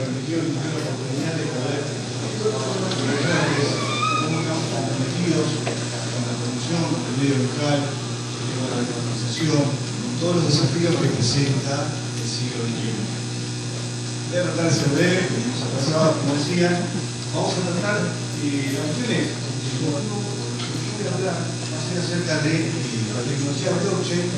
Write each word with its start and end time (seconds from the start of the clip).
permitió 0.00 0.40
tuve 0.40 0.80
la 0.80 0.96
oportunidad 0.96 1.36
de 1.36 1.44
poder 1.52 1.84
mostrarles 1.84 3.68
cómo 4.16 4.34
estamos 4.40 4.64
comprometidos 4.72 5.48
con 5.60 6.20
la 6.24 6.34
promoción 6.40 6.84
del 6.88 7.14
medio 7.20 7.36
local, 7.44 7.78
con 7.84 8.64
la 8.64 8.80
organización, 8.80 9.60
con 9.60 10.12
todos 10.16 10.34
los 10.40 10.46
desafíos 10.48 10.96
que 10.96 11.12
presenta 11.20 11.84
el 11.84 12.24
siglo 12.24 12.64
XXI. 12.64 12.96
Voy 12.96 14.38
a 14.40 14.46
tratar 14.48 14.64
de 14.64 14.72
ser 14.72 14.88
breve, 14.96 15.20
se 15.28 15.68
pasaba, 15.68 16.16
como 16.16 16.32
decía, 16.32 16.80
vamos 17.36 17.52
a 17.60 17.66
tratar 17.68 18.00
eh, 18.00 18.72
la 18.72 18.80
cuestión 18.80 19.10
es, 19.20 19.36
yo 19.36 20.00
voy 20.00 20.00
a 20.00 21.12
hablar 21.12 21.44
más 21.44 21.84
acerca 21.92 22.40
de 22.40 22.72
eh, 22.72 23.12
la 23.12 23.20
tecnología 23.20 23.76
blockchain 23.84 24.32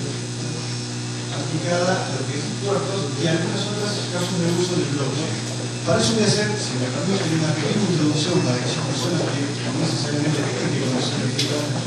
aplicada 1.39 2.03
a 2.03 2.19
lo 2.19 2.27
que 2.27 2.35
es 2.35 2.45
puertos 2.67 3.15
y 3.15 3.27
algunas 3.31 3.63
otras 3.63 3.95
casos 4.11 4.37
de 4.43 4.47
uso 4.59 4.75
del 4.75 4.91
blockchain. 4.91 5.52
Para 5.87 5.99
eso 5.99 6.15
voy 6.15 6.23
a 6.23 6.31
si 6.31 6.79
me 6.79 6.87
permiten, 6.95 7.43
una 7.43 7.51
pequeña 7.59 7.91
introducción 7.91 8.39
para 8.47 8.55
aquellas 8.55 8.87
personas 8.87 9.27
que 9.35 9.43
no 9.43 9.83
necesariamente 9.83 10.39
tengan 10.39 10.71
que 10.71 10.81
conocer 10.87 11.27
tema 11.35 11.83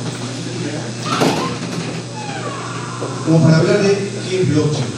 como 3.26 3.41
para 3.41 3.58
hablar 3.58 3.81
de 3.81 4.12
qué 4.30 4.41
es 4.41 4.50
blockchain. 4.52 4.91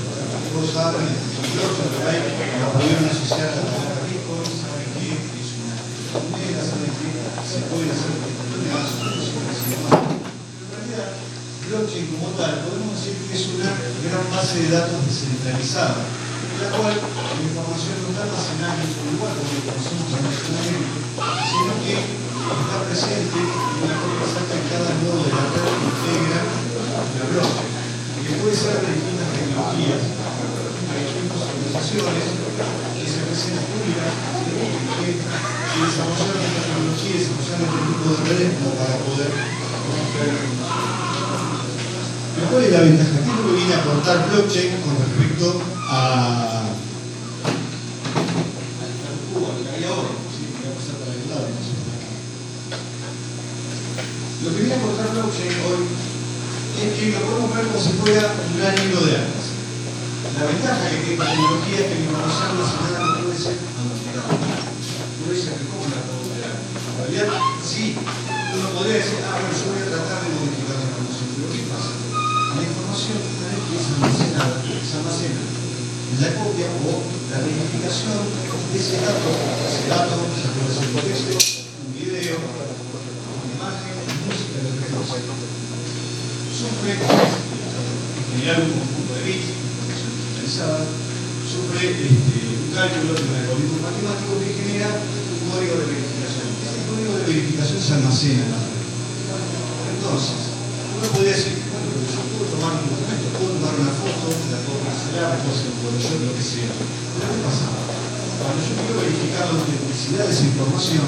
Todos 0.52 0.74
saben, 0.74 1.08
el 1.08 1.48
blockchain 1.54 1.94
que 1.94 2.04
hay, 2.10 2.20
lo 2.58 2.74
pudieron 2.74 3.06
asociar 3.06 3.54
a 3.54 3.62
la 3.62 3.70
moneda 3.70 4.02
Bitcoin, 4.04 4.50
saben 4.50 4.90
que 4.98 5.14
es 5.16 5.50
una 5.62 5.78
moneda, 6.18 6.60
saben 6.60 6.92
que 6.92 7.08
se 7.46 7.70
pueden 7.72 7.94
hacer 7.94 8.12
determinadas 8.18 8.98
operaciones 8.98 9.58
y 9.62 9.68
demás. 9.78 9.94
Pero 9.94 10.74
en 10.74 10.74
realidad, 10.76 11.10
blockchain 11.70 12.06
como 12.18 12.34
tal, 12.36 12.66
podemos 12.68 12.98
decir 13.00 13.16
que 13.16 13.32
es 13.38 13.46
una 13.62 13.72
gran 13.78 14.26
base 14.28 14.56
de 14.58 14.74
datos 14.74 15.06
descentralizada, 15.08 16.02
la 16.02 16.68
la 17.28 17.44
información 17.44 17.96
no 18.00 18.08
está 18.14 18.24
almacenada 18.24 18.80
en 18.80 18.92
un 18.96 19.08
lugar, 19.18 19.34
lo 19.36 19.44
conocemos 19.44 20.06
tradicionalmente, 20.08 20.98
sino 21.48 21.74
que 21.84 21.96
está 21.98 22.78
presente 22.88 23.40
en 23.42 23.78
una 23.84 23.96
copia 24.00 24.24
exacta 24.24 24.54
en 24.56 24.66
cada 24.72 24.92
nodo 25.02 25.20
de 25.28 25.32
la 25.36 25.44
red 25.52 25.68
que 25.68 25.88
integra 25.92 26.40
la 26.48 27.26
blockchain, 27.28 27.72
que 28.24 28.34
puede 28.40 28.56
ser 28.56 28.80
de 28.80 28.92
distintas 28.96 29.30
tecnologías, 29.36 30.04
hay 30.88 31.02
distintas 31.04 31.42
organizaciones 31.48 32.26
que 32.96 33.06
se 33.08 33.20
presentan 33.28 33.66
públicas, 33.68 34.12
que, 34.98 35.12
desarrollaron 35.78 36.42
esta 36.42 36.62
tecnología, 36.64 37.16
desarrollaron 37.22 37.70
este 37.70 37.82
tipo 37.86 38.08
de 38.08 38.20
redes 38.26 38.52
para 38.58 38.98
poder 39.06 39.32
¿cuál 42.52 42.64
es 42.64 42.72
la 42.72 42.82
ventaja? 42.82 43.12
¿Qué 43.12 43.30
es 43.30 43.38
lo 43.38 43.46
que 43.48 43.56
viene 43.58 43.74
a 43.74 43.78
aportar 43.80 44.30
blockchain 44.30 44.82
con 44.82 44.96
respecto 44.98 45.62
a, 45.90 46.64
al 49.04 49.18
cubo, 49.34 49.48
al 49.52 49.58
que 49.64 49.70
hay 49.76 49.84
ahora? 49.84 50.10
Sí, 50.32 50.42
voy 50.54 50.66
a 50.66 50.74
pasar 50.78 50.96
para 51.02 51.14
el 51.14 51.28
lado, 51.28 51.46
no 51.50 51.62
sé 51.62 51.74
por 51.82 51.92
acá. 51.98 52.10
Lo 54.44 54.50
que 54.50 54.60
viene 54.62 54.74
a 54.74 54.78
aportar 54.78 55.07
blockchain 55.18 55.58
hoy 55.66 55.82
es 56.78 56.94
que 56.94 57.10
lo 57.10 57.26
podemos 57.26 57.50
ver 57.50 57.66
como 57.74 57.82
si 57.82 57.92
fuera 57.98 58.38
un 58.38 58.54
gran 58.54 58.78
hilo 58.78 59.02
de 59.02 59.18
actas. 59.18 59.46
La 60.38 60.46
ventaja 60.46 60.94
que 60.94 61.02
tiene 61.02 61.18
esta 61.18 61.34
tecnología 61.34 61.78
es 61.82 61.88
que 61.90 61.98
la 61.98 62.06
información 62.06 62.46
almacenada 62.54 63.02
no 63.02 63.18
puede 63.26 63.38
ser 63.42 63.58
manipulada. 63.58 64.38
Uno 64.38 65.34
dice 65.34 65.50
que 65.58 65.66
cómo 65.74 65.90
la 65.90 66.06
puedo 66.06 66.22
operar. 66.22 66.54
En 67.10 67.66
sí, 67.66 67.98
uno 67.98 68.68
podría 68.78 69.02
decir, 69.02 69.18
ah, 69.26 69.42
bueno, 69.42 69.58
yo 69.58 69.66
voy 69.74 69.82
a 69.82 69.90
tratar 69.90 70.22
de 70.22 70.30
modificar 70.38 70.78
la 70.78 70.86
información, 70.86 71.28
pero 71.34 71.50
¿qué 71.50 71.64
pasa? 71.66 71.92
La 71.98 72.62
información 72.62 73.18
una 73.18 73.48
vez 73.50 73.62
que 73.66 73.74
es 73.74 73.88
almacenada, 73.90 74.56
se 74.62 74.94
almacena 75.02 75.42
en 75.42 76.18
la 76.22 76.30
copia 76.38 76.70
o 76.78 76.94
la 77.34 77.38
verificación 77.42 78.22
de 78.22 78.78
ese 78.78 79.02
dato. 79.02 79.30
Ese 79.66 79.90
dato 79.90 80.14
se 80.30 80.46
puede 80.54 80.70
ser 80.78 80.86
un 80.94 81.02
texto, 81.02 81.34
un 81.34 81.92
video, 81.98 82.38
una 82.38 83.50
imagen, 83.58 83.98
música, 84.30 84.62
lo 84.62 84.72
que 84.78 84.86
sea. 84.86 85.38
Sufre, 86.58 86.90
en 86.98 88.26
general, 88.34 88.66
un 88.66 88.74
conjunto 88.74 89.14
de 89.14 89.24
bits, 89.30 89.46
información 89.46 90.10
digitalizada, 90.18 90.82
sufre 91.46 91.82
este, 91.86 92.10
un 92.10 92.74
cálculo 92.74 93.14
de 93.14 93.24
un 93.30 93.36
algoritmo 93.38 93.78
matemático 93.78 94.42
que 94.42 94.58
genera 94.58 94.90
un 94.98 95.42
código 95.54 95.78
de 95.78 95.86
verificación. 95.86 96.50
Ese 96.58 96.82
código 96.90 97.14
de 97.14 97.24
verificación 97.30 97.78
se 97.78 97.94
almacena 97.94 98.42
en 98.42 98.52
la 98.52 98.58
red. 98.58 98.84
Entonces, 100.02 100.40
uno 100.98 101.06
podría 101.14 101.38
decir, 101.38 101.62
bueno, 101.70 101.94
pero 101.94 102.10
yo 102.10 102.26
puedo 102.26 102.46
tomar 102.58 102.74
un 102.74 102.90
documento, 102.90 103.26
puedo 103.38 103.54
tomar 103.54 103.74
una 103.78 103.94
foto, 103.94 104.26
la 104.50 104.60
puedo 104.66 104.82
cancelar, 104.82 105.38
puedo 105.38 105.54
hacer 105.54 105.70
un 105.70 105.78
Photoshop, 105.78 106.26
lo 106.26 106.34
que 106.34 106.42
sea. 106.42 106.74
Pero 106.74 107.38
¿qué 107.38 107.40
pasa? 107.46 107.70
Cuando 108.42 108.60
yo 108.66 108.74
quiero 108.82 108.98
verificar 108.98 109.46
la 109.46 109.62
autenticidad 109.62 110.26
de 110.26 110.34
esa 110.34 110.46
información, 110.50 111.06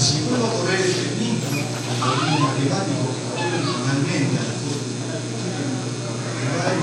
si 0.00 0.24
vuelvo 0.32 0.48
a 0.48 0.56
correr 0.56 0.80
ese 0.80 1.12
mismo 1.20 1.44
algoritmo 1.44 2.40
matemático 2.40 3.04
que 3.12 3.24
corrió 3.36 3.52
originalmente 3.58 4.32
a 4.38 4.44
la 4.48 4.56
foto, 4.64 4.84
me 4.88 6.44
va 6.48 6.56
a 6.56 6.66
dar 6.68 6.76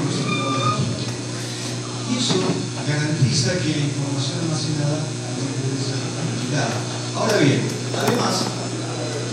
Y 2.05 2.13
eso 2.17 2.37
garantiza 2.85 3.57
que 3.57 3.73
la 3.73 3.85
información 3.89 4.35
almacenada 4.45 5.01
no 5.01 5.43
puede 5.49 5.77
ser 5.81 5.97
manipulada. 6.13 6.77
Ahora 7.15 7.37
bien, 7.41 7.61
además, 7.95 8.53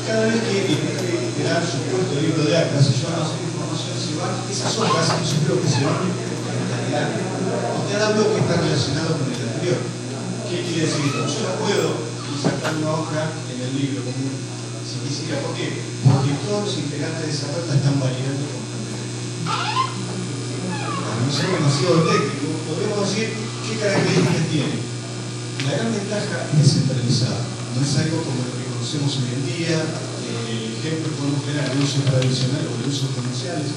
cada 0.06 0.32
vez 0.32 0.40
que 0.46 0.78
crear 1.36 1.60
supuesto 1.64 2.20
libro 2.22 2.44
de 2.44 2.56
actas, 2.56 2.86
si 2.86 3.02
yo 3.02 3.08
almaceno 3.10 3.50
información, 3.50 3.96
se 3.98 4.12
van, 4.20 4.36
esas 4.46 4.72
hojas, 4.78 5.06
esos 5.26 5.42
bloques 5.42 5.70
se 5.72 5.82
van 5.82 6.06
en 6.06 6.66
realidad. 6.70 7.08
Y 7.18 7.82
cada 7.90 8.14
bloque 8.14 8.38
está 8.38 8.62
relacionado 8.62 9.18
con 9.18 9.26
el 9.26 9.42
anterior. 9.42 9.80
¿Qué 10.46 10.62
quiere 10.62 10.86
decir 10.86 11.02
esto? 11.08 11.24
Yo 11.26 11.40
no 11.48 11.54
puedo 11.64 11.86
insertar 12.30 12.76
una 12.76 12.92
hoja 12.92 13.32
en 13.48 13.58
el 13.62 13.72
libro 13.72 14.04
común 14.04 14.34
si 14.84 15.00
quisiera. 15.06 15.40
¿Por 15.40 15.56
qué? 15.56 15.80
Porque 16.04 16.36
los 16.62 16.78
integrantes 16.78 17.26
de 17.26 17.32
esa 17.34 17.50
la 17.50 17.74
están 17.74 17.98
validando 17.98 18.46
constantemente. 18.46 19.18
Para 20.70 21.18
no 21.18 21.30
ser 21.34 21.50
demasiado 21.58 22.06
técnico, 22.06 22.54
podemos 22.70 23.02
decir 23.02 23.34
qué 23.34 23.82
características 23.82 24.46
tiene. 24.46 24.78
La 25.66 25.74
gran 25.74 25.90
ventaja 25.90 26.46
es 26.54 26.66
centralizada. 26.70 27.42
No 27.74 27.82
es 27.82 27.92
algo 27.98 28.22
como 28.22 28.46
lo 28.46 28.54
que 28.54 28.70
conocemos 28.78 29.10
hoy 29.18 29.30
en 29.34 29.42
día, 29.42 29.78
el 29.82 30.78
ejemplo 30.78 31.10
podemos 31.18 31.42
tener 31.42 31.66
de 31.66 31.82
uso 31.82 31.98
tradicional 32.06 32.62
o 32.62 32.78
de 32.78 32.86
usos 32.86 33.10
comerciales, 33.10 33.74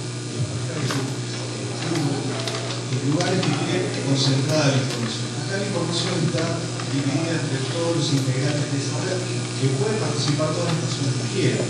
en 2.85 3.01
lugares 3.09 3.39
que 3.41 3.53
tienen 3.65 3.85
concentrada 4.05 4.77
la 4.77 4.81
información. 4.81 5.29
Acá 5.41 5.57
la 5.57 5.65
información 5.73 6.13
está 6.21 6.45
dividida 6.93 7.33
entre 7.33 7.65
todos 7.73 7.97
los 7.97 8.07
integrantes 8.13 8.67
de 8.69 8.77
esa 8.77 8.97
red 9.09 9.19
que 9.65 9.81
pueden 9.81 9.97
participar 9.97 10.53
todas 10.53 10.69
las 10.69 10.81
personas 10.85 11.13
que 11.17 11.27
quieran. 11.33 11.65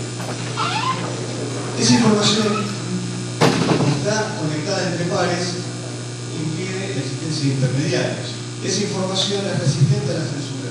Esa 1.80 1.96
información 1.96 2.52
está 3.40 4.36
conectada 4.36 4.92
entre 4.92 5.08
pares 5.08 5.64
impide 6.36 6.92
la 6.92 7.00
existencia 7.00 7.40
de 7.40 7.54
intermediarios. 7.56 8.28
Esa 8.60 8.84
información 8.84 9.40
es 9.48 9.56
resistente 9.64 10.12
a 10.12 10.20
la 10.20 10.28
censura. 10.28 10.68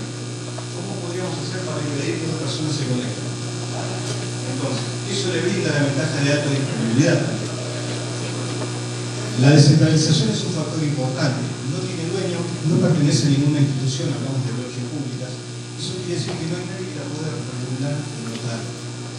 ¿Cómo 0.78 1.02
podríamos 1.02 1.34
hacer 1.42 1.66
para 1.66 1.82
impedir 1.82 2.22
que 2.22 2.30
las 2.30 2.46
personas 2.46 2.78
se 2.78 2.94
conecten? 2.94 3.26
Entonces, 3.26 4.86
eso 5.10 5.26
le 5.34 5.42
brinda 5.50 5.74
la 5.74 5.82
ventaja 5.82 6.18
de 6.22 6.30
alta 6.30 6.50
disponibilidad. 6.54 7.22
La 9.42 9.50
descentralización 9.50 10.30
es 10.30 10.46
un 10.46 10.54
factor 10.54 10.78
importante. 10.78 11.42
No 11.74 11.82
tiene 11.82 12.06
dueño, 12.06 12.38
no 12.70 12.76
pertenece 12.86 13.34
a 13.34 13.34
ninguna 13.34 13.66
institución, 13.66 14.14
hablamos 14.14 14.46
de 14.46 14.54
blockchain 14.62 14.94
públicas. 14.94 15.34
Eso 15.82 16.06
quiere 16.06 16.22
decir 16.22 16.38
que 16.38 16.48
no 16.54 16.62
hay 16.62 16.85
nadie 17.80 18.00
que 18.00 18.24
la 18.24 18.36
pueda 18.36 18.36
regular 18.36 18.36
como 18.36 18.38
tal. 18.46 18.62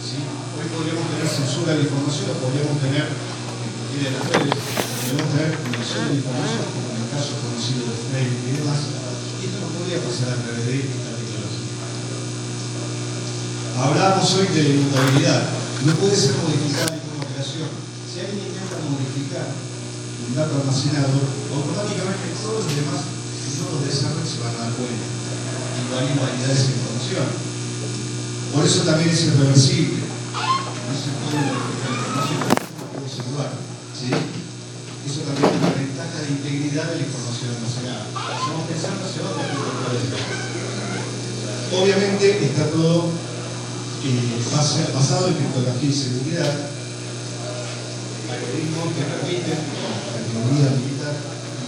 ¿sí? 0.01 0.17
Hoy 0.57 0.67
podríamos 0.73 1.05
tener 1.13 1.27
censura 1.27 1.71
de 1.77 1.81
información, 1.85 2.33
podríamos 2.41 2.77
tener, 2.81 3.05
en 3.05 3.97
de 3.97 4.09
las 4.13 4.23
redes, 4.29 4.53
podríamos 4.57 5.29
tener 5.33 5.51
invasión 5.57 6.03
de 6.09 6.15
información, 6.21 6.63
como 6.73 6.87
en 6.93 6.97
el 7.01 7.09
caso 7.13 7.31
conocido 7.41 7.83
de 7.89 7.97
Facebook 8.13 8.45
y 8.47 8.53
demás. 8.61 8.79
Y 9.37 9.41
esto 9.45 9.57
no 9.61 9.69
podría 9.77 9.99
pasar 10.01 10.29
a 10.33 10.41
través 10.41 10.63
de 10.65 10.75
esta 10.85 11.11
tecnología. 11.17 11.75
Hablamos 13.77 14.25
hoy 14.37 14.47
de 14.49 14.61
inmutabilidad. 14.73 15.41
No 15.85 15.93
puede 16.01 16.17
ser 16.17 16.33
modificada 16.41 16.97
ninguna 16.97 17.21
operación. 17.21 17.69
Si 18.09 18.17
alguien 18.17 18.49
intenta 18.49 18.81
modificar 18.81 19.45
un 19.53 20.33
dato 20.33 20.57
almacenado, 20.57 21.13
automáticamente 21.53 22.33
todos 22.41 22.65
los 22.65 22.73
demás 22.73 23.01
nodos 23.61 23.85
de 23.85 23.89
esa 23.89 24.13
red 24.13 24.25
se 24.25 24.41
van 24.41 24.53
a 24.57 24.69
dar 24.69 24.73
cuenta 24.73 25.05
y 25.05 25.81
van 25.93 26.05
a 26.05 26.09
invalidar 26.09 26.49
esa 26.49 26.73
información. 26.73 27.46
Por 28.57 28.65
eso 28.65 28.89
también 28.89 29.13
es 29.13 29.21
irreversible. 29.21 30.01
No 30.01 30.93
se 30.97 31.13
puede 31.21 31.45
la 31.45 31.53
no 31.53 32.89
puede 32.89 33.05
salvar. 33.05 33.53
¿sí? 33.93 34.09
Eso 34.09 35.21
también 35.29 35.45
es 35.45 35.61
una 35.61 35.77
ventaja 35.77 36.17
de 36.25 36.29
integridad 36.41 36.89
de 36.89 36.97
la 36.97 37.05
información 37.05 37.53
almacenada. 37.53 38.09
Estamos 38.09 38.65
pensando 38.65 39.05
hacia 39.05 39.21
dónde 39.29 39.45
esto. 39.45 40.17
Obviamente 41.69 42.25
está 42.49 42.65
todo 42.73 43.13
eh, 43.13 44.41
basado 44.49 45.27
en 45.29 45.37
criptografía 45.37 45.89
y 45.89 45.93
seguridad, 45.93 46.49
algoritmos 48.25 48.89
que 48.97 49.05
permiten, 49.05 49.53
la 49.53 50.17
tecnología 50.17 50.73
militar, 50.81 51.13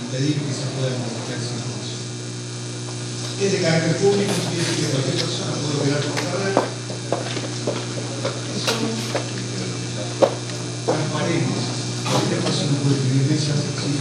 impedir 0.09 0.41
que 0.41 0.53
se 0.57 0.74
pueda 0.74 0.89
modificar 0.97 1.38
esa 1.38 1.53
información. 1.53 2.01
es 3.45 3.51
de 3.53 3.62
carácter 3.62 3.94
público, 4.01 4.33
quiere 4.50 4.65
decir 4.65 4.89
que 4.89 4.89
cualquier 4.89 5.21
persona 5.21 5.53
puede 5.53 5.86
operar 5.86 6.01
esta 6.01 6.33
red. 6.33 6.80
Son 7.09 8.86
transparentes. 10.86 11.63
Cualquier 12.06 12.39
persona 12.39 12.74
puede 12.83 12.95
escribir 12.95 13.25
de 13.27 13.36
ellas 13.36 13.59
sin 13.81 13.95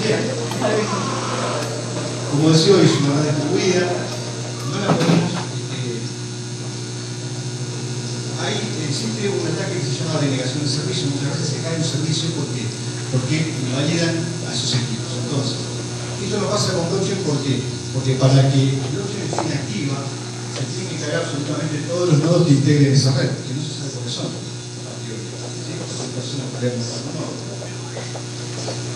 Bien. 0.00 0.22
Como 2.40 2.56
decía 2.56 2.72
hoy, 2.72 2.88
es 2.88 2.96
una 3.04 3.20
red 3.20 3.36
distribuida. 3.36 3.84
No 3.84 4.80
la 4.80 4.96
podemos. 4.96 5.28
eh, 5.76 6.00
ahí 8.40 8.56
existe 8.88 9.28
un 9.28 9.44
ataque 9.44 9.76
que 9.76 9.84
se 9.84 10.00
llama 10.00 10.24
denegación 10.24 10.64
de 10.64 10.72
servicio. 10.72 11.12
Muchas 11.12 11.36
veces 11.36 11.52
se 11.52 11.60
cae 11.60 11.76
un 11.76 11.84
servicio 11.84 12.32
porque, 12.40 12.64
porque 13.12 13.44
validan 13.76 14.24
a 14.48 14.56
sus 14.56 14.72
equipos. 14.72 15.20
Entonces, 15.20 15.60
esto 16.16 16.40
no 16.40 16.48
pasa 16.48 16.80
con 16.80 16.88
blockchain 16.88 17.28
¿por 17.28 17.44
qué? 17.44 17.60
Porque 17.92 18.16
para 18.16 18.40
que 18.48 18.72
blockchain 18.88 19.28
esté 19.28 19.52
activa, 19.60 20.00
se 20.00 20.64
tienen 20.64 20.96
que 20.96 21.00
cargar 21.04 21.28
absolutamente 21.28 21.92
todos 21.92 22.08
los 22.08 22.24
nodos 22.24 22.48
que 22.48 22.56
integren 22.56 22.96
esa 22.96 23.20
red, 23.20 23.36
que 23.36 23.52
no 23.52 23.60
se 23.60 23.84
sabe 23.84 23.92
por 24.00 24.08
qué 24.08 24.12
son. 24.16 24.32
a 24.32 24.96
priori. 24.96 25.28
¿Sí? 25.28 25.76
Porque 25.76 26.08
personas 26.16 26.48
podrían 26.56 26.80
montar 26.80 27.04
un 27.04 27.20
nodo. 27.20 27.36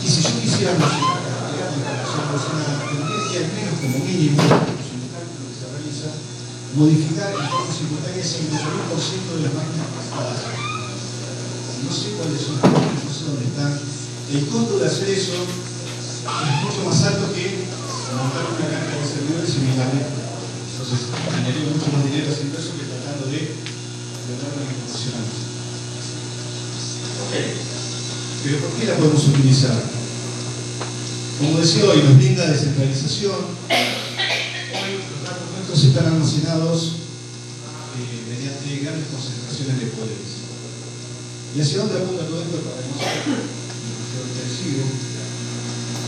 Y 0.00 0.08
si 0.08 0.20
yo 0.24 0.32
quisiera 0.40 0.72
mencionar 0.80 1.20
la 1.20 1.32
cantidad 1.44 1.68
de 1.68 1.76
instalación 1.76 2.24
personal, 2.32 2.76
tendría 2.88 3.20
que 3.24 3.36
al 3.40 3.48
menos 3.56 3.74
como 3.80 3.98
mínimo, 4.04 4.36
es 4.36 4.88
un 4.94 5.08
cálculo 5.10 5.48
que 5.48 5.56
se 5.58 5.66
realiza, 5.72 6.08
modificar 6.76 7.32
el 7.84 8.24
51% 8.24 9.36
de 9.36 9.42
las 9.44 9.52
máquinas 9.52 9.88
prestadas. 9.92 10.40
No 11.84 11.92
sé 11.92 12.16
cuáles 12.16 12.40
son 12.40 12.56
las 12.56 12.72
máquinas, 12.72 13.04
no 13.04 13.12
sé 13.12 13.22
dónde 13.28 13.44
están. 13.44 13.72
El 13.76 14.48
costo 14.48 14.78
de 14.80 14.86
hacer 14.88 15.08
eso 15.12 15.36
es 15.36 16.24
mucho 16.64 16.80
más 16.88 16.96
alto 17.04 17.28
que 17.36 17.68
montar 18.16 18.48
una 18.48 18.72
cantidad 18.72 19.04
de 19.04 19.04
servidores 19.04 19.52
migrarle. 19.60 20.00
Entonces, 20.00 21.12
ganaría 21.12 21.68
mucho 21.68 21.92
más 21.92 22.08
dinero 22.08 22.32
haciendo 22.32 22.56
eso 22.56 22.72
que 22.72 22.88
tratando 22.88 23.28
de 23.28 23.52
lograr 23.52 24.56
una. 24.56 24.64
Ok. 27.20 27.34
Pero 28.44 28.56
¿por 28.64 28.70
qué 28.80 28.84
la 28.88 28.96
podemos 28.96 29.28
utilizar? 29.28 29.76
Como 31.38 31.60
decía 31.60 31.84
hoy, 31.84 32.00
nos 32.00 32.16
brinda 32.16 32.48
descentralización. 32.48 33.60
Hoy 33.68 34.92
los 35.04 35.36
documentos 35.36 35.84
están 35.84 36.06
almacenados 36.06 37.03
mediante 38.02 38.82
grandes 38.82 39.06
concentraciones 39.14 39.78
de 39.78 39.94
poderes. 39.94 40.42
¿Y 41.54 41.62
hacia 41.62 41.86
dónde 41.86 42.02
apunta 42.02 42.26
todo 42.26 42.42
esto 42.42 42.58
para 42.66 42.82
intensivo? 42.82 44.82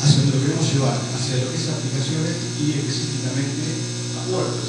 Hacia 0.02 0.26
donde 0.26 0.34
lo 0.34 0.42
queremos 0.42 0.66
llevar, 0.66 0.98
hacia 0.98 1.38
lo 1.38 1.46
que 1.46 1.62
es 1.62 1.70
aplicaciones 1.70 2.34
y 2.58 2.82
específicamente 2.82 3.62
a 4.18 4.26
puertos. 4.26 4.66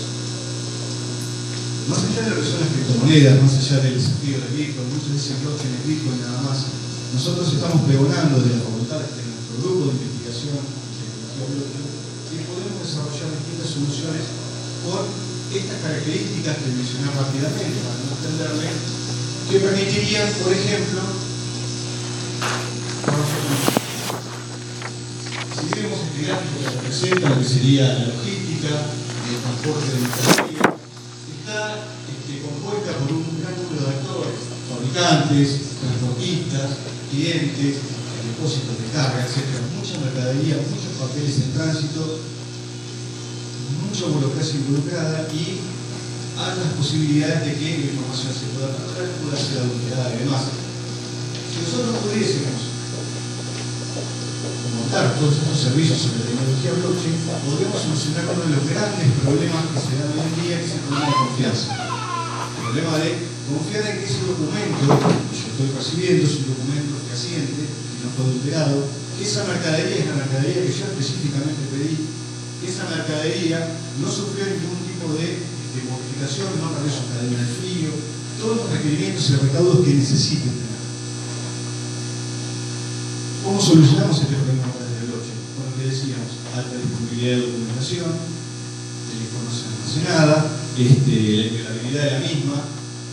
Más 1.89 1.97
allá 2.03 2.21
de 2.21 2.29
lo 2.29 2.37
que 2.37 2.45
son 2.45 2.61
las 2.61 2.69
criptomonedas, 2.69 3.41
más 3.41 3.57
allá 3.57 3.81
del 3.81 3.97
desafío 3.97 4.37
del 4.37 4.53
Bitcoin, 4.53 4.93
muchos 4.93 5.17
dicen 5.17 5.41
blockchain 5.41 5.73
es 5.73 5.81
Bitcoin 5.87 6.21
nada 6.21 6.45
más. 6.45 6.69
Nosotros 7.17 7.47
estamos 7.47 7.87
pregonando 7.87 8.43
de 8.43 8.51
la 8.53 8.59
facultad 8.61 9.01
de 9.01 9.23
nuestro 9.23 9.55
grupo 9.63 9.89
de 9.89 9.97
investigación 9.97 10.61
de 10.61 11.05
tecnología 11.09 11.81
que 12.29 12.45
podemos 12.45 12.85
desarrollar 12.85 13.33
distintas 13.33 13.73
soluciones 13.73 14.21
con 14.85 15.25
estas 15.53 15.79
características 15.79 16.57
que 16.57 16.75
mencioné 16.75 17.07
rápidamente 17.15 17.79
para 17.79 18.03
no 18.03 18.11
extenderme, 18.11 18.67
que 19.47 19.57
permitirían, 19.59 20.27
por 20.44 20.51
ejemplo, 20.51 21.01
si 25.55 25.65
vemos 25.71 25.99
este 26.03 26.19
gráfico 26.27 26.55
que 26.59 26.69
representa 26.69 27.29
lo 27.29 27.39
que 27.39 27.47
sería 27.47 27.88
la 27.88 28.11
logística, 28.11 28.71
el 29.23 29.38
transporte 29.39 29.88
de 29.88 29.99
mercadería, 30.03 30.63
está 30.67 31.59
este, 32.11 32.33
compuesta 32.43 32.91
por 33.00 33.09
un 33.15 33.39
gran 33.39 33.55
número 33.55 33.88
de 33.88 33.91
actores, 33.95 34.39
fabricantes, 34.67 35.47
transportistas, 35.79 36.69
clientes, 37.07 37.73
depósitos 38.27 38.75
de 38.83 38.88
carga, 38.91 39.23
etc. 39.23 39.63
Mucha 39.79 39.95
mercadería, 40.03 40.59
muchos 40.59 40.91
papeles 41.00 41.39
en 41.39 41.53
tránsito, 41.55 42.19
mucha 43.97 44.13
burocracia 44.13 44.61
involucrada 44.61 45.25
y 45.33 45.57
altas 46.38 46.69
posibilidades 46.77 47.49
de 47.49 47.53
que 47.57 47.81
la 47.81 47.85
información 47.97 48.29
se 48.29 48.45
pueda 48.53 48.69
perder, 48.77 49.09
pueda 49.25 49.33
ser 49.33 49.57
adulterada 49.65 50.13
y 50.13 50.21
demás. 50.21 50.53
Si 51.49 51.57
nosotros 51.65 52.05
pudiésemos 52.05 52.61
montar 54.77 55.17
todos 55.17 55.33
estos 55.33 55.57
servicios 55.57 55.97
sobre 55.97 56.29
tecnología 56.29 56.77
blockchain, 56.77 57.17
podríamos 57.41 57.81
solucionar 57.81 58.38
uno 58.38 58.45
de 58.45 58.53
los 58.53 58.65
grandes 58.69 59.09
problemas 59.17 59.65
que 59.65 59.81
se 59.81 59.94
dan 59.97 60.13
hoy 60.13 60.29
en 60.29 60.35
día, 60.45 60.55
que 60.61 60.67
es 60.69 60.77
el 60.77 60.83
problema 60.85 61.09
de 61.09 61.17
confianza. 61.17 61.67
El 61.73 62.61
problema 62.69 62.93
de 63.01 63.09
confiar 63.50 63.81
en 63.81 63.95
que 63.97 64.05
ese 64.05 64.21
documento 64.29 64.85
que 64.93 65.41
yo 65.41 65.45
estoy 65.57 65.69
recibiendo 65.73 66.21
es 66.21 66.38
un 66.38 66.45
documento 66.53 66.93
fehaciente 67.01 67.65
y 67.65 67.97
no 68.05 68.13
fue 68.13 68.29
adulterado, 68.29 68.77
que 69.17 69.25
esa 69.25 69.41
mercadería 69.50 70.05
es 70.05 70.09
la 70.13 70.21
mercadería 70.21 70.69
que 70.69 70.69
yo 70.69 70.85
específicamente 70.85 71.65
pedí, 71.73 71.97
que 71.97 72.16
esa 72.77 72.94
mercadería 72.94 73.57
no 73.97 74.06
sufrió 74.06 74.45
ningún 74.45 74.77
tipo 74.85 75.09
de, 75.18 75.41
de 75.41 75.79
modificación, 75.89 76.62
no 76.62 76.77
perdió 76.77 76.94
su 76.94 77.09
cadena 77.09 77.41
de 77.41 77.50
frío, 77.57 77.89
todos 78.38 78.57
los 78.62 78.69
requerimientos 78.69 79.33
y 79.33 79.35
recaudos 79.41 79.81
que 79.81 79.97
necesiten 79.97 80.53
tener. 80.53 80.81
¿Cómo 83.41 83.57
solucionamos 83.57 84.13
este 84.21 84.38
problema 84.38 84.69
de 84.77 85.09
blockchain? 85.09 85.41
Con 85.57 85.65
lo 85.65 85.74
que 85.74 85.89
decíamos, 85.89 86.29
alta 86.53 86.77
disponibilidad 86.77 87.33
de 87.33 87.41
documentación, 87.50 88.13
de 88.13 89.12
la 89.18 89.24
información 89.25 89.69
almacenada, 89.74 90.38
este, 90.77 91.15
la 91.18 91.45
inviolabilidad 91.50 92.03
de 92.06 92.13
la 92.13 92.21
misma, 92.29 92.57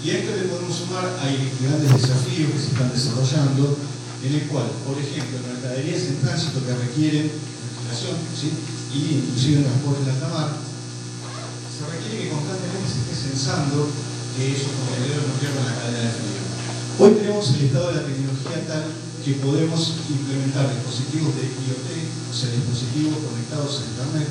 y 0.04 0.10
a 0.12 0.18
esto 0.20 0.36
le 0.36 0.52
podemos 0.52 0.76
sumar, 0.76 1.08
hay 1.24 1.40
grandes 1.64 1.88
desafíos 1.88 2.52
que 2.52 2.60
se 2.60 2.68
están 2.76 2.92
desarrollando, 2.92 3.80
en 4.28 4.28
el 4.28 4.44
cual, 4.52 4.68
por 4.84 5.00
ejemplo, 5.00 5.40
mercaderías 5.40 6.04
en 6.12 6.20
tránsito 6.20 6.60
que 6.60 6.76
requieren 6.76 7.32
refrigeración, 7.32 8.20
¿sí? 8.36 8.52
Y 8.94 9.26
inclusive 9.26 9.58
en 9.58 9.66
transporte 9.66 10.06
en 10.06 10.14
alta 10.14 10.28
mar, 10.30 10.50
se 10.54 11.82
requiere 11.90 12.14
que 12.22 12.30
constantemente 12.30 12.86
se 12.86 12.98
esté 13.02 13.14
censando 13.26 13.90
que 14.38 14.54
esos 14.54 14.70
contenedores 14.70 15.26
no 15.26 15.34
pierdan 15.42 15.66
la 15.66 15.74
cadena 15.74 16.06
de 16.06 16.14
frío. 16.14 16.42
Hoy 17.02 17.10
tenemos 17.18 17.44
el 17.50 17.66
estado 17.66 17.90
de 17.90 17.98
la 17.98 18.06
tecnología 18.06 18.58
tal 18.70 18.84
que 19.26 19.42
podemos 19.42 19.80
implementar 20.06 20.70
dispositivos 20.70 21.34
de 21.34 21.50
IoT, 21.50 21.90
o 22.30 22.34
sea, 22.34 22.54
dispositivos 22.54 23.18
conectados 23.18 23.82
a 23.82 23.88
Internet, 23.90 24.28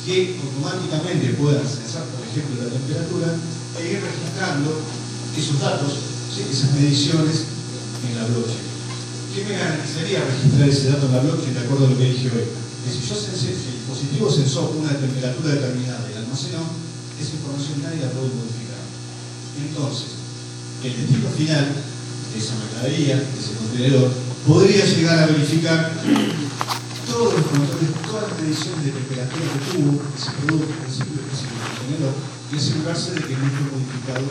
que 0.00 0.40
automáticamente 0.40 1.36
puedan 1.36 1.66
censar, 1.68 2.08
por 2.08 2.24
ejemplo, 2.24 2.56
la 2.56 2.72
temperatura 2.72 3.36
e 3.36 3.80
ir 3.84 4.00
registrando 4.00 4.80
esos 5.36 5.60
datos, 5.60 5.92
esas 6.40 6.72
mediciones 6.72 7.52
en 8.08 8.16
la 8.16 8.24
blockchain. 8.32 8.70
¿Qué 9.34 9.44
me 9.44 9.60
garantizaría 9.60 10.24
registrar 10.24 10.68
ese 10.68 10.88
dato 10.88 11.04
en 11.06 11.12
la 11.12 11.20
blockchain 11.20 11.54
de 11.54 11.60
acuerdo 11.60 11.84
a 11.84 11.90
lo 11.90 11.98
que 11.98 12.16
dije 12.16 12.32
hoy? 12.32 12.69
Si 12.80 13.06
yo 13.06 13.14
sensé, 13.14 13.54
si 13.54 13.68
el 13.68 13.78
dispositivo 13.84 14.30
sensó 14.30 14.70
una 14.70 14.96
temperatura 14.96 15.54
determinada 15.54 16.08
y 16.10 16.14
la 16.14 16.20
almacenó, 16.20 16.64
esa 17.20 17.36
información 17.36 17.82
nadie 17.82 18.00
la 18.00 18.10
puede 18.10 18.32
modificar. 18.34 18.82
Entonces, 19.60 20.08
el 20.82 20.96
destino 20.96 21.28
final 21.36 21.66
de 21.70 22.38
esa 22.38 22.54
mercadería, 22.56 23.16
de 23.16 23.38
ese 23.38 23.54
contenedor, 23.54 24.10
podría 24.46 24.84
llegar 24.84 25.18
a 25.18 25.26
verificar 25.26 25.92
todos 27.06 27.34
los 27.34 27.44
controles, 27.46 27.90
todas 28.06 28.30
las 28.30 28.40
mediciones 28.40 28.84
de 28.86 28.92
temperatura 28.92 29.44
que 29.44 29.60
tuvo 29.76 30.02
ese 30.16 30.30
producto, 30.40 30.74
ese 30.88 31.02
específico 31.04 31.60
contenedor, 31.76 32.14
y 32.50 32.56
asegurarse 32.56 33.12
de 33.12 33.20
que 33.20 33.36
no 33.36 33.46
fue 33.50 33.66
modificado. 33.76 34.26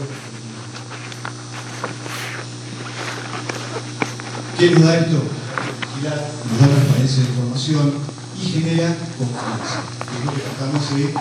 ¿Qué 4.57 4.71
nos 4.71 4.83
da 4.83 4.99
esto? 4.99 5.19
Nos 5.23 6.03
da 6.03 6.67
transparencia 6.67 7.23
de 7.23 7.29
información 7.29 8.18
y 8.41 8.45
genera 8.47 8.95
confianza. 9.17 9.83
Es 9.83 10.25
lo 10.25 10.31
que 10.31 10.41
tratamos 10.41 10.83
de 10.95 11.13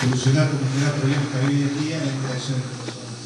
solucionar 0.00 0.50
como 0.50 0.62
un 0.62 0.80
gran 0.80 0.94
problema 0.94 1.22
que 1.30 1.38
hay 1.38 1.46
hoy 1.50 1.62
en 1.66 1.74
día 1.82 1.98
en 1.98 2.06
la 2.06 2.14
interacción 2.14 2.62
entre 2.62 2.78
personas. 2.78 3.18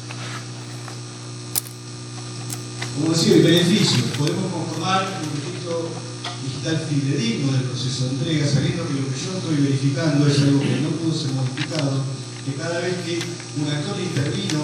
Como 2.95 3.13
decía, 3.13 3.35
el 3.37 3.43
beneficio, 3.43 4.03
podemos 4.17 4.49
conformar 4.51 5.21
un 5.21 5.29
registro 5.29 5.93
digital 6.43 6.77
fidedigno 6.89 7.53
del 7.53 7.69
proceso 7.69 8.05
de 8.05 8.09
entrega, 8.17 8.47
sabiendo 8.47 8.87
que 8.87 8.97
lo 8.97 9.05
que 9.07 9.19
yo 9.19 9.37
estoy 9.37 9.57
verificando 9.61 10.27
es 10.27 10.41
algo 10.41 10.59
que 10.59 10.81
no 10.81 10.89
pudo 10.97 11.13
ser 11.13 11.31
modificado, 11.31 12.03
que 12.45 12.53
cada 12.57 12.79
vez 12.81 12.95
que 13.05 13.21
un 13.61 13.69
actor 13.69 13.95
intervino 13.99 14.63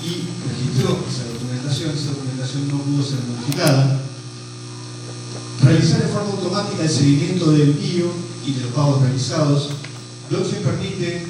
y 0.00 0.24
registró 0.48 1.04
esa 1.04 1.28
documentación, 1.28 1.92
esa 1.92 2.16
documentación 2.16 2.68
no 2.68 2.80
pudo 2.80 3.04
ser 3.04 3.20
modificada, 3.28 4.09
forma 6.20 6.36
automática 6.36 6.82
el 6.82 6.90
seguimiento 6.90 7.50
del 7.52 7.72
envío 7.72 8.12
y 8.46 8.52
de 8.52 8.60
los 8.62 8.72
pagos 8.72 9.00
realizados, 9.02 9.70
blockchain 10.28 10.62
permite 10.62 11.26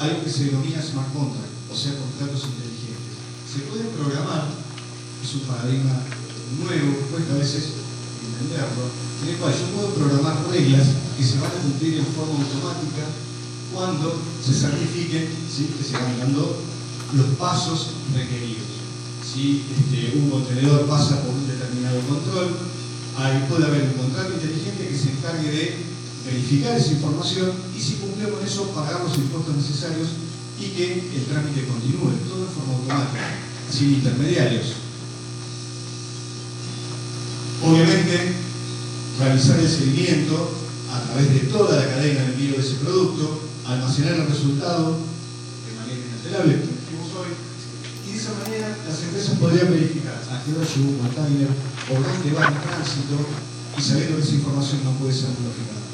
algo 0.00 0.24
que 0.24 0.30
se 0.30 0.44
denomina 0.44 0.80
smart 0.80 1.12
contract, 1.12 1.52
o 1.68 1.76
sea, 1.76 1.92
contratos 1.96 2.48
inteligentes. 2.48 3.12
Se 3.44 3.68
pueden 3.68 3.88
programar, 3.92 4.48
es 5.20 5.34
un 5.34 5.40
paradigma 5.44 6.00
nuevo, 6.64 6.96
cuesta 7.12 7.34
a 7.34 7.38
veces 7.38 7.76
entenderlo, 8.24 8.88
en 9.22 9.28
el 9.28 9.36
cual 9.36 9.52
yo 9.52 9.66
puedo 9.76 9.88
programar 10.00 10.36
reglas 10.48 10.88
que 11.16 11.24
se 11.24 11.36
van 11.40 11.52
a 11.52 11.60
cumplir 11.60 12.00
en 12.00 12.06
forma 12.06 12.40
automática 12.40 13.04
cuando 13.72 14.16
se 14.40 14.52
certifiquen 14.52 15.28
que 15.28 15.84
se 15.84 15.92
van 15.92 16.18
dando 16.18 16.56
los 17.12 17.26
pasos 17.36 17.92
requeridos. 18.14 18.64
Si 19.20 19.64
este, 19.68 20.16
un 20.16 20.30
contenedor 20.30 20.86
pasa 20.86 21.20
por 21.22 21.34
un 21.34 21.46
determinado 21.46 22.00
control, 22.08 22.75
ahí 23.16 23.46
puede 23.48 23.64
haber 23.64 23.82
un 23.82 23.92
contrato 23.92 24.34
inteligente 24.34 24.88
que 24.88 24.98
se 24.98 25.10
encargue 25.12 25.50
de 25.50 25.76
verificar 26.26 26.76
esa 26.76 26.92
información 26.92 27.52
y 27.76 27.80
si 27.80 27.94
cumple 27.94 28.28
con 28.28 28.44
eso, 28.44 28.68
pagar 28.74 29.00
los 29.00 29.16
impuestos 29.16 29.56
necesarios 29.56 30.08
y 30.60 30.68
que 30.70 30.92
el 31.14 31.24
trámite 31.24 31.66
continúe, 31.66 32.12
todo 32.28 32.44
de 32.44 32.52
forma 32.52 32.74
automática, 32.74 33.38
sin 33.70 33.94
intermediarios. 33.94 34.66
Obviamente, 37.62 38.34
realizar 39.18 39.60
el 39.60 39.68
seguimiento 39.68 40.50
a 40.92 41.00
través 41.00 41.32
de 41.32 41.40
toda 41.48 41.76
la 41.76 41.88
cadena 41.88 42.20
de 42.22 42.32
envío 42.32 42.56
de 42.56 42.60
ese 42.60 42.76
producto, 42.76 43.40
almacenar 43.64 44.14
el 44.14 44.26
resultado 44.26 44.92
de 44.92 45.72
manera 45.80 46.06
inalterable, 46.06 46.60
como 46.60 46.72
dijimos 46.72 47.10
hoy, 47.16 47.32
y 48.05 48.05
de 48.16 48.22
esa 48.22 48.32
manera 48.32 48.72
las 48.72 49.02
empresas 49.04 49.36
podrían 49.36 49.68
verificar 49.68 50.16
a 50.16 50.40
qué 50.40 50.56
hora 50.56 50.64
llegó 50.64 50.88
un 50.88 51.04
container 51.04 51.52
o 51.52 51.92
dónde 52.00 52.32
va 52.32 52.48
en 52.48 52.56
tránsito 52.64 53.16
y 53.76 53.80
sabiendo 53.84 54.16
que 54.16 54.24
esa 54.24 54.40
información 54.40 54.80
no 54.88 54.96
puede 54.96 55.12
ser 55.12 55.36
modificada. 55.36 55.84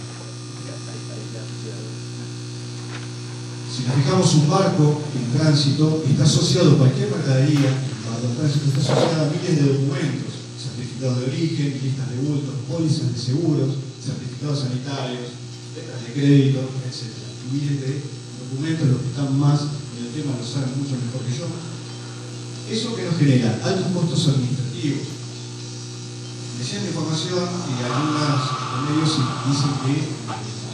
Si 3.66 3.82
nos 3.82 3.96
fijamos 3.98 4.34
un 4.38 4.46
barco 4.46 5.02
en 5.18 5.26
tránsito, 5.34 6.04
está 6.06 6.22
asociado 6.22 6.78
a 6.78 6.78
cualquier 6.78 7.10
mercadería, 7.10 7.74
en 7.74 8.36
tránsito 8.38 8.70
está 8.70 8.86
asociado 8.86 9.26
a 9.26 9.32
miles 9.34 9.58
de 9.58 9.66
documentos, 9.66 10.30
certificados 10.62 11.18
de 11.18 11.26
origen, 11.26 11.80
listas 11.82 12.06
de 12.06 12.16
bultos, 12.22 12.54
pólizas 12.70 13.10
de 13.10 13.18
seguros, 13.18 13.82
certificados 13.98 14.62
sanitarios, 14.62 15.42
letras 15.74 15.98
de 16.06 16.12
crédito, 16.14 16.70
etc. 16.86 17.18
Miles 17.50 17.82
de 17.82 17.90
documentos, 18.46 18.86
los 18.86 19.00
que 19.02 19.10
están 19.10 19.34
más 19.34 19.58
en 19.98 20.06
el 20.06 20.12
tema 20.14 20.38
lo 20.38 20.46
saben 20.46 20.78
mucho 20.78 20.94
mejor 21.02 21.26
que 21.26 21.34
yo. 21.34 21.50
Eso 22.70 22.94
que 22.94 23.04
nos 23.04 23.18
genera 23.18 23.60
altos 23.64 23.92
costos 23.92 24.28
administrativos. 24.28 25.08
Decían 26.58 26.82
de 26.82 26.88
información 26.88 27.48
y 27.68 27.82
algunos 27.82 28.42
medios 28.88 29.12
dicen 29.48 29.72
que 29.82 29.92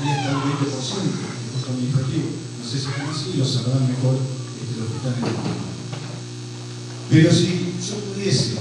hay 0.02 0.10
hasta 0.10 0.30
el 0.30 0.36
20% 0.36 0.58
de 0.58 0.68
costo 0.68 1.70
administrativo 1.70 2.48
no 2.68 2.74
sé 2.74 2.80
si 2.80 2.84
están 2.84 3.08
así, 3.08 3.32
lo 3.40 3.46
sabrán 3.48 3.88
mejor 3.88 4.20
este, 4.60 4.76
los 4.76 4.92
que 4.92 5.00
están 5.00 5.16
en 5.16 5.24
el 5.24 5.40
mundo. 5.40 5.72
Pero 7.08 7.32
si 7.32 7.72
yo 7.80 7.96
pudiese, 8.12 8.60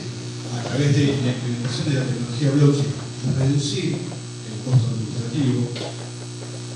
a 0.56 0.64
través 0.64 0.96
de 0.96 1.12
la 1.28 1.36
implementación 1.36 1.92
de 1.92 2.00
la 2.00 2.08
tecnología 2.08 2.56
blockchain, 2.56 2.88
reducir 3.36 4.00
el 4.00 4.58
costo 4.64 4.96
administrativo, 4.96 5.76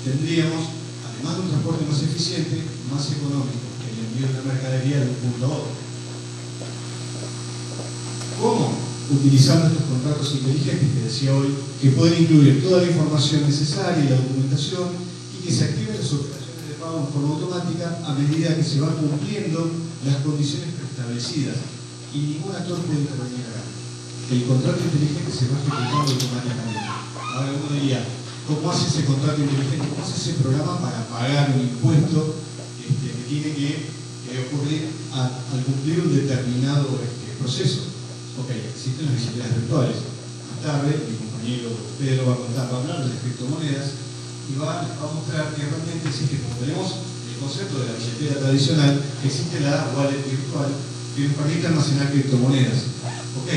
tendríamos, 0.04 0.76
además 1.08 1.32
de 1.32 1.40
un 1.40 1.50
transporte 1.56 1.88
más 1.88 2.02
eficiente, 2.04 2.68
más 2.92 3.00
económico, 3.16 3.64
que 3.80 3.88
el 3.88 4.04
envío 4.12 4.28
de 4.28 4.52
mercadería 4.52 5.00
de 5.00 5.08
un 5.08 5.16
punto 5.16 5.40
a 5.48 5.56
otro. 5.56 5.72
¿Cómo? 8.42 8.74
Utilizando 9.06 9.70
estos 9.70 9.86
contratos 9.86 10.34
inteligentes 10.34 10.90
que 10.90 11.06
decía 11.06 11.30
hoy, 11.30 11.54
que 11.80 11.94
pueden 11.94 12.26
incluir 12.26 12.58
toda 12.58 12.82
la 12.82 12.90
información 12.90 13.46
necesaria 13.46 14.02
y 14.02 14.08
la 14.10 14.18
documentación 14.18 14.90
y 15.38 15.46
que 15.46 15.52
se 15.54 15.70
activen 15.70 15.94
las 15.94 16.10
operaciones 16.10 16.74
en 16.74 17.06
forma 17.14 17.38
automática 17.38 18.02
a 18.02 18.18
medida 18.18 18.56
que 18.58 18.66
se 18.66 18.80
van 18.80 18.98
cumpliendo 18.98 19.70
las 20.02 20.26
condiciones 20.26 20.74
preestablecidas 20.74 21.54
y 22.10 22.18
ningún 22.34 22.50
actor 22.50 22.82
puede 22.82 23.06
intervenir 23.06 23.46
acá. 23.46 23.62
El 24.34 24.42
contrato 24.42 24.82
inteligente 24.90 25.30
se 25.30 25.46
va 25.46 25.62
ejecutando 25.62 26.10
automáticamente. 26.10 26.82
Ahora 27.14 27.50
uno 27.62 27.78
diría, 27.78 28.02
¿cómo 28.50 28.72
hace 28.74 28.90
ese 28.90 29.06
contrato 29.06 29.38
inteligente? 29.38 29.86
¿Cómo 29.86 30.02
hace 30.02 30.18
ese 30.18 30.42
programa 30.42 30.82
para 30.82 31.06
pagar 31.06 31.54
un 31.54 31.62
impuesto 31.62 32.42
este, 32.82 33.06
que 33.06 33.22
tiene 33.30 33.54
que 33.54 33.86
ocurrir 34.50 34.90
al 35.14 35.62
cumplir 35.62 36.00
un 36.00 36.10
determinado 36.10 36.98
este, 36.98 37.38
proceso? 37.38 37.91
Ok, 38.40 38.48
existen 38.48 39.12
las 39.12 39.16
bicicletas 39.20 39.60
virtuales. 39.60 39.96
Más 40.48 40.60
tarde, 40.64 40.88
mi 41.04 41.20
compañero 41.20 41.68
Pedro 42.00 42.32
va 42.32 42.32
a 42.32 42.42
contar, 42.48 42.64
va 42.72 42.76
a 42.76 42.80
hablar 42.80 42.98
de 43.04 43.12
las 43.12 43.20
criptomonedas 43.20 43.88
y 44.48 44.56
va 44.56 44.88
a 44.88 45.06
mostrar 45.12 45.52
que 45.52 45.68
realmente 45.68 46.08
existe, 46.08 46.40
como 46.40 46.56
tenemos 46.64 47.12
el 47.28 47.36
concepto 47.36 47.76
de 47.76 47.92
la 47.92 47.98
billetera 48.00 48.40
tradicional, 48.40 48.92
existe 49.20 49.60
la 49.60 49.92
wallet 49.92 50.24
virtual 50.24 50.72
que 51.12 51.28
nos 51.28 51.36
permite 51.36 51.66
almacenar 51.68 52.08
criptomonedas. 52.08 52.88
Ok, 53.36 53.50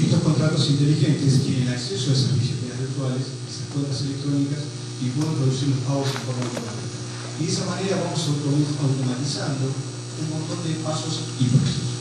estos 0.00 0.20
contratos 0.24 0.64
inteligentes 0.64 1.44
tienen 1.44 1.68
acceso 1.68 2.10
a 2.10 2.16
esas 2.16 2.40
billeteras 2.40 2.80
virtuales, 2.80 3.24
esas 3.44 3.68
cuentas 3.68 4.00
electrónicas 4.00 4.64
y 5.04 5.12
pueden 5.12 5.36
producir 5.36 5.68
los 5.76 5.84
pagos 5.84 6.08
en 6.08 6.24
forma 6.24 6.40
automática. 6.40 6.96
Y 7.36 7.44
de 7.44 7.52
esa 7.52 7.68
manera 7.68 8.00
vamos 8.00 8.24
automatizando 8.24 9.68
un 9.68 10.26
montón 10.32 10.64
de 10.64 10.80
pasos 10.80 11.36
y 11.36 11.44
procesos. 11.52 11.95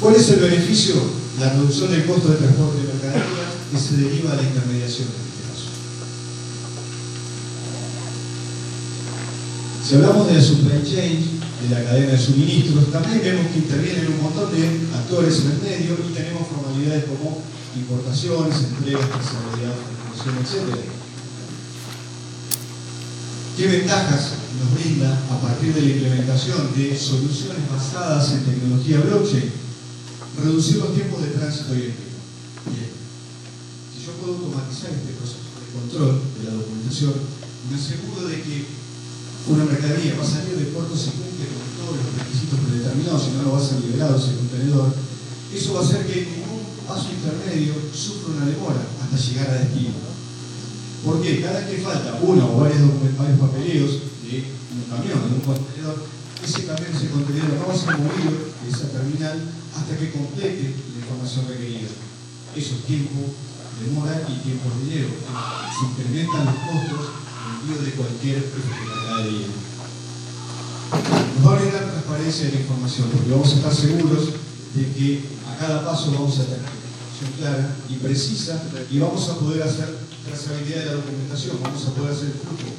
¿Cuál 0.00 0.16
es 0.16 0.30
el 0.30 0.40
beneficio? 0.40 0.94
La 1.38 1.50
reducción 1.52 1.90
del 1.90 2.06
costo 2.06 2.28
de 2.28 2.36
transporte 2.36 2.78
de 2.78 2.92
mercadería 2.92 3.52
que 3.70 3.78
se 3.78 3.96
deriva 3.98 4.30
de 4.30 4.42
la 4.42 4.48
intermediación. 4.48 5.08
Si 9.86 9.96
hablamos 9.96 10.28
de 10.28 10.34
la 10.34 10.40
supply 10.42 10.82
chain, 10.84 11.40
de 11.60 11.74
la 11.74 11.84
cadena 11.84 12.12
de 12.12 12.18
suministros, 12.18 12.90
también 12.92 13.20
vemos 13.22 13.52
que 13.52 13.58
intervienen 13.58 14.06
un 14.06 14.22
montón 14.22 14.50
de 14.52 14.64
actores 14.96 15.40
en 15.40 15.50
el 15.50 15.58
medio 15.58 15.98
y 16.08 16.14
tenemos 16.14 16.48
formalidades 16.48 17.04
como 17.04 17.42
importaciones, 17.76 18.56
entregas, 18.56 19.08
trazabilidad, 19.10 19.76
etc. 20.40 20.80
¿Qué 23.56 23.66
ventajas 23.66 24.30
nos 24.62 24.80
brinda 24.80 25.12
a 25.30 25.40
partir 25.40 25.74
de 25.74 25.82
la 25.82 25.90
implementación 25.90 26.72
de 26.74 26.96
soluciones 26.96 27.68
basadas 27.70 28.32
en 28.32 28.44
tecnología 28.44 29.00
blockchain? 29.00 29.69
Reducir 30.40 30.76
los 30.78 30.94
tiempos 30.94 31.20
de 31.20 31.36
tránsito 31.36 31.76
y 31.76 31.92
envío. 31.92 32.16
Bien. 32.72 32.88
Si 33.92 34.06
yo 34.06 34.12
puedo 34.16 34.40
automatizar 34.40 34.88
este 34.88 35.12
proceso 35.20 35.52
de 35.60 35.68
control 35.68 36.16
de 36.16 36.42
la 36.48 36.56
documentación, 36.56 37.12
me 37.68 37.76
aseguro 37.76 38.24
de 38.24 38.40
que 38.40 38.64
una 39.52 39.64
mercadería 39.68 40.16
va 40.16 40.24
a 40.24 40.28
salir 40.28 40.56
de 40.56 40.72
puerto 40.72 40.96
se 40.96 41.12
cumple 41.12 41.44
con 41.44 41.64
todos 41.76 41.92
los 42.00 42.08
requisitos 42.24 42.56
predeterminados, 42.56 43.20
si 43.20 43.30
no, 43.36 43.42
no 43.44 43.52
va 43.52 43.60
a 43.60 43.68
ser 43.68 43.84
liberado 43.84 44.16
ese 44.16 44.36
contenedor. 44.36 44.88
Eso 45.52 45.74
va 45.74 45.80
a 45.80 45.84
hacer 45.84 46.06
que 46.08 46.24
ningún 46.24 46.64
paso 46.88 47.12
intermedio 47.12 47.76
sufra 47.92 48.40
una 48.40 48.46
demora 48.48 48.80
hasta 48.80 49.16
llegar 49.16 49.50
a 49.50 49.60
destino. 49.60 50.00
¿Por 51.04 51.20
qué? 51.20 51.40
Cada 51.40 51.60
vez 51.60 51.68
que 51.68 51.84
falta 51.84 52.16
uno 52.20 52.56
o 52.56 52.60
varios, 52.60 52.80
varios 53.16 53.40
papeleos 53.40 53.92
de 54.24 54.44
un 54.72 54.84
camión, 54.88 55.20
de 55.20 55.36
un 55.36 55.44
contenedor, 55.44 56.00
ese 56.44 56.66
camión, 56.66 56.88
ese 56.94 57.10
contenedor 57.10 57.54
no 57.60 57.68
va 57.68 57.74
a 57.74 57.78
ser 57.78 57.98
movido 57.98 58.32
de 58.62 58.68
esa 58.68 58.88
terminal 58.88 59.38
hasta 59.76 59.96
que 59.96 60.12
complete 60.12 60.74
la 60.92 60.98
información 61.00 61.48
requerida. 61.48 61.88
Eso 62.56 62.74
es 62.74 62.84
tiempo, 62.84 63.20
demora 63.80 64.22
y 64.28 64.34
tiempo 64.42 64.68
de 64.70 64.84
dinero. 64.84 65.08
Se 65.14 65.86
incrementan 65.86 66.46
los 66.46 66.54
costos 66.54 67.20
de 67.84 67.90
cualquier 67.92 68.44
mercadería. 68.88 69.46
Nos 71.36 71.46
va 71.46 71.56
a 71.56 71.60
brindar 71.60 71.90
transparencia 71.90 72.46
de 72.46 72.52
la 72.52 72.60
información, 72.60 73.08
porque 73.12 73.30
vamos 73.30 73.52
a 73.52 73.56
estar 73.56 73.74
seguros 73.74 74.24
de 74.74 74.92
que 74.92 75.24
a 75.48 75.56
cada 75.58 75.84
paso 75.84 76.12
vamos 76.12 76.38
a 76.40 76.44
tener 76.44 76.58
información 76.58 77.30
clara 77.38 77.76
y 77.88 77.94
precisa 77.96 78.62
y 78.90 78.98
vamos 78.98 79.28
a 79.28 79.38
poder 79.38 79.62
hacer 79.62 79.98
trazabilidad 80.26 80.80
de 80.80 80.86
la 80.86 80.92
documentación, 80.94 81.58
vamos 81.62 81.86
a 81.86 81.90
poder 81.94 82.12
hacer 82.12 82.26
el 82.26 82.32
flujo 82.32 82.74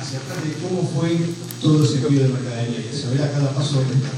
acerca 0.00 0.34
de 0.42 0.54
cómo 0.62 0.88
fue 0.88 1.18
todo 1.60 1.84
ese 1.84 2.02
envío 2.02 2.22
de 2.22 2.28
mercadería 2.28 2.80
y 2.80 2.96
saber 2.96 3.22
a 3.22 3.32
cada 3.32 3.54
paso 3.54 3.80
está. 3.82 4.10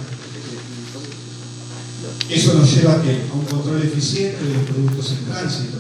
Eso 2.28 2.54
nos 2.54 2.74
lleva 2.74 2.92
a, 2.92 2.96
a 2.96 3.34
un 3.34 3.44
control 3.44 3.82
eficiente 3.82 4.42
de 4.44 4.54
los 4.54 4.64
productos 4.64 5.10
en 5.12 5.24
tránsito. 5.24 5.78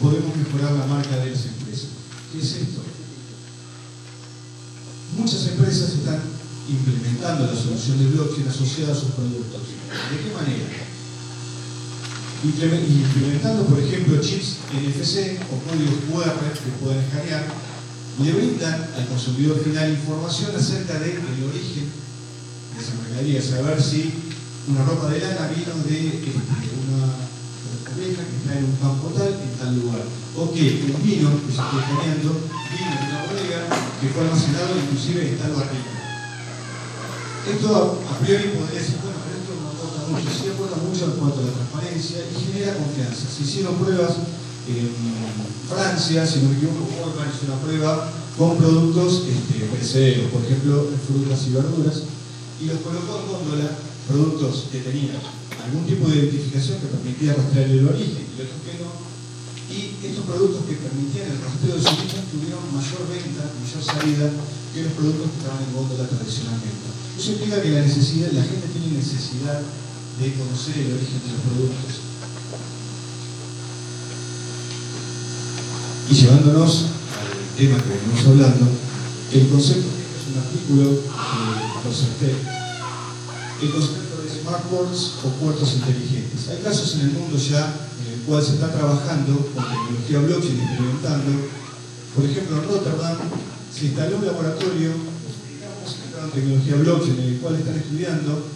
Podemos 0.00 0.36
mejorar 0.36 0.72
la 0.72 0.86
marca 0.86 1.16
de 1.16 1.30
las 1.30 1.40
¿Qué 1.40 2.40
es 2.40 2.52
esto? 2.52 2.82
Muchas 5.16 5.46
empresas 5.46 5.90
están 5.90 6.20
implementando 6.68 7.46
la 7.46 7.54
solución 7.54 7.98
de 7.98 8.06
blockchain 8.06 8.48
asociada 8.48 8.92
a 8.92 8.96
sus 8.96 9.10
productos. 9.10 9.62
¿De 10.10 10.18
qué 10.18 10.34
manera? 10.34 10.83
Implementando, 12.44 13.64
por 13.64 13.80
ejemplo, 13.80 14.20
chips 14.20 14.58
NFC 14.68 15.40
o 15.48 15.56
códigos 15.64 16.04
QR 16.12 16.36
que 16.52 16.84
pueden 16.84 17.00
escanear, 17.00 17.44
le 18.20 18.32
brindan 18.32 18.84
al 18.96 19.08
consumidor 19.08 19.58
final 19.64 19.90
información 19.90 20.52
acerca 20.54 21.00
del 21.00 21.24
origen 21.24 21.88
de 21.88 22.80
esa 22.82 22.94
mercadería, 23.00 23.40
saber 23.40 23.80
si 23.80 24.12
una 24.68 24.84
ropa 24.84 25.08
de 25.08 25.20
lana 25.20 25.48
vino 25.56 25.72
de 25.88 26.08
este, 26.08 26.32
una 26.84 27.16
oveja 27.96 28.22
que 28.28 28.36
está 28.36 28.58
en 28.58 28.64
un 28.64 28.76
campo 28.76 29.08
tal, 29.16 29.32
en 29.32 29.54
tal 29.58 29.74
lugar 29.80 30.04
o 30.36 30.52
que 30.52 30.92
un 30.92 31.02
vino 31.02 31.30
que 31.46 31.52
se 31.52 31.62
está 31.62 31.80
escaneando 31.80 32.44
vino 32.44 32.92
de 32.92 33.06
una 33.08 33.24
bodega 33.24 33.60
que 34.00 34.08
fue 34.08 34.20
almacenado 34.20 34.76
inclusive 34.76 35.32
en 35.32 35.38
tal 35.38 35.52
barriga. 35.52 35.94
Esto 37.48 38.02
a 38.10 38.18
priori 38.18 38.52
podría 38.52 38.80
decir, 38.80 38.96
bueno, 39.00 39.23
sí 40.04 40.52
aporta 40.52 40.76
mucho 40.76 41.04
en 41.06 41.16
cuanto 41.16 41.40
a 41.40 41.48
la 41.48 41.52
transparencia 41.52 42.18
y 42.20 42.34
genera 42.36 42.76
confianza. 42.76 43.24
Se 43.24 43.42
hicieron 43.42 43.76
pruebas 43.76 44.20
en 44.68 44.92
Francia, 45.68 46.26
si 46.26 46.40
no 46.40 46.50
me 46.50 46.56
equivoco, 46.56 46.88
Walmart 47.00 47.32
hizo 47.32 47.52
una 47.52 47.60
prueba 47.60 48.12
con 48.36 48.56
productos 48.56 49.24
este, 49.28 49.64
perecederos, 49.66 50.30
por 50.32 50.42
ejemplo, 50.44 50.88
frutas 51.06 51.40
y 51.46 51.50
verduras, 51.52 52.02
y 52.60 52.64
los 52.66 52.80
colocó 52.80 53.20
en 53.20 53.28
góndola 53.28 53.70
productos 54.08 54.68
que 54.72 54.80
tenían 54.80 55.16
algún 55.64 55.86
tipo 55.86 56.08
de 56.08 56.28
identificación 56.28 56.80
que 56.80 56.92
permitía 56.92 57.32
rastrear 57.32 57.70
el 57.70 57.88
origen 57.88 58.24
y 58.28 58.36
otros 58.36 58.60
que 58.64 58.76
no, 58.82 58.92
y 59.72 59.96
estos 60.04 60.24
productos 60.28 60.68
que 60.68 60.76
permitían 60.76 61.32
el 61.32 61.40
rastreo 61.40 61.76
de 61.76 61.82
su 61.82 61.88
origen 61.88 62.24
tuvieron 62.28 62.64
mayor 62.68 63.08
venta, 63.08 63.48
mayor 63.48 63.82
salida 63.84 64.26
que 64.74 64.84
los 64.84 64.92
productos 64.92 65.24
que 65.30 65.38
estaban 65.40 65.62
en 65.64 65.72
góndola 65.72 66.04
tradicionalmente. 66.04 66.84
Eso 67.16 67.32
implica 67.32 67.62
que 67.62 67.70
la 67.70 67.86
necesidad, 67.86 68.28
la 68.32 68.42
gente 68.42 68.66
tiene 68.74 68.98
necesidad 68.98 69.62
de 70.20 70.34
conocer 70.34 70.78
el 70.78 70.94
origen 70.94 71.20
de 71.26 71.32
los 71.32 71.40
productos. 71.42 71.94
Y 76.10 76.14
llevándonos 76.14 76.86
al 77.18 77.56
tema 77.56 77.76
que 77.82 77.88
venimos 77.88 78.26
hablando, 78.26 78.66
el 79.32 79.48
concepto, 79.48 79.88
es 79.90 80.22
un 80.30 80.38
artículo 80.38 81.00
que 81.00 81.88
lo 81.88 82.54
el 83.62 83.70
concepto 83.70 84.22
de 84.22 84.40
smart 84.40 84.62
ports 84.64 85.12
o 85.24 85.28
puertos 85.40 85.74
inteligentes. 85.74 86.48
Hay 86.50 86.58
casos 86.62 86.94
en 86.94 87.00
el 87.00 87.12
mundo 87.12 87.36
ya 87.36 87.74
en 88.04 88.12
el 88.14 88.20
cual 88.20 88.42
se 88.42 88.54
está 88.54 88.70
trabajando 88.72 89.50
con 89.54 89.64
tecnología 89.64 90.20
blockchain, 90.20 90.60
experimentando. 90.60 91.32
Por 92.14 92.24
ejemplo, 92.24 92.56
en 92.58 92.68
Rotterdam 92.68 93.16
se 93.74 93.86
instaló 93.86 94.18
un 94.18 94.26
laboratorio, 94.26 94.90
digamos, 95.48 96.32
tecnología 96.32 96.76
blockchain, 96.76 97.18
en 97.18 97.28
el 97.34 97.38
cual 97.38 97.54
están 97.56 97.76
estudiando 97.76 98.54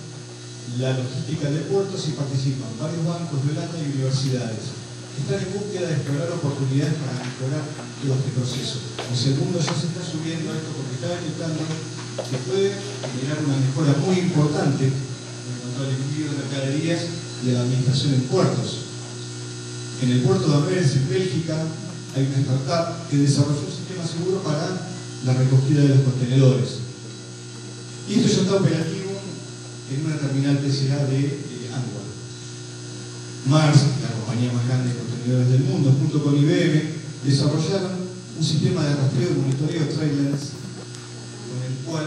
la 0.76 0.92
logística 0.92 1.48
de 1.48 1.64
puertos 1.72 2.04
y 2.08 2.12
participan 2.12 2.68
varios 2.76 3.00
bancos 3.08 3.40
de 3.40 3.56
Holanda 3.56 3.78
y 3.80 3.88
universidades. 3.96 4.76
Están 5.16 5.40
en 5.40 5.56
búsqueda 5.56 5.88
de 5.88 5.96
explorar 5.96 6.30
oportunidades 6.30 6.94
para 7.00 7.24
mejorar 7.24 7.64
todo 8.04 8.14
este 8.14 8.30
proceso. 8.36 8.76
Pues 9.08 9.20
el 9.32 9.40
mundo 9.40 9.58
ya 9.58 9.74
se 9.74 9.88
está 9.88 10.04
subiendo 10.04 10.52
a 10.52 10.60
esto 10.60 10.70
porque 10.76 10.94
está 10.94 11.08
detectando 11.16 11.64
que 11.64 12.38
puede 12.46 12.68
generar 12.76 13.38
una 13.42 13.58
mejora 13.58 13.92
muy 14.04 14.16
importante 14.28 14.84
en 14.86 15.54
cuanto 15.58 15.78
al 15.82 15.90
envío 15.96 16.30
de 16.30 16.38
mercaderías 16.38 17.00
y 17.42 17.50
la 17.50 17.64
administración 17.64 18.14
en 18.14 18.22
puertos. 18.28 18.68
En 20.02 20.12
el 20.12 20.20
puerto 20.22 20.46
de 20.46 20.54
Amberes, 20.54 20.94
en 20.94 21.08
Bélgica, 21.08 21.58
hay 22.14 22.22
una 22.22 22.38
startup 22.38 23.08
que 23.10 23.16
desarrolló 23.18 23.66
un 23.66 23.74
sistema 23.74 24.06
seguro 24.06 24.42
para 24.46 24.78
la 25.26 25.32
recogida 25.34 25.82
de 25.82 25.88
los 25.88 26.06
contenedores. 26.06 26.86
Y 28.06 28.14
esto 28.14 28.28
ya 28.28 28.42
está 28.42 28.54
operativo 28.54 28.97
en 29.90 30.04
una 30.04 30.16
terminal 30.16 30.58
PCA 30.58 31.06
de 31.06 31.18
eh, 31.18 31.58
Mars, 33.46 33.80
la 34.02 34.10
compañía 34.12 34.52
más 34.52 34.66
grande 34.66 34.90
de 34.92 34.98
contenedores 34.98 35.48
del 35.48 35.64
mundo, 35.64 35.94
junto 35.98 36.22
con 36.22 36.36
IBM, 36.36 36.82
desarrollaron 37.24 37.92
un 38.38 38.44
sistema 38.44 38.84
de 38.84 38.94
rastreo 38.94 39.30
y 39.30 39.40
monitoreo 39.40 39.84
de 39.84 39.92
trailers 39.94 40.58
cual 41.88 42.04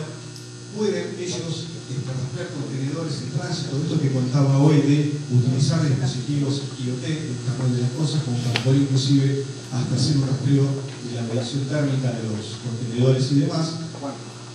pueden 0.78 1.18
ellos 1.18 1.68
rastrear 1.92 2.48
contenedores 2.54 3.14
en 3.24 3.30
tránsito, 3.36 3.82
esto 3.82 4.00
que 4.00 4.14
contaba 4.14 4.60
hoy 4.60 4.78
de 4.82 5.18
utilizar 5.34 5.84
dispositivos 5.84 6.62
IoT, 6.80 7.04
el 7.04 7.76
de 7.76 7.82
las 7.82 7.92
cosas, 7.92 8.24
como 8.24 8.38
para 8.38 8.64
poder 8.64 8.82
inclusive 8.82 9.44
hasta 9.74 9.96
hacer 9.96 10.18
un 10.18 10.28
rastreo 10.28 10.64
de 10.64 11.16
la 11.16 11.24
medición 11.24 11.66
térmica 11.66 12.14
de 12.14 12.24
los 12.30 12.62
contenedores 12.64 13.32
y 13.32 13.36
demás. 13.42 13.92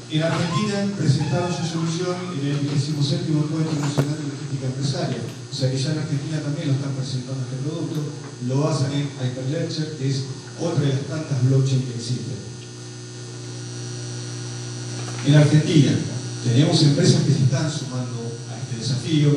En 0.09 0.23
Argentina 0.23 0.87
presentaron 0.97 1.51
su 1.51 1.67
solución 1.67 2.15
en 2.39 2.47
el 2.47 2.61
27 2.63 3.27
Encuentro 3.27 3.75
Nacional 3.75 4.15
de 4.23 4.31
Logística 4.31 4.67
Empresaria. 4.71 5.19
O 5.19 5.55
sea 5.55 5.67
que 5.67 5.83
ya 5.83 5.93
en 5.93 5.99
Argentina 5.99 6.39
también 6.47 6.69
lo 6.69 6.75
están 6.75 6.95
presentando 6.95 7.43
este 7.43 7.59
producto, 7.67 8.07
lo 8.47 8.61
basan 8.61 8.93
en 8.95 9.11
Hyperledger, 9.11 9.99
que 9.99 10.09
es 10.09 10.23
otra 10.63 10.87
de 10.87 10.95
las 10.95 11.11
tantas 11.11 11.43
blockchain 11.51 11.83
que 11.83 11.99
existen. 11.99 12.39
En 15.27 15.35
Argentina 15.35 15.93
tenemos 16.45 16.83
empresas 16.83 17.23
que 17.27 17.33
se 17.35 17.43
están 17.43 17.67
sumando 17.67 18.31
a 18.47 18.63
este 18.63 18.79
desafío. 18.79 19.35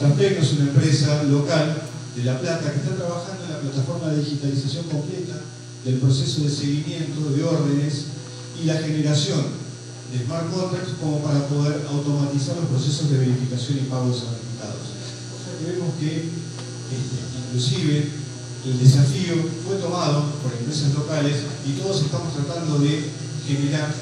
Tampecno 0.00 0.40
es 0.40 0.52
una 0.54 0.72
empresa 0.72 1.24
local 1.24 1.76
de 2.16 2.24
La 2.24 2.40
Plata 2.40 2.72
que 2.72 2.80
está 2.80 2.96
trabajando 2.96 3.44
en 3.44 3.52
la 3.52 3.60
plataforma 3.60 4.08
de 4.08 4.24
digitalización 4.24 4.84
completa 4.88 5.44
del 5.84 6.00
proceso 6.00 6.40
de 6.40 6.48
seguimiento 6.48 7.20
de 7.36 7.44
órdenes 7.44 8.16
y 8.62 8.64
la 8.64 8.78
generación 8.80 9.65
de 10.12 10.24
smart 10.24 10.50
contracts 10.52 10.94
como 11.00 11.20
para 11.20 11.46
poder 11.48 11.86
automatizar 11.90 12.56
los 12.56 12.66
procesos 12.66 13.10
de 13.10 13.18
verificación 13.18 13.78
y 13.78 13.90
pago 13.90 14.08
de 14.08 14.14
certificados. 14.14 14.86
O 14.86 15.38
sea 15.42 15.54
que 15.58 15.72
vemos 15.72 15.90
que 15.98 16.30
este, 16.90 17.16
inclusive 17.48 18.10
el 18.66 18.78
desafío 18.78 19.34
fue 19.66 19.76
tomado 19.76 20.26
por 20.42 20.52
empresas 20.52 20.94
locales 20.94 21.36
y 21.66 21.78
todos 21.78 22.02
estamos 22.02 22.34
tratando 22.34 22.78
de 22.78 23.10
generar 23.46 23.94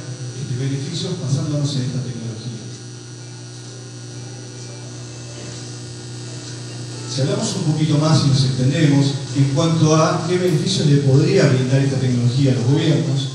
beneficios 0.59 1.21
basándonos 1.21 1.75
en 1.77 1.83
esta 1.83 2.01
tecnología. 2.01 2.63
Si 7.13 7.21
hablamos 7.21 7.57
un 7.57 7.73
poquito 7.73 7.99
más 7.99 8.25
y 8.25 8.29
nos 8.29 8.45
entendemos 8.45 9.07
en 9.37 9.45
cuanto 9.55 9.95
a 9.97 10.27
qué 10.29 10.39
beneficios 10.39 10.87
le 10.87 10.97
podría 10.99 11.49
brindar 11.49 11.81
esta 11.81 11.99
tecnología 11.99 12.53
a 12.53 12.55
los 12.57 12.65
gobiernos, 12.67 13.29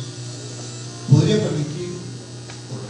podría 1.10 1.42
permitir, 1.42 1.79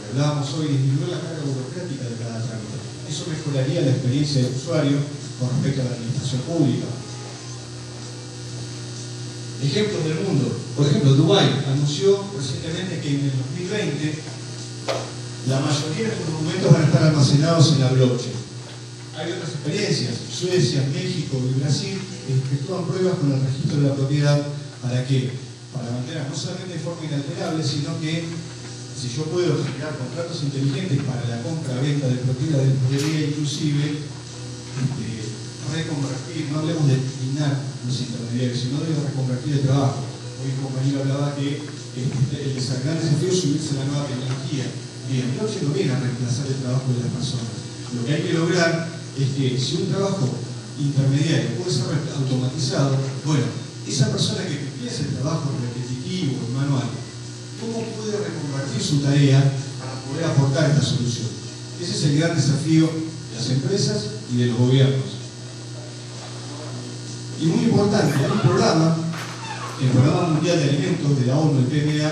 hablábamos 0.09 0.53
hoy, 0.53 0.67
disminuir 0.67 1.09
la 1.09 1.21
carga 1.21 1.45
burocrática 1.45 2.03
de 2.09 2.17
cada 2.17 2.41
trámite. 2.41 2.77
Eso 3.09 3.25
mejoraría 3.29 3.81
la 3.81 3.91
experiencia 3.91 4.43
del 4.43 4.55
usuario 4.55 4.97
con 5.39 5.49
respecto 5.49 5.81
a 5.81 5.85
la 5.85 5.95
administración 5.95 6.41
pública. 6.41 6.87
Ejemplos 9.61 10.03
del 10.05 10.19
mundo. 10.25 10.55
Por 10.75 10.87
ejemplo, 10.87 11.13
Dubái 11.13 11.49
anunció 11.67 12.23
recientemente 12.35 13.01
que 13.01 13.09
en 13.09 13.23
el 13.25 13.33
2020 13.35 14.19
la 15.47 15.59
mayoría 15.59 16.09
de 16.09 16.15
sus 16.15 16.25
documentos 16.31 16.71
van 16.71 16.81
a 16.81 16.85
estar 16.85 17.03
almacenados 17.03 17.71
en 17.73 17.79
la 17.81 17.89
blockchain. 17.89 18.39
Hay 19.17 19.31
otras 19.33 19.49
experiencias. 19.49 20.15
Suecia, 20.31 20.87
México 20.93 21.37
y 21.43 21.59
Brasil 21.59 21.99
efectúan 22.29 22.85
pruebas 22.85 23.19
con 23.19 23.33
el 23.33 23.41
registro 23.41 23.81
de 23.81 23.89
la 23.89 23.95
propiedad. 23.95 24.41
¿Para 24.81 25.05
qué? 25.05 25.31
Para 25.73 25.91
mantener 25.91 26.23
no 26.29 26.35
solamente 26.35 26.73
de 26.73 26.79
forma 26.79 27.05
inalterable, 27.05 27.63
sino 27.63 27.99
que 27.99 28.23
si 28.99 29.07
yo 29.15 29.23
puedo 29.31 29.55
generar 29.63 29.95
contratos 29.95 30.43
inteligentes 30.43 30.99
para 31.07 31.23
la 31.23 31.39
compra-venta 31.39 32.11
de 32.11 32.19
propiedades, 32.19 32.75
podría 32.83 33.31
inclusive 33.31 33.95
este, 33.95 35.07
reconvertir, 35.71 36.51
no 36.51 36.59
hablemos 36.59 36.83
de 36.83 36.99
eliminar 36.99 37.63
los 37.87 37.95
intermediarios, 37.95 38.59
sino 38.59 38.83
de 38.83 38.99
reconvertir 38.99 39.53
el 39.55 39.63
trabajo. 39.63 40.03
Hoy 40.43 40.51
un 40.51 40.67
compañero 40.67 40.99
hablaba 40.99 41.31
que 41.39 41.63
este, 41.63 42.37
el 42.43 42.59
gran 42.59 42.99
desafío 42.99 43.31
es 43.31 43.39
subirse 43.39 43.79
a 43.79 43.79
la 43.79 43.85
nueva 43.87 44.03
tecnología. 44.03 44.67
Bien, 45.07 45.31
no 45.31 45.73
viene 45.73 45.95
a 45.95 45.99
reemplazar 46.03 46.47
el 46.51 46.59
trabajo 46.59 46.91
de 46.91 46.99
las 46.99 47.15
personas. 47.15 47.55
Lo 47.95 48.03
que 48.03 48.13
hay 48.13 48.21
que 48.27 48.35
lograr 48.35 48.99
es 49.15 49.27
que 49.31 49.55
si 49.55 49.87
un 49.87 49.95
trabajo 49.95 50.27
intermediario 50.75 51.55
puede 51.55 51.71
ser 51.71 51.87
automatizado, 52.19 52.99
bueno, 53.23 53.47
esa 53.87 54.11
persona 54.11 54.43
que 54.43 54.59
empieza 54.59 55.07
el 55.07 55.15
trabajo 55.15 55.55
repetitivo 55.55 56.35
manual, 56.51 57.08
¿cómo 57.59 57.83
puede 57.83 58.17
reconvertir 58.17 58.81
su 58.81 58.99
tarea 58.99 59.39
para 59.79 59.93
poder 60.07 60.25
aportar 60.25 60.71
esta 60.71 60.81
solución? 60.81 61.27
Ese 61.81 61.91
es 61.91 62.03
el 62.03 62.19
gran 62.19 62.35
desafío 62.35 62.87
de 62.87 63.35
las 63.35 63.49
empresas 63.49 64.03
y 64.31 64.37
de 64.37 64.45
los 64.47 64.57
gobiernos. 64.57 65.19
Y 67.41 67.45
muy 67.45 67.65
importante, 67.65 68.17
hay 68.17 68.31
un 68.31 68.39
programa, 68.39 68.97
el 69.81 69.89
Programa 69.89 70.27
Mundial 70.29 70.59
de 70.59 70.69
Alimentos 70.69 71.19
de 71.19 71.25
la 71.27 71.37
ONU, 71.37 71.59
el 71.59 71.65
PMA, 71.65 72.11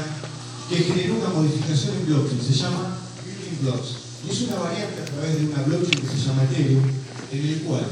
que 0.69 0.75
generó 0.77 1.15
una 1.15 1.29
modificación 1.29 1.95
en 1.95 2.05
blockchain, 2.05 2.41
se 2.41 2.53
llama 2.53 2.97
Building 3.25 3.59
Blocks. 3.61 3.89
Y 4.25 4.31
es 4.31 4.41
una 4.43 4.59
variante 4.59 5.01
a 5.01 5.05
través 5.05 5.37
de 5.37 5.45
una 5.47 5.63
blockchain 5.63 6.07
que 6.07 6.17
se 6.17 6.27
llama 6.27 6.43
Ethereum, 6.43 6.83
en 7.31 7.45
el 7.45 7.61
cual 7.63 7.85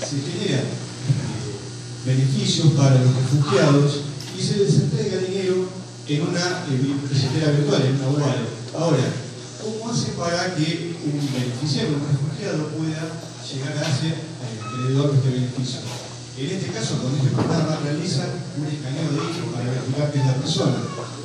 se 0.00 0.16
generan 0.18 0.66
eh, 0.66 2.06
beneficios 2.06 2.72
para 2.72 2.96
los 2.96 3.14
refugiados 3.14 4.00
y 4.36 4.42
se 4.42 4.58
les 4.58 4.74
entrega 4.74 5.18
dinero 5.18 5.68
en 6.08 6.22
una 6.22 6.64
eh, 6.64 6.80
billetera 6.80 7.52
virtual, 7.52 7.82
en 7.84 7.96
una 7.96 8.08
wallet. 8.08 8.48
Ahora, 8.74 9.04
¿cómo 9.60 9.92
hace 9.92 10.12
para 10.12 10.54
que 10.54 10.96
un 11.04 11.20
beneficiario, 11.32 11.96
un 11.96 12.08
refugiado, 12.08 12.68
pueda 12.72 13.28
llegar 13.48 13.76
a 13.80 13.88
ser 13.88 14.12
alrededor 14.44 15.12
de 15.12 15.18
este 15.18 15.30
beneficio. 15.30 15.80
En 16.38 16.50
este 16.52 16.68
caso, 16.70 17.02
con 17.02 17.16
este 17.16 17.32
programa 17.32 17.80
realizan 17.82 18.28
un 18.60 18.66
escaneo 18.68 19.08
de 19.10 19.20
hecho 19.24 19.48
para 19.52 19.72
verificar 19.72 20.12
que 20.12 20.18
es 20.20 20.26
la 20.26 20.36
persona. 20.36 20.78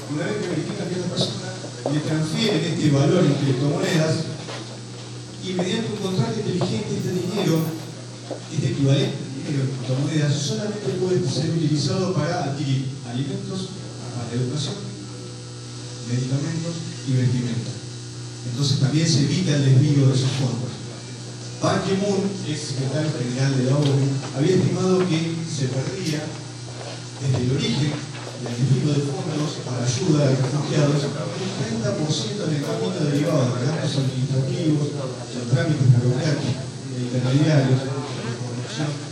Una 0.09 0.25
vez 0.25 0.35
que 0.41 0.49
verifican 0.55 0.87
que 0.87 0.95
es 0.95 1.03
la 1.03 1.11
persona, 1.11 1.47
le 1.91 1.99
transfieren 1.99 2.63
este 2.63 2.89
valor 2.91 3.23
en 3.23 3.35
criptomonedas 3.39 4.13
y 5.43 5.53
mediante 5.53 5.91
un 5.91 5.99
contrato 5.99 6.39
inteligente 6.39 6.95
este 6.95 7.11
dinero, 7.11 7.59
este 8.51 8.67
equivalente 8.71 9.19
dinero 9.19 9.63
en 9.63 9.71
criptomonedas, 9.83 10.33
solamente 10.33 10.95
puede 10.99 11.19
ser 11.27 11.51
utilizado 11.51 12.13
para 12.15 12.55
adquirir 12.55 12.87
alimentos, 13.05 13.82
educación, 14.31 14.75
medicamentos 16.07 16.75
y 17.07 17.12
vestimenta. 17.13 17.71
Entonces 18.49 18.79
también 18.79 19.07
se 19.07 19.23
evita 19.23 19.55
el 19.55 19.65
desvío 19.65 20.07
de 20.07 20.15
esos 20.15 20.31
fondos. 20.39 20.71
Ban 21.63 21.79
Ki-moon, 21.83 22.27
ex 22.47 22.75
secretario 22.75 23.12
general 23.15 23.57
de 23.57 23.63
la 23.71 23.77
ONU, 23.77 24.03
había 24.36 24.55
estimado 24.55 24.99
que 25.07 25.36
se 25.47 25.71
perdía 25.71 26.19
desde 27.23 27.39
el 27.39 27.55
origen 27.55 27.91
del 28.43 28.51
destino 28.51 28.91
de 28.91 29.03
fondos 29.07 29.63
para 29.63 29.88
ayuda 29.88 30.27
a 30.27 30.36
refugiados 30.36 31.07
un 31.07 31.79
30% 31.79 32.43
en 32.43 32.55
el 32.55 32.63
camino 32.67 32.99
derivado 32.99 33.55
de 33.55 33.63
gastos 33.63 34.03
administrativos, 34.03 34.91
de 34.91 35.41
trámites 35.55 35.88
burocráticos, 35.88 36.67
intermediarios, 36.99 37.79
de 37.79 38.31
corrupción. 38.43 39.02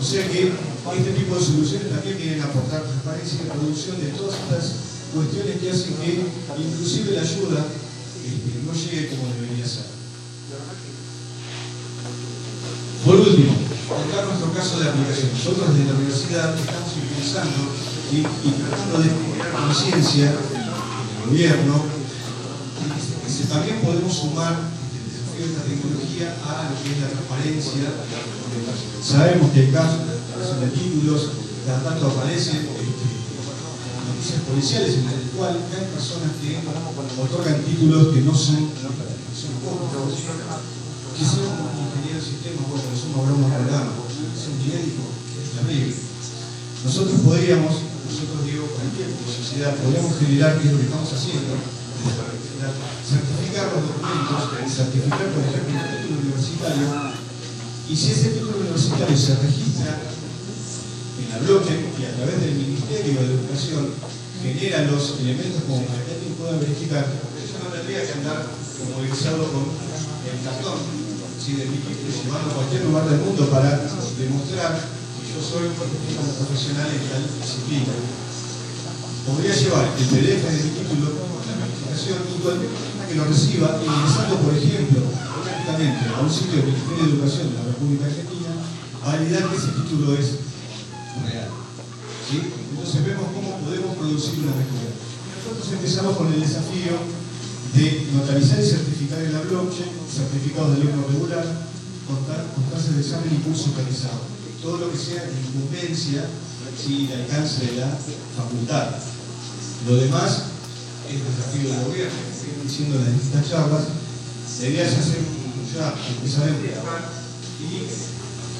O 0.00 0.02
sea 0.02 0.28
que 0.28 0.52
este 0.52 1.12
tipo 1.12 1.34
de 1.36 1.44
soluciones 1.44 1.90
también 1.90 2.18
vienen 2.18 2.42
a 2.42 2.44
aportar 2.44 2.82
transparencia 2.82 3.38
y 3.40 3.48
reducción 3.48 4.00
de 4.00 4.08
todas 4.18 4.34
estas 4.34 4.64
cuestiones 5.14 5.60
que 5.60 5.70
hacen 5.70 5.94
que 5.96 6.26
inclusive 6.58 7.12
la 7.14 7.22
ayuda 7.22 7.64
este, 8.24 8.50
no 8.66 8.72
llegue 8.74 9.08
como 9.14 9.32
debería 9.34 9.66
ser. 9.66 9.94
Por 13.04 13.16
último, 13.16 13.52
acá 13.52 14.24
nuestro 14.24 14.52
caso 14.52 14.80
de 14.80 14.88
aplicación. 14.88 15.28
Nosotros 15.32 15.76
desde 15.76 15.92
la 15.92 15.98
universidad 15.98 16.56
estamos 16.56 16.90
impulsando 16.96 17.68
y, 18.10 18.22
tratando 18.24 18.98
de 18.98 19.08
generar 19.12 19.52
conciencia 19.52 20.32
en 20.32 20.60
el 20.60 21.28
gobierno 21.28 21.84
que 23.24 23.30
si 23.30 23.44
también 23.44 23.80
podemos 23.80 24.12
sumar 24.12 24.56
el 24.56 25.04
desafío 25.04 25.46
de 25.46 25.52
esta 25.52 25.64
tecnología 25.64 26.34
a 26.48 26.70
lo 26.70 26.82
que 26.82 26.92
es 26.92 27.00
la 27.00 27.08
transparencia. 27.08 28.33
Sabemos 29.02 29.50
que 29.52 29.60
hay 29.60 29.70
casos 29.70 30.00
de 30.60 30.68
títulos, 30.68 31.30
cada 31.66 31.82
tanto 31.82 32.08
aparecen 32.08 32.56
este, 32.56 33.08
noticias 34.08 34.40
policiales 34.48 34.94
en 34.98 35.04
las 35.04 35.14
cuales 35.36 35.62
hay 35.72 35.86
personas 35.92 36.30
que 36.40 36.60
otorgan 37.20 37.62
títulos 37.64 38.14
que 38.14 38.20
no 38.20 38.34
son, 38.34 38.70
son 38.74 39.52
que 41.14 41.24
son 41.24 41.64
sistema, 42.24 42.64
bueno, 42.70 42.88
es 42.88 43.04
una 43.10 43.20
broma 43.26 43.48
programa, 43.52 43.92
es 44.08 44.44
un 44.48 44.56
genérico, 44.64 45.04
es 45.36 45.50
terrible. 45.52 45.94
Nosotros 46.84 47.20
podríamos, 47.20 47.72
nosotros 48.08 48.38
digo, 48.48 48.64
cualquier 48.72 49.12
sociedad, 49.28 49.76
podríamos 49.76 50.16
generar, 50.18 50.56
que 50.56 50.68
es 50.68 50.72
lo 50.72 50.78
que 50.78 50.88
estamos 50.88 51.10
haciendo, 51.12 51.52
certificar 53.04 53.72
los 53.76 53.82
documentos, 53.84 54.40
certificar, 54.68 55.26
por 55.32 55.42
ejemplo, 55.44 55.74
un 55.74 55.88
título 55.92 56.16
universitario, 56.24 56.86
y 57.88 57.96
si 57.96 58.12
ese 58.12 58.40
título 58.40 58.56
universitario 58.56 59.16
se 59.16 59.36
registra 59.36 60.00
en 61.20 61.26
la 61.28 61.38
blockchain 61.44 61.84
y 62.00 62.04
a 62.04 62.16
través 62.16 62.40
del 62.40 62.56
Ministerio 62.56 63.20
de 63.20 63.34
Educación 63.36 63.92
genera 64.40 64.88
los 64.88 65.20
elementos 65.20 65.68
como 65.68 65.84
para 65.84 66.00
que 66.04 66.16
alguien 66.16 66.34
pueda 66.40 66.56
verificar, 66.64 67.04
yo 67.04 67.56
no 67.60 67.68
tendría 67.76 68.00
que 68.06 68.12
andar 68.24 68.48
como 68.80 69.04
egresado 69.04 69.52
con 69.52 69.68
el 69.68 70.36
cartón 70.40 70.80
¿sí? 71.36 71.60
de 71.60 71.68
llevarlo 71.68 72.52
a 72.52 72.56
cualquier 72.56 72.84
lugar 72.88 73.04
del 73.04 73.20
mundo 73.20 73.52
para 73.52 73.84
demostrar 74.16 74.80
que 74.80 75.24
yo 75.28 75.40
soy 75.44 75.68
un 75.68 75.76
profesional 75.76 76.88
en 76.88 77.04
tal 77.04 77.24
disciplina. 77.36 77.92
Podría 79.28 79.52
llevar 79.56 79.92
el 79.92 80.06
PDF 80.08 80.44
de 80.44 80.60
mi 80.64 80.70
título, 80.72 81.20
la 81.20 81.54
verificación, 81.60 82.16
persona 82.32 82.93
lo 83.14 83.24
reciba, 83.24 83.78
ingresando, 83.78 84.42
por 84.42 84.54
ejemplo, 84.54 85.06
automáticamente 85.06 86.02
a 86.10 86.20
un 86.20 86.30
sitio 86.30 86.58
del 86.58 86.74
Ministerio 86.74 87.04
de 87.04 87.10
Educación 87.14 87.46
de 87.50 87.58
la 87.58 87.64
República 87.70 88.04
Argentina, 88.06 88.50
validar 89.04 89.50
que 89.50 89.56
ese 89.56 89.70
título 89.78 90.14
es 90.18 90.26
real. 91.22 91.50
¿sí? 92.26 92.42
Entonces 92.74 93.06
vemos 93.06 93.30
cómo 93.30 93.58
podemos 93.62 93.96
producir 93.96 94.42
una 94.42 94.58
mejora. 94.58 94.90
Nosotros 94.90 95.66
empezamos 95.78 96.16
con 96.16 96.32
el 96.32 96.40
desafío 96.40 96.94
de 97.74 98.06
notarizar 98.14 98.58
y 98.58 98.66
certificar 98.66 99.22
en 99.22 99.32
la 99.32 99.40
blockchain, 99.46 99.94
certificados 100.10 100.74
de 100.74 100.84
libro 100.84 101.06
regular, 101.06 101.46
constancias 102.06 102.94
de 102.94 103.00
examen 103.00 103.30
y 103.30 103.42
curso 103.46 103.70
realizado. 103.76 104.26
Todo 104.62 104.78
lo 104.78 104.90
que 104.90 104.98
sea 104.98 105.22
incumbencia 105.22 106.24
y 106.88 107.06
de 107.06 107.14
alcance 107.14 107.66
de 107.66 107.76
la 107.80 107.98
facultad. 108.36 108.90
Lo 109.86 109.96
demás 109.96 110.53
es 111.08 111.20
desafío 111.20 111.70
del 111.70 111.84
gobierno, 111.84 112.18
como 112.18 112.64
diciendo 112.64 112.96
en 112.96 113.04
las 113.04 113.14
distintas 113.14 113.50
charlas, 113.50 113.84
la 114.60 114.66
idea 114.68 114.84
es 114.86 114.98
hacer 114.98 115.34
ya 115.74 115.90
empezar 115.90 116.44
a 116.44 116.54
empujar 116.54 117.02
y 117.58 117.82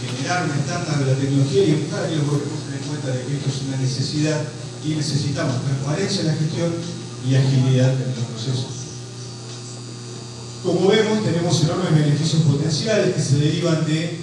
generar 0.03 0.45
un 0.45 0.59
estándar 0.59 0.99
de 0.99 1.13
la 1.13 1.19
tecnología 1.19 1.65
y 1.65 1.71
empujar 1.71 2.11
y 2.11 2.17
los 2.17 2.27
gobiernos 2.27 2.65
tener 2.67 2.83
en 2.83 2.89
cuenta 2.89 3.09
de 3.15 3.23
que 3.23 3.37
esto 3.39 3.49
es 3.49 3.63
una 3.69 3.77
necesidad 3.79 4.41
y 4.85 4.89
necesitamos 4.99 5.63
transparencia 5.63 6.21
en 6.23 6.27
la 6.27 6.35
gestión 6.35 6.73
y 7.23 7.35
agilidad 7.35 7.93
en 7.95 8.11
los 8.19 8.27
procesos. 8.35 8.75
Como 10.65 10.89
vemos, 10.89 11.25
tenemos 11.25 11.63
enormes 11.63 11.95
beneficios 11.95 12.43
potenciales 12.43 13.15
que 13.15 13.23
se 13.23 13.37
derivan 13.39 13.85
del 13.87 14.19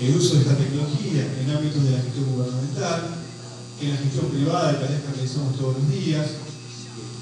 el 0.00 0.16
uso 0.16 0.34
de 0.34 0.40
esta 0.42 0.56
tecnología 0.56 1.22
en 1.40 1.50
ámbitos 1.50 1.84
de 1.84 1.90
la 1.92 2.02
gestión 2.02 2.26
gubernamental, 2.34 3.22
en 3.80 3.90
la 3.90 3.96
gestión 3.96 4.26
privada, 4.26 4.72
de 4.72 4.78
tareas 4.78 5.02
que 5.02 5.12
realizamos 5.14 5.56
todos 5.56 5.76
los 5.78 5.90
días. 5.90 6.26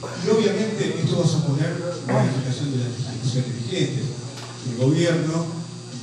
Y 0.00 0.28
obviamente 0.30 1.00
esto 1.02 1.18
va 1.18 1.24
a 1.24 1.28
suponer 1.28 1.76
modificación 2.06 2.72
de 2.72 2.78
las 2.78 2.90
legislaciones 2.96 3.52
vigentes. 3.64 4.04
El 4.70 4.76
gobierno 4.76 5.46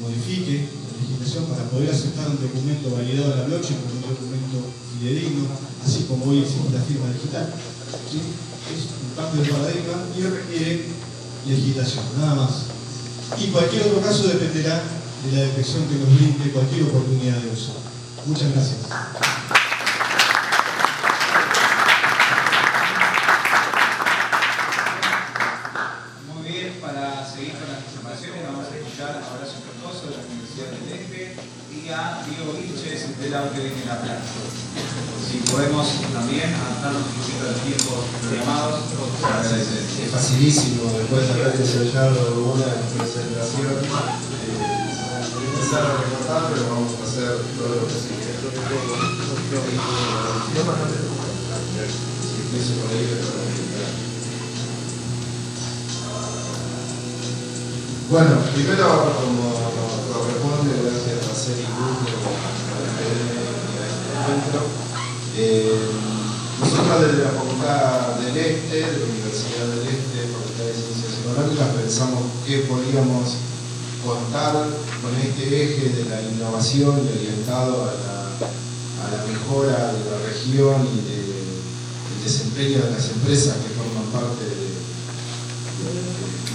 modifique 0.02 0.70
la 0.70 1.02
legislación 1.02 1.46
para 1.46 1.70
poder 1.70 1.90
aceptar 1.90 2.30
un 2.30 2.42
documento 2.42 2.92
validado 2.92 3.34
en 3.34 3.40
la 3.40 3.46
blockchain 3.46 3.80
como 3.82 3.96
un 3.96 4.10
documento 4.14 4.58
fidedigno, 4.98 5.46
así 5.86 6.06
como 6.10 6.26
hoy 6.26 6.42
existe 6.42 6.74
la 6.74 6.82
firma 6.82 7.10
digital. 7.14 7.54
Es 7.54 8.82
un 9.02 9.16
cambio 9.16 9.44
de 9.44 9.50
paradigma 9.52 10.04
y 10.18 10.22
requiere 10.22 10.86
legislación, 11.48 12.06
nada 12.20 12.36
más. 12.36 12.52
Y 13.38 13.48
cualquier 13.48 13.84
otro 13.84 14.02
caso 14.02 14.28
dependerá 14.28 14.84
de 15.26 15.32
la 15.32 15.42
detección 15.42 15.88
que 15.88 15.96
nos 15.96 16.16
brinde 16.16 16.52
cualquier 16.52 16.84
oportunidad 16.84 17.38
de 17.38 17.52
uso. 17.52 17.74
Muchas 18.26 18.52
gracias. 18.52 18.78
Muy 26.34 26.48
bien, 26.52 26.78
para 26.82 27.26
seguir 27.28 27.54
con 27.54 27.68
las 27.68 27.84
presentaciones 27.84 28.44
vamos 28.46 28.66
a 28.68 28.76
escuchar 28.76 29.12
a 29.17 29.17
Horacio 29.28 29.60
Cardoso 29.60 30.08
de 30.08 30.16
la 30.16 30.24
Universidad 30.24 30.72
del 30.72 30.88
Este 30.88 31.36
y 31.76 31.90
a 31.92 32.24
Diego 32.24 32.56
Vilches 32.56 33.20
de 33.20 33.28
la 33.30 33.44
UTN 33.44 33.76
La 33.84 34.00
Plata. 34.00 34.24
Si 34.24 35.44
podemos 35.52 35.88
también 36.14 36.56
adaptarnos 36.56 37.04
un 37.04 37.12
poquito 37.20 37.44
al 37.44 37.60
tiempo 37.60 38.08
llamados, 38.32 38.88
Es 38.88 40.12
facilísimo, 40.12 40.88
después 40.96 41.28
de 41.28 41.34
haber 41.34 41.60
ensayado 41.60 42.56
una 42.56 42.72
presentación, 42.96 43.84
eh, 43.84 44.64
empezar 45.52 45.84
a 45.84 45.98
recortar, 46.00 46.48
pero 46.54 46.70
vamos 46.70 46.96
a 46.96 47.04
hacer 47.04 47.44
todo 47.60 47.84
lo 47.84 47.88
que 47.88 47.94
se 47.94 48.16
quiera. 48.16 48.28
Bueno, 58.10 58.40
primero, 58.56 58.88
como 59.20 59.52
corresponde, 59.52 60.80
gracias 60.80 61.28
a 61.28 61.28
Cruz 61.28 62.08
por 62.24 62.40
el 63.04 63.20
encuentro. 64.16 64.64
Eh, 65.36 65.92
nosotros 66.58 67.02
desde 67.04 67.28
la 67.28 67.36
Facultad 67.36 68.16
del 68.24 68.38
Este, 68.38 68.76
de 68.80 68.96
la 68.96 69.12
Universidad 69.12 69.68
del 69.76 69.92
Este, 69.92 70.24
Facultad 70.32 70.64
de 70.64 70.80
Ciencias 70.80 71.20
Económicas, 71.20 71.68
pensamos 71.76 72.24
que 72.48 72.64
podíamos 72.64 73.44
contar 74.00 74.56
con 75.04 75.12
este 75.20 75.44
eje 75.44 75.90
de 75.90 76.08
la 76.08 76.22
innovación 76.22 76.96
y 77.04 77.12
orientado 77.12 77.92
a 77.92 77.92
la, 77.92 79.20
mejora 79.28 79.92
de 79.92 80.00
la 80.08 80.18
región 80.32 80.80
y 80.96 81.04
del 81.12 82.24
desempeño 82.24 82.88
de 82.88 82.92
las 82.92 83.10
empresas 83.10 83.58
que 83.58 83.76
forman 83.76 84.08
parte 84.16 84.48
de, 84.48 84.72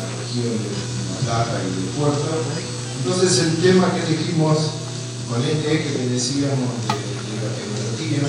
la 0.01 0.09
región 0.17 0.57
de 0.57 0.73
La 0.73 1.02
Plata 1.25 1.61
y 1.63 1.71
de 1.71 1.87
Puerto. 1.99 2.29
Entonces 3.05 3.39
el 3.39 3.57
tema 3.57 3.93
que 3.95 4.07
elegimos 4.07 4.59
con 5.29 5.43
este 5.43 5.73
eje 5.73 5.93
que 5.93 6.09
decíamos 6.09 6.71
de, 6.87 6.99
de 6.99 7.37
la 7.41 7.51
tecnología 7.57 8.29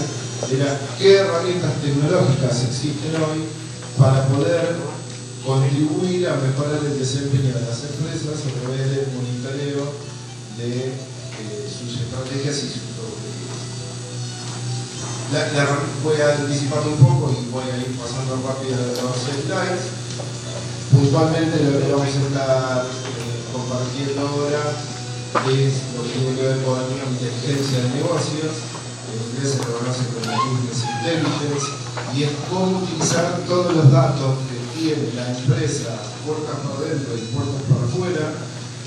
era 0.52 0.80
qué 0.98 1.18
herramientas 1.18 1.74
tecnológicas 1.82 2.64
existen 2.64 3.16
hoy 3.16 3.46
para 3.98 4.28
poder 4.28 4.76
contribuir 5.46 6.28
a 6.28 6.36
mejorar 6.38 6.80
el 6.86 6.98
desempeño 6.98 7.54
de 7.54 7.66
las 7.68 7.84
empresas 7.84 8.40
a 8.48 8.52
través 8.62 8.90
del 8.92 9.08
monitoreo 9.12 9.92
de 10.58 10.88
eh, 10.88 11.68
sus 11.68 12.00
estrategias 12.00 12.56
y 12.58 12.68
sus 12.72 12.96
objetivos. 12.96 13.60
voy 16.04 16.22
a 16.22 16.36
anticiparlo 16.36 16.92
un 16.92 16.98
poco 16.98 17.32
y 17.32 17.52
voy 17.52 17.66
a 17.70 17.78
ir 17.78 17.98
pasando 17.98 18.40
rápido 18.48 18.76
a 18.76 19.04
los 19.04 19.18
slides. 19.20 20.03
Puntualmente 20.94 21.58
lo 21.58 21.82
que 21.82 21.92
vamos 21.92 22.06
a 22.06 22.22
estar 22.22 22.86
eh, 22.86 23.42
compartiendo 23.50 24.30
ahora 24.30 24.62
es 25.50 25.74
lo 25.98 26.06
que 26.06 26.14
tiene 26.14 26.38
que 26.38 26.46
ver 26.46 26.62
con 26.62 26.78
la 26.78 27.10
inteligencia 27.10 27.82
de 27.82 27.98
negocios, 27.98 28.54
en 29.10 29.18
inglés 29.18 29.58
se 29.58 29.66
conoce 29.66 30.06
como 30.14 30.30
Business 30.54 30.86
Intelligence, 30.86 31.66
y 32.14 32.24
es 32.24 32.32
cómo 32.46 32.86
utilizar 32.86 33.42
todos 33.50 33.74
los 33.74 33.92
datos 33.92 34.38
que 34.46 34.62
tiene 34.78 35.18
la 35.18 35.34
empresa, 35.34 35.98
puertas 36.30 36.62
para 36.62 36.86
adentro 36.86 37.18
y 37.18 37.26
puertas 37.34 37.62
para 37.66 37.90
afuera, 37.90 38.26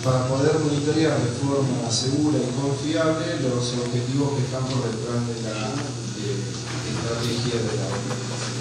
para 0.06 0.28
poder 0.30 0.62
monitorear 0.62 1.18
de 1.18 1.34
forma 1.42 1.90
segura 1.90 2.38
y 2.38 2.54
confiable 2.54 3.42
los 3.42 3.74
objetivos 3.82 4.38
que 4.38 4.46
están 4.46 4.62
por 4.70 4.86
detrás 4.86 5.26
de 5.26 5.42
la 5.42 5.74
estrategia 5.74 7.66
de 7.66 7.72
la 7.74 7.86
organización. 7.90 8.55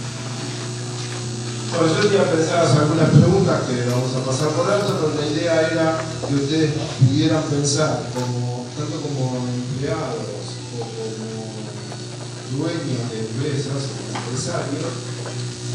Bueno, 1.77 1.91
yo 1.91 2.07
tenía 2.07 2.31
pensadas 2.31 2.77
algunas 2.77 3.09
preguntas 3.09 3.67
que 3.67 3.89
vamos 3.91 4.15
a 4.15 4.23
pasar 4.23 4.47
por 4.55 4.71
alto, 4.71 4.95
pero 4.95 5.19
la 5.19 5.27
idea 5.27 5.67
era 5.67 5.99
que 6.25 6.35
ustedes 6.35 6.71
pudieran 7.03 7.43
pensar, 7.51 7.99
tanto 8.15 9.01
como 9.03 9.43
empleados 9.43 10.23
o 10.71 10.88
como 10.88 12.63
dueños 12.63 13.03
de 13.11 13.27
empresas 13.27 13.91
o 13.91 14.07
empresarios, 14.15 14.88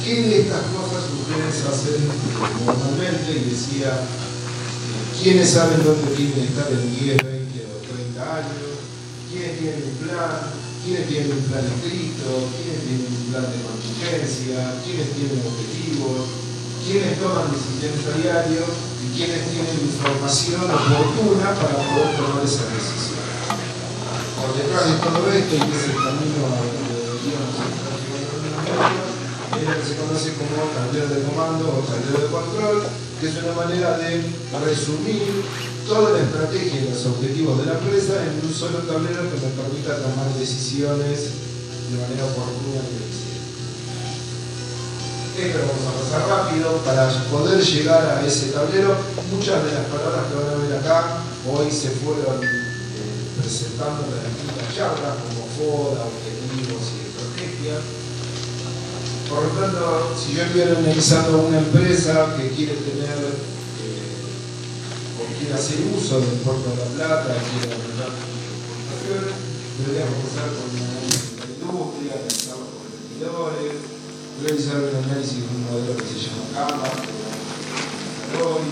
¿qué 0.01 0.23
de 0.25 0.41
estas 0.41 0.65
cosas 0.73 1.05
ustedes 1.13 1.69
hacen 1.69 2.01
normalmente? 2.65 3.37
Y 3.37 3.51
decía, 3.53 3.93
¿quiénes 5.21 5.51
saben 5.51 5.85
dónde 5.85 6.17
quieren 6.17 6.49
estar 6.49 6.73
en 6.73 6.97
10, 6.97 7.17
20 7.21 7.61
o 7.61 7.77
30 7.85 8.37
años? 8.41 8.73
¿Quiénes 9.29 9.59
tienen 9.59 9.85
un 9.85 10.09
plan? 10.09 10.70
Quiénes 10.91 11.07
tienen 11.07 11.31
un 11.39 11.47
plan 11.47 11.63
escrito, 11.63 12.51
quiénes 12.51 12.83
tienen 12.83 13.07
un 13.07 13.31
plan 13.31 13.47
de 13.47 13.63
contingencia, 13.63 14.75
quiénes 14.83 15.15
tienen 15.15 15.39
objetivos, 15.39 16.19
quiénes 16.83 17.15
toman 17.23 17.47
decisiones 17.47 18.11
a 18.11 18.19
diario 18.19 18.67
y 18.67 19.07
quiénes 19.15 19.55
tienen 19.55 19.87
información 19.87 20.67
oportuna 20.67 21.55
para 21.55 21.79
poder 21.79 22.11
tomar 22.19 22.43
esa 22.43 22.67
decisión. 22.75 23.23
Por 24.35 24.51
detrás 24.51 24.91
de 24.91 24.97
todo 24.99 25.31
esto, 25.31 25.55
y 25.55 25.63
que 25.63 25.77
es 25.79 25.87
el 25.95 25.99
camino 26.03 26.43
a 26.43 26.59
donde 26.59 26.91
deberíamos 26.91 27.55
estar 27.55 27.95
llevando 28.03 28.51
es 28.51 29.63
lo 29.63 29.75
que 29.79 29.87
se 29.87 29.95
conoce 29.95 30.29
como 30.43 30.75
tablero 30.75 31.07
de 31.07 31.23
comando 31.23 31.71
o 31.71 31.87
tablero 31.87 32.19
de 32.19 32.35
control, 32.35 32.83
que 33.23 33.31
es 33.31 33.35
una 33.39 33.55
manera 33.55 33.95
de 33.95 34.27
resumir 34.59 35.70
toda 35.91 36.15
la 36.15 36.23
estrategia 36.23 36.87
y 36.87 36.95
los 36.95 37.03
objetivos 37.05 37.59
de 37.59 37.67
la 37.67 37.75
empresa 37.75 38.23
en 38.23 38.47
un 38.47 38.55
solo 38.55 38.79
tablero 38.87 39.27
que 39.27 39.43
me 39.43 39.51
permita 39.59 39.99
tomar 39.99 40.31
decisiones 40.39 41.35
de 41.91 41.99
manera 41.99 42.31
oportuna 42.31 42.79
y 42.79 42.95
eficiente. 42.95 43.59
Esto 45.35 45.59
lo 45.59 45.67
vamos 45.67 45.91
a 45.91 45.99
pasar 45.99 46.23
rápido 46.31 46.79
para 46.87 47.11
poder 47.27 47.59
llegar 47.59 48.07
a 48.07 48.23
ese 48.23 48.55
tablero. 48.55 48.95
Muchas 49.35 49.67
de 49.67 49.75
las 49.75 49.91
palabras 49.91 50.31
que 50.31 50.39
van 50.39 50.55
a 50.55 50.63
ver 50.63 50.79
acá 50.79 51.27
hoy 51.51 51.67
se 51.67 51.91
fueron 51.99 52.39
eh, 52.39 53.35
presentando 53.43 54.07
en 54.15 54.31
distintas 54.31 54.71
charlas 54.71 55.19
como 55.27 55.43
FODA, 55.59 56.07
objetivos 56.07 56.87
y 56.87 57.03
estrategia. 57.03 57.83
Por 59.27 59.43
lo 59.43 59.51
tanto, 59.59 60.15
si 60.15 60.39
yo 60.39 60.47
estuviera 60.47 60.79
analizando 60.79 61.51
una 61.51 61.59
empresa 61.59 62.39
que 62.39 62.55
quiere 62.55 62.79
tener 62.79 63.59
quiere 65.39 65.55
hacer 65.55 65.79
uso 65.93 66.21
del 66.21 66.41
puerto 66.41 66.71
de 66.71 66.77
la 66.77 66.89
plata, 66.97 67.37
quiere 67.37 67.75
aumentar 67.75 68.11
sus 68.15 68.41
exportaciones, 68.41 69.35
deberíamos 69.79 70.15
empezar 70.17 70.49
con 70.55 70.65
un 70.71 70.81
análisis 70.81 71.25
de 71.31 71.37
la 71.41 71.47
industria, 71.51 72.11
analizar 72.21 72.57
los 72.61 72.71
competidores, 72.81 73.73
realizar 74.41 74.79
un 74.81 74.97
análisis 75.05 75.39
de 75.41 75.49
un 75.51 75.61
modelo 75.69 75.93
que 75.97 76.07
se 76.09 76.19
llama 76.25 76.45
CAMA, 76.55 76.89
hoy, 78.41 78.65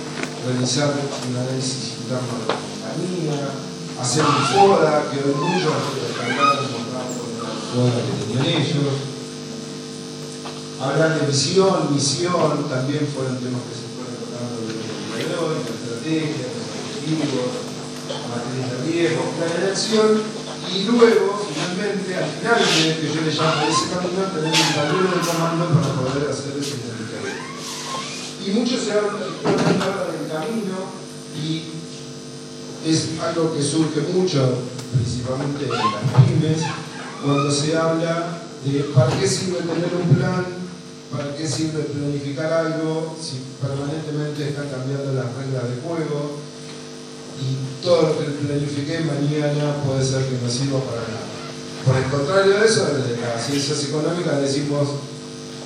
realizar 0.47 0.89
un 0.95 1.37
análisis 1.37 1.99
interno 2.01 2.33
de 2.39 2.47
la 2.49 2.57
compañía, 2.57 3.39
hacer 4.01 4.23
un 4.25 4.41
FODA, 4.49 5.11
que 5.11 5.19
hoy 5.19 5.35
muchos 5.35 5.77
descargaron 6.01 6.65
mostraron 6.73 7.17
el 7.19 7.61
FODA 7.69 7.99
que 7.99 8.15
tenían 8.25 8.47
ellos, 8.47 8.97
hablar 10.81 11.21
de 11.21 11.27
visión, 11.27 11.93
misión, 11.93 12.69
también 12.71 13.07
fueron 13.13 13.37
temas 13.39 13.63
que 13.67 13.75
se 13.75 13.88
hoy, 16.09 16.25
la 17.09 18.65
estrategia, 18.65 19.11
materias 19.39 19.61
de 19.61 19.71
acción, 19.71 20.23
y 20.75 20.85
luego, 20.85 21.47
finalmente, 21.49 22.15
al 22.17 22.29
final 22.29 22.61
de 22.61 23.01
que 23.01 23.15
yo 23.15 23.21
le 23.21 23.33
llamo 23.33 23.63
ese 23.69 23.85
camino, 23.93 24.23
tener 24.33 24.53
un 24.53 24.75
tablero 24.75 25.09
de 25.13 25.21
comando 25.27 25.65
para 25.69 25.95
poder 25.95 26.31
hacer 26.31 26.53
ese 26.59 26.77
modificador. 26.85 27.37
Y 28.45 28.51
mucho 28.51 28.77
se 28.79 28.93
habla, 28.93 29.13
del 30.09 30.29
camino 30.29 30.77
y 31.37 31.73
es 32.87 33.09
algo 33.23 33.55
que 33.55 33.63
surge 33.63 34.01
mucho, 34.13 34.59
principalmente 34.93 35.65
en 35.65 35.71
las 35.71 36.25
pymes, 36.25 36.63
cuando 37.23 37.51
se 37.51 37.77
habla 37.77 38.41
de 38.65 38.81
para 38.95 39.19
qué 39.19 39.27
sirve 39.27 39.59
tener 39.61 39.91
un 39.95 40.17
plan, 40.17 40.47
para 41.13 41.35
qué 41.37 41.47
sirve 41.47 41.85
planificar 41.85 42.53
algo, 42.53 43.17
si 43.21 43.41
permanentemente 43.61 44.49
están 44.49 44.69
cambiando 44.69 45.13
las 45.15 45.35
reglas 45.37 45.65
de 45.65 45.81
juego, 45.81 46.37
y 47.41 47.83
todo 47.83 48.03
lo 48.03 48.19
que 48.19 48.25
planifiqué 48.47 49.01
mañana 49.01 49.83
puede 49.87 50.05
ser 50.05 50.25
que 50.27 50.39
no 50.43 50.51
sirva 50.51 50.81
para 50.81 51.03
nada. 51.03 51.29
Por 51.87 51.97
el 51.97 52.05
contrario 52.11 52.61
de 52.61 52.67
eso, 52.67 52.85
desde 52.87 53.21
las 53.23 53.47
ciencias 53.47 53.85
económicas 53.85 54.43
decimos, 54.43 54.89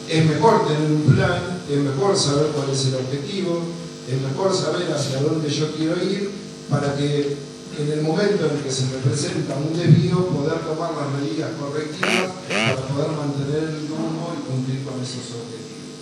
es 0.09 0.24
mejor 0.26 0.66
tener 0.68 0.90
un 0.90 1.14
plan, 1.14 1.62
es 1.68 1.78
mejor 1.78 2.16
saber 2.16 2.48
cuál 2.55 2.70
es 2.70 2.87
el 2.87 2.94
objetivo, 2.96 3.62
es 4.09 4.20
mejor 4.20 4.55
saber 4.55 4.92
hacia 4.92 5.22
dónde 5.22 5.48
yo 5.48 5.74
quiero 5.74 5.96
ir 6.02 6.31
para 6.68 6.94
que 6.94 7.37
en 7.79 7.89
el 7.91 8.03
momento 8.03 8.45
en 8.51 8.61
que 8.61 8.71
se 8.71 8.85
me 8.93 9.01
presenta 9.01 9.57
un 9.57 9.73
desvío 9.73 10.29
poder 10.29 10.61
tomar 10.61 10.93
las 10.93 11.09
medidas 11.17 11.57
correctivas 11.57 12.37
para 12.45 12.85
poder 12.93 13.11
mantener 13.17 13.65
el 13.65 13.89
rumbo 13.89 14.37
y 14.37 14.45
cumplir 14.45 14.85
con 14.85 15.01
esos 15.01 15.41
objetivos. 15.41 15.97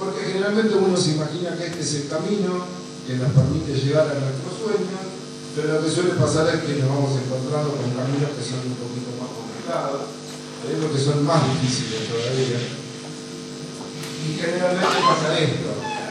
Porque 0.00 0.24
generalmente 0.32 0.72
uno 0.76 0.96
se 0.96 1.20
imagina 1.20 1.56
que 1.56 1.66
este 1.68 1.80
es 1.80 1.94
el 1.94 2.08
camino, 2.08 2.64
que 3.04 3.20
nos 3.20 3.32
permite 3.32 3.76
llegar 3.76 4.08
a 4.08 4.16
nuestros 4.16 4.56
sueños, 4.56 5.04
pero 5.52 5.76
lo 5.76 5.84
que 5.84 5.90
suele 5.92 6.16
pasar 6.16 6.48
es 6.48 6.64
que 6.64 6.80
nos 6.80 6.88
vamos 6.88 7.12
encontrando 7.12 7.76
con 7.76 7.92
caminos 7.92 8.32
que 8.32 8.44
son 8.44 8.64
un 8.64 8.76
poquito 8.80 9.12
más 9.20 9.30
complicados, 9.36 10.00
lo 10.64 10.88
que 10.92 11.00
son 11.00 11.24
más 11.24 11.44
difíciles 11.44 12.08
todavía. 12.08 12.60
Y 14.26 14.28
generalmente 14.40 14.96
pasa 15.04 15.38
esto, 15.38 15.70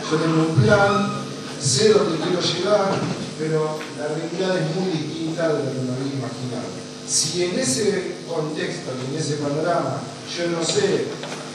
yo 0.09 0.17
tengo 0.17 0.45
un 0.45 0.55
plan, 0.61 1.25
sé 1.59 1.89
dónde 1.89 2.21
quiero 2.21 2.39
llegar, 2.39 3.01
pero 3.39 3.79
la 3.99 4.07
realidad 4.07 4.57
es 4.57 4.75
muy 4.75 4.91
distinta 4.91 5.49
de 5.49 5.63
lo 5.63 5.71
que 5.71 5.81
me 5.81 5.93
había 5.93 6.13
imaginado. 6.19 6.69
Si 7.07 7.43
en 7.43 7.59
ese 7.59 8.15
contexto 8.27 8.91
y 8.95 9.13
en 9.13 9.21
ese 9.21 9.35
panorama 9.35 10.01
yo 10.25 10.49
no 10.49 10.63
sé 10.65 11.05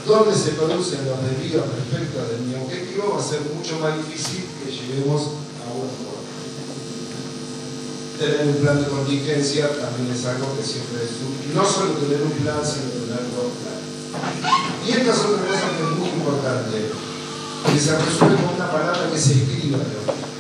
dónde 0.07 0.37
se 0.37 0.53
producen 0.53 1.07
los 1.07 1.19
desvíos 1.25 1.67
respecto 1.67 2.19
de 2.25 2.39
mi 2.47 2.55
objetivo, 2.55 3.15
va 3.17 3.21
a 3.21 3.29
ser 3.29 3.41
mucho 3.55 3.79
más 3.81 3.97
difícil 3.97 4.51
lleguemos 4.91 5.23
a 5.63 5.71
un 5.71 5.87
acuerdo. 5.87 6.21
Tener 8.19 8.47
un 8.49 8.57
plan 8.61 8.83
de 8.83 8.89
contingencia 8.89 9.69
también 9.81 10.13
es 10.13 10.27
algo 10.27 10.57
que 10.57 10.65
siempre 10.65 11.05
es 11.05 11.55
no 11.55 11.65
solo 11.65 11.95
tener 11.95 12.23
un 12.23 12.33
plan, 12.43 12.61
sino 12.61 12.91
tener 12.91 13.25
dos 13.33 13.55
planes. 13.63 13.87
Y 14.85 14.91
esta 14.93 15.13
es 15.13 15.21
otra 15.21 15.47
cosa 15.47 15.77
que 15.77 15.83
es 15.83 15.99
muy 15.99 16.09
importante, 16.09 16.77
que 17.73 17.81
se 17.81 17.97
resuelve 17.97 18.37
con 18.45 18.55
una 18.55 18.71
palabra 18.71 19.11
que 19.11 19.19
se 19.19 19.33
escriba. 19.33 19.79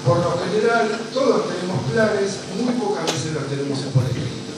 Por 0.05 0.17
lo 0.17 0.33
general, 0.41 0.89
todos 1.13 1.45
tenemos 1.53 1.85
planes, 1.93 2.49
muy 2.57 2.73
pocas 2.81 3.05
veces 3.05 3.37
los 3.37 3.47
tenemos 3.53 3.79
por 3.93 4.05
escrito. 4.05 4.53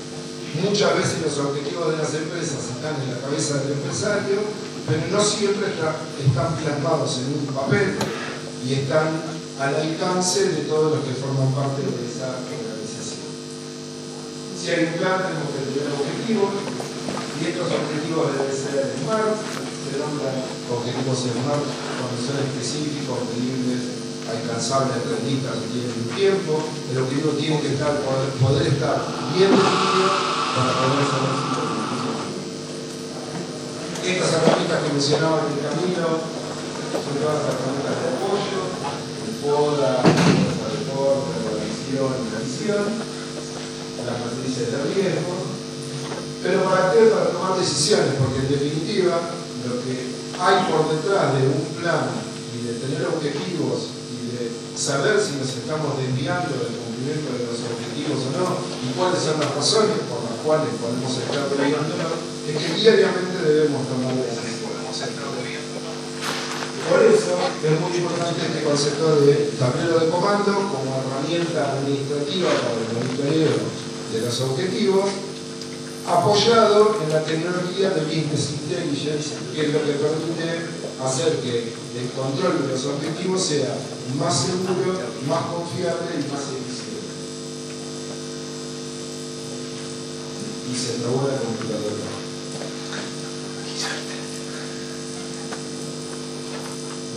Muchas 0.63 0.95
veces 0.95 1.23
los 1.25 1.39
objetivos 1.39 1.91
de 1.91 1.97
las 1.99 2.15
empresas 2.15 2.63
están 2.71 2.95
en 3.03 3.11
la 3.11 3.19
cabeza 3.19 3.59
del 3.59 3.73
empresario, 3.73 4.39
pero 4.87 5.03
no 5.11 5.19
siempre 5.19 5.67
están 5.75 6.57
plasmados 6.57 7.19
en 7.19 7.43
un 7.43 7.47
papel 7.55 7.99
y 8.63 8.75
están 8.75 9.19
al 9.59 9.75
alcance 9.75 10.49
de 10.51 10.63
todos 10.71 10.95
los 10.95 11.05
que 11.05 11.19
forman 11.19 11.51
parte 11.55 11.83
de 11.83 12.07
esa 12.07 12.39
organización. 12.39 13.27
Si 14.55 14.71
hay 14.71 14.95
un 14.95 14.99
plan, 15.03 15.27
tenemos 15.27 15.51
que 15.51 15.63
tener 15.75 15.91
objetivos, 15.91 16.53
y 17.43 17.51
estos 17.51 17.67
objetivos 17.67 18.31
deben 18.31 18.55
ser 18.55 18.95
SMART, 19.03 19.35
se 19.35 19.99
nombran 19.99 20.37
objetivos 20.71 21.19
SMART 21.19 21.67
cuando 21.67 22.17
son 22.23 22.39
específicos, 22.47 23.27
medibles, 23.35 24.02
alcanzables, 24.29 25.03
rendibles, 25.03 25.51
que 25.51 25.69
tienen 25.73 25.93
un 25.99 26.09
tiempo, 26.15 26.63
el 26.93 26.99
objetivo 27.03 27.31
tiene 27.35 27.61
que 27.61 27.75
estar, 27.75 27.99
poder, 27.99 28.67
estar 28.67 28.97
bien 29.35 29.51
definido 29.51 30.09
para 30.55 30.71
poder 30.79 31.03
ser 31.11 31.23
exitoso. 31.27 31.83
Estas 34.03 34.31
herramientas 34.35 34.83
que 34.83 34.93
mencionaba 34.93 35.37
en 35.43 35.53
el 35.53 35.61
camino 35.63 36.07
son 36.93 37.15
todas 37.19 37.47
herramientas 37.51 37.95
de 37.99 38.07
apoyo, 38.15 38.61
poda, 39.43 40.03
fuerza 40.03 40.67
de 40.71 40.81
corte, 40.91 41.35
revisión 41.51 42.13
y 42.15 42.27
revisión, 42.31 42.85
las 44.07 44.17
matrices 44.23 44.71
de 44.71 44.79
riesgo, 44.91 45.35
pero 46.43 46.65
para 46.65 46.93
qué? 46.93 47.07
Para 47.07 47.31
tomar 47.31 47.59
decisiones, 47.59 48.19
porque 48.19 48.39
en 48.43 48.51
definitiva 48.51 49.15
lo 49.67 49.79
que 49.83 50.11
hay 50.39 50.57
por 50.67 50.91
detrás 50.91 51.39
de 51.39 51.47
un 51.47 51.63
plan 51.79 52.11
y 52.51 52.67
de 52.67 52.75
tener 52.83 53.07
objetivos 53.07 54.02
saber 54.77 55.21
si 55.21 55.37
nos 55.37 55.49
estamos 55.49 55.99
desviando 55.99 56.53
del 56.57 56.75
cumplimiento 56.79 57.29
de 57.37 57.45
los 57.49 57.59
objetivos 57.69 58.19
o 58.27 58.31
no, 58.37 58.47
y 58.83 58.93
cuáles 58.97 59.21
son 59.21 59.41
las 59.41 59.55
razones 59.55 59.99
por 60.09 60.25
las 60.25 60.39
cuales 60.45 60.71
podemos 60.81 61.13
estar 61.13 61.49
desviándonos, 61.49 62.19
es 62.49 62.55
que 62.57 62.69
diariamente 62.81 63.39
debemos 63.45 63.87
tomar 63.89 64.15
decisiones. 64.17 64.53
Por 66.93 67.01
eso 67.01 67.39
es 67.63 67.81
muy 67.81 67.97
importante 67.97 68.43
este 68.43 68.65
concepto 68.65 69.21
de 69.23 69.55
tablero 69.59 69.99
de 70.01 70.11
comando 70.11 70.53
como 70.69 71.01
herramienta 71.01 71.79
administrativa 71.79 72.51
para 72.51 72.77
el 72.77 72.93
monitoreo 72.93 73.55
de 74.13 74.21
los 74.21 74.41
objetivos, 74.41 75.07
apoyado 76.07 76.99
en 77.03 77.11
la 77.11 77.23
tecnología 77.23 77.91
de 77.91 78.01
Business 78.03 78.51
Intelligence, 78.63 79.31
que 79.55 79.67
es 79.67 79.73
lo 79.73 79.85
que 79.85 79.93
permite 79.93 80.83
hacer 81.05 81.39
que 81.41 81.73
el 81.99 82.11
control 82.11 82.63
de 82.63 82.73
los 82.73 82.87
objetivos 82.87 83.43
sea 83.43 83.77
más 84.19 84.47
seguro, 84.47 84.99
más 85.29 85.47
confiable 85.47 86.15
y 86.15 86.33
más 86.33 86.43
eficiente. 86.43 86.93
Y 90.71 90.77
se 90.77 91.01
trabó 91.01 91.29
la 91.29 91.39
computadora. 91.39 92.13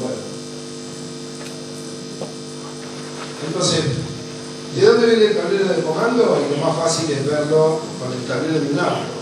Bueno. 0.02 0.36
Entonces, 3.48 4.05
¿de 5.06 5.12
dónde 5.12 5.16
viene 5.16 5.32
el 5.32 5.38
tablero 5.38 5.74
de 5.74 5.84
comando? 5.84 6.48
Lo 6.50 6.66
más 6.66 6.78
fácil 6.78 7.12
es 7.12 7.26
verlo 7.26 7.80
con 8.00 8.12
el 8.12 8.26
tablero 8.26 8.60
de 8.60 8.72
un 8.72 8.80
auto. 8.80 9.16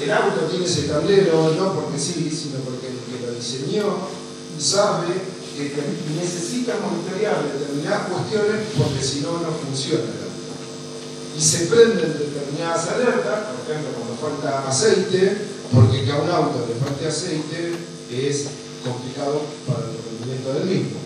El 0.00 0.10
auto 0.12 0.40
tiene 0.46 0.64
ese 0.64 0.82
tablero 0.82 1.54
no 1.58 1.74
porque 1.74 1.98
sí, 1.98 2.30
sino 2.30 2.58
porque 2.62 2.86
el 2.86 2.98
que 3.02 3.26
lo 3.26 3.34
diseñó 3.34 3.98
sabe 4.58 5.38
que 5.56 5.74
necesita 6.14 6.78
monitorear 6.78 7.42
determinadas 7.42 8.06
cuestiones 8.06 8.62
porque 8.78 9.02
si 9.02 9.20
no, 9.20 9.42
no 9.42 9.50
funciona 9.50 10.04
el 10.06 10.22
auto. 10.22 10.54
Y 11.36 11.40
se 11.42 11.66
prenden 11.66 12.14
determinadas 12.14 12.86
alertas, 12.94 13.50
por 13.50 13.58
ejemplo, 13.66 13.90
cuando 13.98 14.14
falta 14.22 14.68
aceite, 14.68 15.36
porque 15.74 16.04
que 16.04 16.12
a 16.12 16.22
un 16.22 16.30
auto 16.30 16.64
le 16.68 16.78
falte 16.78 17.08
aceite 17.08 17.74
es 18.12 18.46
complicado 18.86 19.42
para 19.66 19.82
el 19.82 19.98
rendimiento 19.98 20.54
del 20.54 20.64
mismo. 20.64 20.98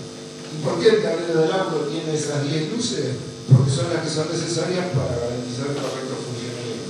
¿Y 0.53 0.65
por 0.65 0.79
qué 0.79 1.01
el 1.01 1.03
tablero 1.03 1.41
del 1.41 1.53
auto 1.53 1.89
tiene 1.89 2.13
esas 2.13 2.45
10 2.45 2.73
luces? 2.73 3.32
Porque 3.51 3.71
son 3.71 3.91
las 3.93 4.05
que 4.05 4.11
son 4.11 4.31
necesarias 4.31 4.93
para 4.95 5.17
garantizar 5.19 5.73
el 5.73 5.81
correcto 5.81 6.15
funcionamiento. 6.23 6.87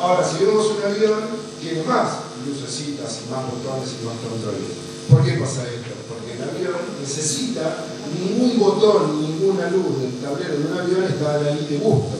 Ahora, 0.00 0.22
si 0.24 0.44
vemos 0.44 0.66
un 0.72 0.80
avión, 0.80 1.20
tiene 1.60 1.82
más 1.84 2.30
lucecitas 2.46 3.20
y 3.20 3.30
más 3.30 3.44
botones 3.44 3.88
y 4.00 4.06
más 4.06 4.16
controles. 4.24 4.72
¿Por 5.10 5.20
qué 5.24 5.36
pasa 5.36 5.68
esto? 5.68 5.92
Porque 6.08 6.38
el 6.38 6.42
avión 6.42 6.80
necesita 7.00 7.84
ningún 8.08 8.58
botón, 8.58 9.20
ninguna 9.20 9.68
luz 9.68 10.00
del 10.00 10.16
tablero 10.22 10.56
de 10.56 10.64
un 10.64 10.78
avión 10.78 11.04
están 11.04 11.44
ahí 11.44 11.66
de 11.68 11.78
gusto. 11.78 12.16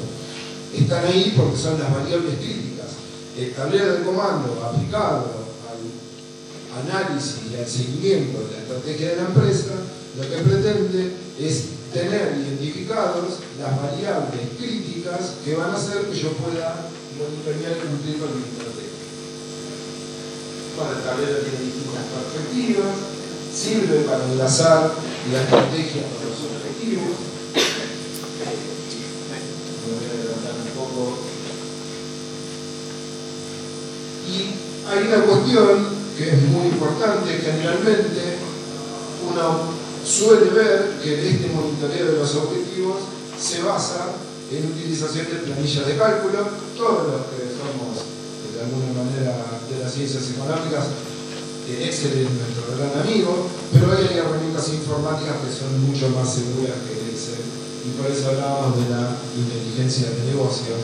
Están 0.77 1.07
ahí 1.07 1.35
porque 1.37 1.57
son 1.57 1.81
las 1.81 1.93
variables 1.93 2.37
críticas. 2.37 3.01
El 3.39 3.55
tablero 3.55 3.95
de 3.95 4.05
comando 4.05 4.61
aplicado 4.61 5.41
análisis 6.71 7.51
y 7.51 7.57
al 7.57 7.67
seguimiento 7.67 8.39
de 8.47 8.53
la 8.53 8.63
estrategia 8.63 9.11
de 9.11 9.17
la 9.17 9.29
empresa, 9.29 9.75
lo 10.17 10.23
que 10.23 10.37
pretende 10.43 11.13
es 11.39 11.65
tener 11.93 12.39
identificados 12.39 13.41
las 13.59 13.83
variables 13.83 14.41
críticas 14.59 15.35
que 15.45 15.55
van 15.55 15.71
a 15.71 15.77
hacer 15.77 16.07
que 16.07 16.19
yo 16.19 16.33
pueda 16.35 16.87
monitorear 17.19 17.73
y 17.77 17.89
cumplir 17.89 18.19
con 18.21 18.31
mi 18.37 18.43
estrategia. 18.47 18.95
Bueno, 20.77 20.93
el 20.97 21.03
tablero 21.03 21.39
tiene 21.43 21.67
distintas 21.67 22.05
perspectivas, 22.15 22.95
sirve 23.53 24.07
para 24.07 24.25
enlazar 24.25 24.95
la 25.33 25.43
estrategia 25.43 26.03
con 26.15 26.31
los 26.31 26.39
objetivos. 26.47 27.17
Me 29.83 29.91
voy 29.91 30.07
a 30.07 30.11
adelantar 30.15 30.55
un 30.63 30.71
poco. 30.79 31.19
Y 34.31 34.55
hay 34.87 35.01
una 35.09 35.21
cuestión 35.27 36.01
que 36.17 36.25
es 36.31 36.43
muy 36.43 36.67
importante, 36.67 37.39
generalmente 37.39 38.39
uno 39.29 39.80
suele 40.05 40.51
ver 40.51 40.99
que 41.03 41.31
este 41.31 41.49
monitoreo 41.49 42.13
de 42.13 42.19
los 42.19 42.35
objetivos 42.37 42.97
se 43.39 43.63
basa 43.63 44.13
en 44.51 44.67
utilización 44.67 45.27
de 45.27 45.47
planillas 45.47 45.87
de 45.87 45.97
cálculo. 45.97 46.39
Todos 46.77 47.07
los 47.09 47.23
que 47.33 47.49
somos 47.55 48.05
de 48.55 48.61
alguna 48.61 49.05
manera 49.05 49.37
de 49.69 49.85
las 49.85 49.93
ciencias 49.93 50.25
económicas, 50.31 50.87
Excel 51.71 52.27
es 52.27 52.31
nuestro 52.35 52.67
gran 52.75 53.07
amigo, 53.07 53.47
pero 53.73 53.93
hay 53.93 54.19
herramientas 54.19 54.69
informáticas 54.75 55.37
que 55.39 55.55
son 55.55 55.71
mucho 55.87 56.11
más 56.11 56.27
seguras 56.27 56.75
que 56.83 56.99
Excel 57.15 57.47
y 57.87 57.97
por 57.97 58.11
eso 58.11 58.29
hablábamos 58.29 58.77
de 58.77 58.91
la 58.91 59.17
inteligencia 59.37 60.11
de 60.11 60.35
negocios, 60.35 60.77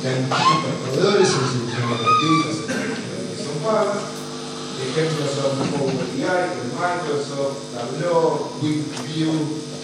que 0.00 0.08
hay 0.08 0.22
muchos 0.22 0.56
proveedores 0.94 1.28
en 1.28 1.34
soluciones 1.34 1.74
gratuitas, 1.76 2.56
que 2.64 3.36
son 3.42 3.56
pagas, 3.60 4.17
ejemplos 4.78 5.34
son 5.34 5.58
Power 5.74 6.06
BI, 6.14 6.22
Microsoft, 6.78 7.74
Tableau, 7.74 8.52
QuickView, 8.60 9.32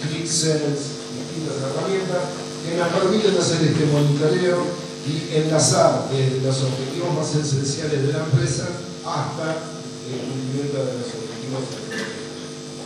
ClickSense, 0.01 0.95
distintas 1.11 1.59
herramientas 1.59 2.23
que 2.63 2.77
nos 2.77 2.87
permiten 2.89 3.37
hacer 3.37 3.61
este 3.67 3.85
monitoreo 3.85 4.63
y 5.05 5.35
enlazar 5.37 6.09
desde 6.09 6.41
los 6.41 6.55
objetivos 6.63 7.13
más 7.13 7.35
esenciales 7.35 8.07
de 8.07 8.13
la 8.13 8.25
empresa 8.25 8.67
hasta 9.05 9.75
el 10.09 10.19
cumplimiento 10.25 10.77
de 10.79 10.93
los 10.97 11.09
objetivos. 11.13 11.63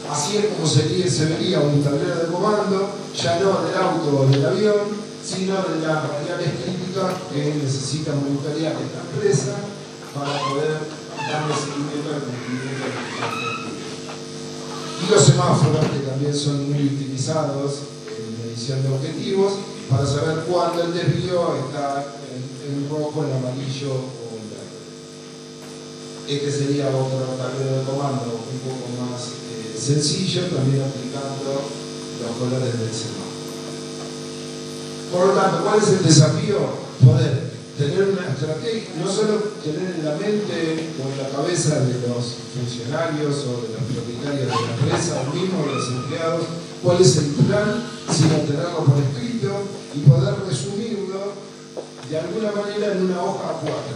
Así 0.10 0.38
es 0.38 0.46
como 0.48 0.68
se 0.68 1.26
vería 1.26 1.60
un 1.60 1.84
tablero 1.84 2.16
de 2.16 2.32
comando, 2.32 2.90
ya 3.16 3.40
no 3.40 3.62
del 3.62 3.78
auto 3.78 4.22
o 4.22 4.28
del 4.28 4.46
avión, 4.46 5.10
sino 5.24 5.56
de 5.62 5.86
las 5.86 6.10
variables 6.10 6.50
críticas 6.64 7.14
que 7.32 7.54
necesita 7.62 8.14
monitorear 8.16 8.74
esta 8.74 9.06
empresa 9.06 9.54
para 10.16 10.50
poder 10.50 10.80
Y 15.02 15.12
los 15.12 15.24
semáforos, 15.24 15.86
que 15.92 16.00
también 16.00 16.34
son 16.36 16.72
muy 16.72 16.88
utilizados 16.88 17.80
en 18.18 18.46
medición 18.46 18.82
de 18.82 18.90
objetivos, 18.90 19.54
para 19.90 20.06
saber 20.06 20.46
cuándo 20.46 20.84
el 20.84 20.94
desvío 20.94 21.56
está 21.56 22.16
en, 22.68 22.90
rojo, 22.90 23.24
en 23.24 23.34
amarillo 23.38 23.94
o 23.94 24.38
en 24.38 24.50
verde. 24.50 24.78
Este 26.28 26.52
sería 26.52 26.88
otro 26.90 27.38
tablero 27.38 27.78
de 27.78 27.84
comando 27.86 28.42
un 28.52 28.60
poco 28.60 28.90
más 29.00 29.22
eh, 29.30 29.78
sencillo, 29.80 30.48
también 30.48 30.84
aplicando 30.84 31.62
los 32.22 32.32
colores 32.38 32.74
del 32.80 32.94
semáforo. 32.94 33.30
Por 35.12 35.28
lo 35.28 35.34
tanto, 35.34 35.64
¿cuál 35.64 35.80
es 35.80 35.90
el 35.90 36.04
desafío? 36.04 36.60
Poder 37.04 37.49
tener 37.80 38.12
una 38.12 38.28
estrategia, 38.28 38.92
no 39.00 39.08
solo 39.08 39.40
tener 39.64 39.96
en 39.96 40.04
la 40.04 40.20
mente 40.20 40.92
o 41.00 41.08
en 41.08 41.16
la 41.16 41.30
cabeza 41.32 41.80
de 41.80 41.96
los 42.04 42.36
funcionarios 42.52 43.48
o 43.48 43.64
de 43.64 43.72
los 43.72 43.84
propietarios 43.88 44.52
de 44.52 44.68
la 44.68 44.76
empresa 44.76 45.24
o 45.24 45.32
de 45.32 45.76
los 45.80 45.88
empleados 45.88 46.44
cuál 46.84 47.00
es 47.00 47.16
el 47.16 47.26
plan, 47.48 47.88
sino 48.12 48.36
tenerlo 48.44 48.84
por 48.84 49.00
escrito 49.00 49.64
y 49.96 50.00
poder 50.00 50.36
resumirlo 50.46 51.40
de 52.10 52.20
alguna 52.20 52.52
manera 52.52 52.92
en 52.92 53.06
una 53.06 53.24
hoja 53.24 53.48
a 53.48 53.54
cuatro. 53.64 53.96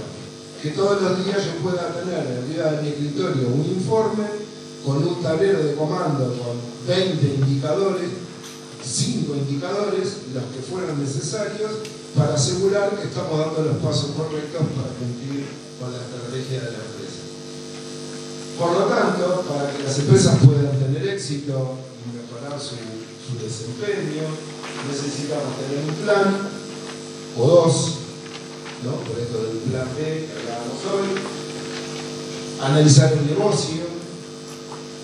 Que 0.61 0.69
todos 0.69 1.01
los 1.01 1.25
días 1.25 1.43
yo 1.43 1.59
pueda 1.61 1.91
tener 1.91 2.23
arriba 2.23 2.71
de 2.71 2.81
mi 2.83 2.87
escritorio 2.87 3.49
un 3.49 3.65
informe 3.67 4.23
con 4.85 5.05
un 5.05 5.21
tablero 5.21 5.59
de 5.59 5.75
comando 5.75 6.23
con 6.39 6.55
20 6.87 7.25
indicadores, 7.35 8.07
5 8.81 9.35
indicadores, 9.35 10.07
los 10.33 10.43
que 10.55 10.61
fueran 10.71 11.01
necesarios, 11.01 11.71
para 12.15 12.35
asegurar 12.35 12.91
que 12.91 13.07
estamos 13.07 13.39
dando 13.39 13.63
los 13.63 13.77
pasos 13.77 14.11
correctos 14.11 14.61
para 14.77 14.89
cumplir 14.93 15.45
con 15.79 15.91
la 15.91 15.97
estrategia 15.97 16.61
de 16.61 16.71
la 16.77 16.83
empresa. 16.85 17.21
Por 18.57 18.71
lo 18.71 18.85
tanto, 18.85 19.45
para 19.49 19.73
que 19.73 19.83
las 19.83 19.97
empresas 19.99 20.37
puedan 20.45 20.77
tener 20.77 21.07
éxito 21.09 21.77
y 22.05 22.17
mejorar 22.17 22.59
su, 22.61 22.75
desempeño, 23.41 24.29
necesitamos 24.87 25.57
tener 25.57 25.89
un 25.89 25.95
plan 26.05 26.49
o 27.35 27.47
dos, 27.47 27.93
¿no? 28.83 28.91
por 29.09 29.19
esto 29.19 29.41
del 29.41 29.57
plan 29.71 29.87
B 29.97 30.03
que 30.03 30.33
hablábamos 30.37 30.79
hoy, 30.85 31.17
analizar 32.61 33.11
el 33.11 33.25
negocio, 33.25 33.81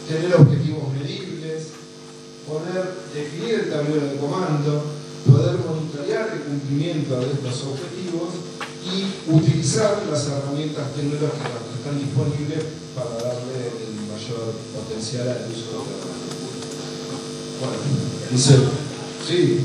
tener 0.08 0.36
objetivos 0.36 0.93
medibles, 0.93 1.74
poder 2.48 2.93
definir 3.15 3.56
el 3.56 3.69
tablero 3.72 4.06
de 4.06 4.17
comando, 4.17 4.98
poder 5.27 5.58
monitorear 5.60 6.29
el 6.34 6.41
cumplimiento 6.43 7.20
de 7.20 7.34
estos 7.34 7.63
objetivos 7.67 8.30
y 8.86 9.32
utilizar 9.32 10.01
las 10.09 10.28
herramientas 10.28 10.93
tecnológicas 10.95 11.61
que 11.67 11.78
están 11.80 11.99
disponibles 11.99 12.63
para 12.95 13.11
darle 13.17 13.72
el 13.86 13.95
mayor 14.07 14.53
potencial 14.76 15.28
al 15.28 15.51
uso 15.51 15.72
de 15.72 15.78
la 15.78 16.09
Bueno, 17.59 17.78
dice, 18.32 18.55
sí. 19.28 19.59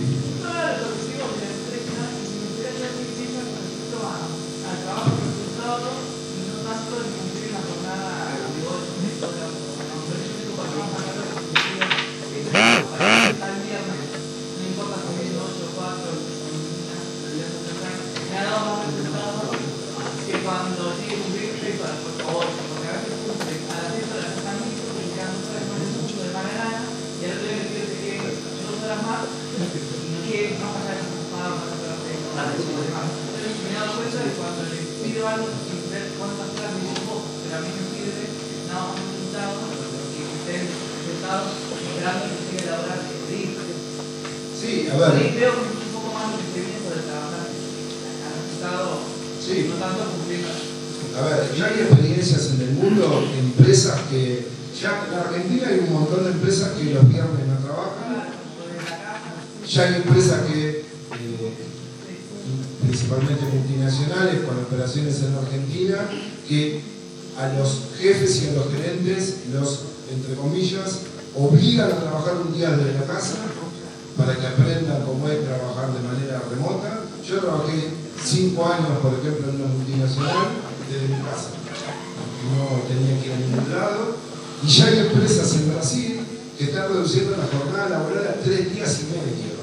Y 84.64 84.68
ya 84.68 84.86
hay 84.86 84.98
empresas 85.00 85.52
en 85.56 85.74
Brasil 85.74 86.20
que 86.56 86.64
están 86.64 86.88
reduciendo 86.88 87.36
la 87.36 87.46
jornada 87.46 87.90
laboral 87.90 88.28
a 88.28 88.42
tres 88.42 88.72
días 88.72 89.00
y 89.00 89.04
medio. 89.12 89.54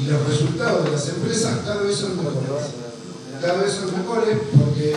Y 0.00 0.06
los 0.06 0.26
resultados 0.26 0.84
de 0.84 0.92
las 0.92 1.08
empresas 1.08 1.58
cada 1.66 1.82
vez 1.82 1.96
son 1.96 2.16
mejores. 2.16 2.72
Cada 3.42 3.62
vez 3.62 3.72
son 3.72 3.92
mejores 3.92 4.38
porque 4.56 4.96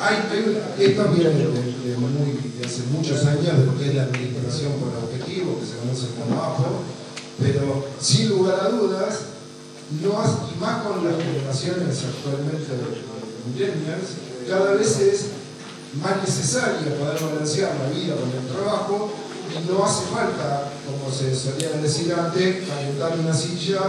hay, 0.00 0.16
esto 0.78 1.04
viene 1.14 1.30
de, 1.30 2.64
hace 2.64 2.82
muchos 2.90 3.24
años 3.26 3.58
de 3.58 3.66
lo 3.66 3.78
que 3.78 3.88
es 3.88 3.94
la 3.94 4.04
administración 4.04 4.72
por 4.80 4.88
objetivo, 4.96 5.60
que 5.60 5.66
se 5.66 5.76
conoce 5.76 6.06
como 6.18 6.42
APO, 6.42 6.82
pero 7.40 7.86
sin 8.00 8.30
lugar 8.30 8.60
a 8.64 8.68
dudas, 8.70 9.20
no 10.02 10.10
y 10.10 10.60
más 10.60 10.82
con 10.82 11.04
las 11.04 11.22
generaciones 11.22 11.98
actualmente 12.02 12.72
de 12.72 13.04
millennials, 13.46 14.16
cada 14.48 14.72
vez 14.74 14.98
es 15.00 15.26
más 16.02 16.16
necesaria 16.26 16.96
poder 16.98 17.22
balancear 17.22 17.72
la 17.78 17.88
vida 17.90 18.14
con 18.16 18.30
el 18.30 18.46
trabajo 18.48 19.10
y 19.50 19.70
no 19.70 19.84
hace 19.84 20.06
falta, 20.06 20.72
como 20.84 21.12
se 21.14 21.34
solía 21.34 21.70
decir 21.80 22.12
antes, 22.12 22.66
calentar 22.68 23.18
una 23.18 23.32
silla 23.34 23.80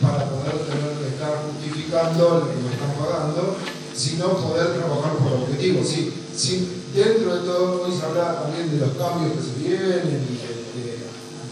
para 0.00 0.28
poder 0.28 0.58
tener 0.68 0.92
que 1.00 1.08
estar 1.14 1.32
justificando 1.48 2.40
lo 2.40 2.48
que 2.50 2.60
me 2.60 2.72
están 2.72 2.92
pagando, 2.98 3.56
sino 3.94 4.28
poder 4.36 4.74
trabajar 4.74 5.12
por 5.16 5.32
objetivos. 5.32 5.88
Sí, 5.88 6.12
sí, 6.36 6.82
dentro 6.94 7.36
de 7.36 7.40
todo, 7.46 7.82
hoy 7.84 7.92
se 7.96 8.04
habla 8.04 8.42
también 8.42 8.70
de 8.70 8.84
los 8.86 8.96
cambios 8.96 9.32
que 9.32 9.42
se 9.42 9.68
vienen 9.68 10.26
y 10.28 10.34
de, 10.44 10.94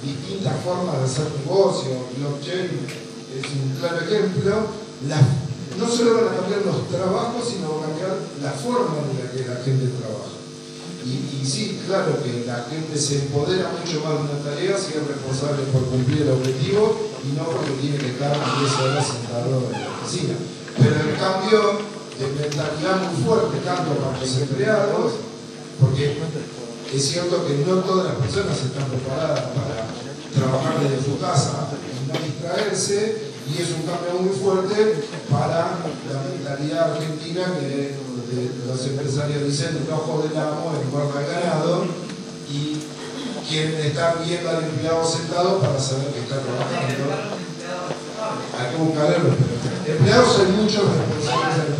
distintas 0.03 0.55
formas 0.65 0.99
de 0.99 1.05
hacer 1.05 1.27
negocio, 1.47 1.91
blockchain 2.19 2.69
es 3.39 3.45
un 3.55 3.77
claro 3.79 4.01
ejemplo. 4.05 4.67
La- 5.09 5.41
no 5.79 5.89
solo 5.89 6.14
van 6.14 6.35
a 6.35 6.37
cambiar 6.41 6.62
los 6.66 6.89
trabajos, 6.89 7.43
sino 7.49 7.81
van 7.81 7.91
a 7.91 7.93
cambiar 7.93 8.16
la 8.43 8.53
forma 8.53 8.99
en 9.09 9.18
la 9.18 9.31
que 9.31 9.49
la 9.49 9.57
gente 9.64 9.93
trabaja. 9.99 10.33
Y, 11.05 11.43
y 11.43 11.47
sí, 11.47 11.83
claro 11.87 12.23
que 12.23 12.47
la 12.47 12.66
gente 12.70 12.97
se 12.97 13.27
empodera 13.27 13.75
mucho 13.75 14.05
más 14.07 14.14
de 14.14 14.23
una 14.31 14.39
tarea 14.45 14.79
si 14.79 14.95
es 14.95 15.07
responsable 15.07 15.66
por 15.73 15.87
cumplir 15.87 16.23
el 16.23 16.31
objetivo 16.31 17.11
y 17.27 17.37
no 17.37 17.45
porque 17.45 17.73
tiene 17.81 17.99
que 17.99 18.14
estar 18.14 18.31
10 18.31 18.73
horas 18.81 19.07
sentado 19.07 19.66
en 19.66 19.83
la 19.83 19.91
oficina. 19.99 20.35
Pero 20.79 20.95
el 20.95 21.18
cambio 21.18 21.79
de 22.18 22.27
mentalidad 22.39 23.03
muy 23.03 23.25
fuerte, 23.25 23.59
tanto 23.64 23.93
para 23.99 24.18
los 24.18 24.37
empleados, 24.39 25.12
porque 25.81 26.18
es 26.95 27.05
cierto 27.05 27.47
que 27.47 27.64
no 27.66 27.83
todas 27.83 28.07
las 28.07 28.16
personas 28.16 28.57
están 28.62 28.87
preparadas 28.87 29.41
para 29.57 29.91
trabajar 30.35 30.81
desde 30.81 31.05
su 31.05 31.18
casa 31.18 31.68
y 31.73 32.07
no 32.07 32.14
distraerse, 32.20 33.32
y 33.49 33.61
es 33.62 33.68
un 33.70 33.82
cambio 33.82 34.20
muy 34.20 34.34
fuerte 34.36 35.05
para 35.30 35.78
la 36.12 36.22
mentalidad 36.30 36.93
argentina 36.93 37.45
que 37.59 37.66
de- 37.66 38.03
los 38.66 38.86
empresarios 38.86 39.45
dicen 39.45 39.76
el 39.86 39.93
ojo 39.93 40.22
del 40.22 40.36
amo, 40.38 40.72
el 40.80 40.88
del 40.88 41.26
ganado, 41.26 41.84
y 42.51 42.78
quieren 43.49 43.74
estar 43.86 44.16
viendo 44.24 44.49
al 44.49 44.62
empleado 44.64 45.05
sentado 45.05 45.59
para 45.59 45.78
saber 45.78 46.07
que 46.09 46.20
está 46.20 46.36
trabajando. 46.40 47.05
buscar. 47.05 48.59
Hay 48.59 48.70
que 48.70 48.82
buscarlos, 48.82 49.34
pero 49.84 49.97
empleados 49.99 50.38
hay 50.40 50.53
muchos 50.53 50.82
responsables 50.84 51.76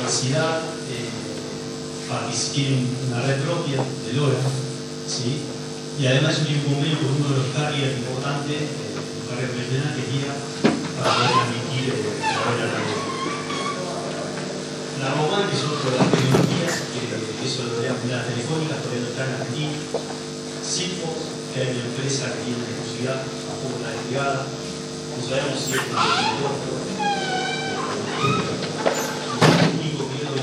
universidad 0.00 0.60
eh, 0.88 1.08
partici- 2.08 2.52
tiene 2.56 2.86
una 3.08 3.20
red 3.22 3.36
propia 3.44 3.76
de 3.76 4.12
LoRa, 4.16 4.40
¿sí? 5.06 5.44
y 6.00 6.06
además 6.06 6.38
un 6.40 6.64
convenio 6.64 6.96
con 7.04 7.12
uno 7.20 7.28
de 7.28 7.36
los 7.44 7.48
carriers 7.52 7.98
importantes, 8.00 8.56
eh, 8.56 8.96
un 8.96 9.24
carrier 9.28 9.52
regional 9.52 9.92
que 9.92 10.08
guía 10.08 10.32
para 10.96 11.12
poder 11.12 11.30
transmitir 11.36 11.84
eh, 11.92 12.00
de 12.00 12.64
la 12.64 12.72
red. 12.80 12.96
La 15.00 15.08
Roman, 15.16 15.48
que 15.48 15.56
es 15.56 15.64
otra 15.64 15.90
de 15.92 15.96
las 15.96 16.08
tecnologías, 16.12 16.74
que 16.92 17.00
eso 17.44 17.60
lo 17.68 17.80
de 17.80 17.88
las 17.88 18.00
telefónicas 18.28 18.80
todavía 18.84 19.04
no 19.04 19.08
está 19.12 19.24
en 19.28 19.32
Argentina. 19.36 19.76
Que 21.52 21.60
hay 21.60 21.70
una 21.76 21.84
empresa 21.90 22.30
que 22.30 22.40
tiene 22.46 22.62
exclusividad, 22.62 23.18
tampoco 23.26 23.74
está 23.80 23.90
desplegada. 23.90 24.46
No 24.46 25.18
sabemos 25.28 25.58
si 25.58 25.72
es 25.72 25.82
el 25.82 25.88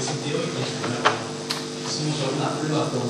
una 0.07 1.03
Hicimos 1.83 2.19
algunas 2.23 2.51
pruebas 2.59 2.87
con, 2.95 3.07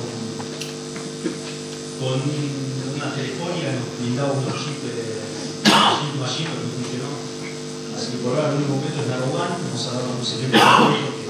con 1.98 2.18
una 2.18 3.08
telefónica, 3.14 3.74
nos 3.78 3.90
brindaba 3.98 4.32
unos 4.34 4.58
chip 4.58 6.14
machine, 6.18 6.50
pero 6.50 6.66
no 6.66 6.74
funcionó. 6.74 7.10
Así 7.94 8.06
que 8.10 8.18
por 8.22 8.34
ahora 8.34 8.50
el 8.50 8.62
único 8.62 8.78
momento 8.78 8.98
es 9.02 9.08
la 9.10 9.18
Roman, 9.18 9.50
vamos 9.62 9.82
a 9.86 9.94
dar 9.94 10.06
un 10.06 10.22
ejemplo 10.22 10.58
telefónico 10.58 11.10
que 11.14 11.26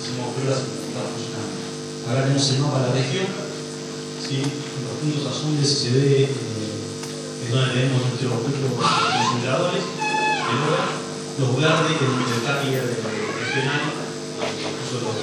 hicimos 0.00 0.36
pruebas 0.36 0.60
y 0.60 0.72
está 0.88 1.00
funcionando. 1.04 1.56
Acá 2.08 2.18
tenemos 2.24 2.44
el 2.50 2.60
mapa 2.60 2.80
de 2.80 2.88
la 2.88 2.96
región, 2.96 3.28
¿sí? 4.20 4.36
los 4.40 4.94
puntos 5.00 5.24
azules 5.32 5.68
se 5.68 5.88
ve 5.96 6.28
eh, 6.28 7.44
es 7.44 7.48
donde 7.48 7.72
tenemos 7.72 8.04
nuestros 8.04 8.40
el 10.50 10.58
oro, 10.66 10.82
los 11.38 11.56
verdes 11.56 11.94
es 11.94 12.32
el 12.36 12.42
carrier 12.44 12.84
regional, 12.84 13.99
incluso 14.60 15.00
los 15.04 15.16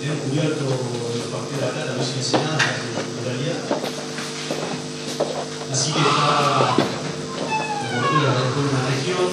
tenemos 0.00 0.20
cubierto 0.24 0.64
los 0.64 1.28
partidos 1.28 1.60
de 1.60 1.66
la 1.66 1.72
plata, 1.72 1.96
no 1.96 2.02
sin 2.04 2.20
Ensenada, 2.20 2.56
en 2.56 3.24
realidad. 3.24 3.60
Así 5.72 5.92
que 5.92 6.00
está 6.00 6.24
la 6.50 6.76
cobertura 7.84 8.32
de 8.32 8.64
una 8.64 8.82
región, 8.88 9.28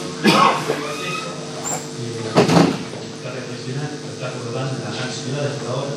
eh, 1.97 2.21
está 3.15 3.29
reflexionando, 3.31 3.95
está 4.11 4.27
colocando 4.35 4.75
en 4.75 4.91
las 4.91 5.15
ciudades 5.15 5.55
por 5.59 5.67
ahora. 5.71 5.95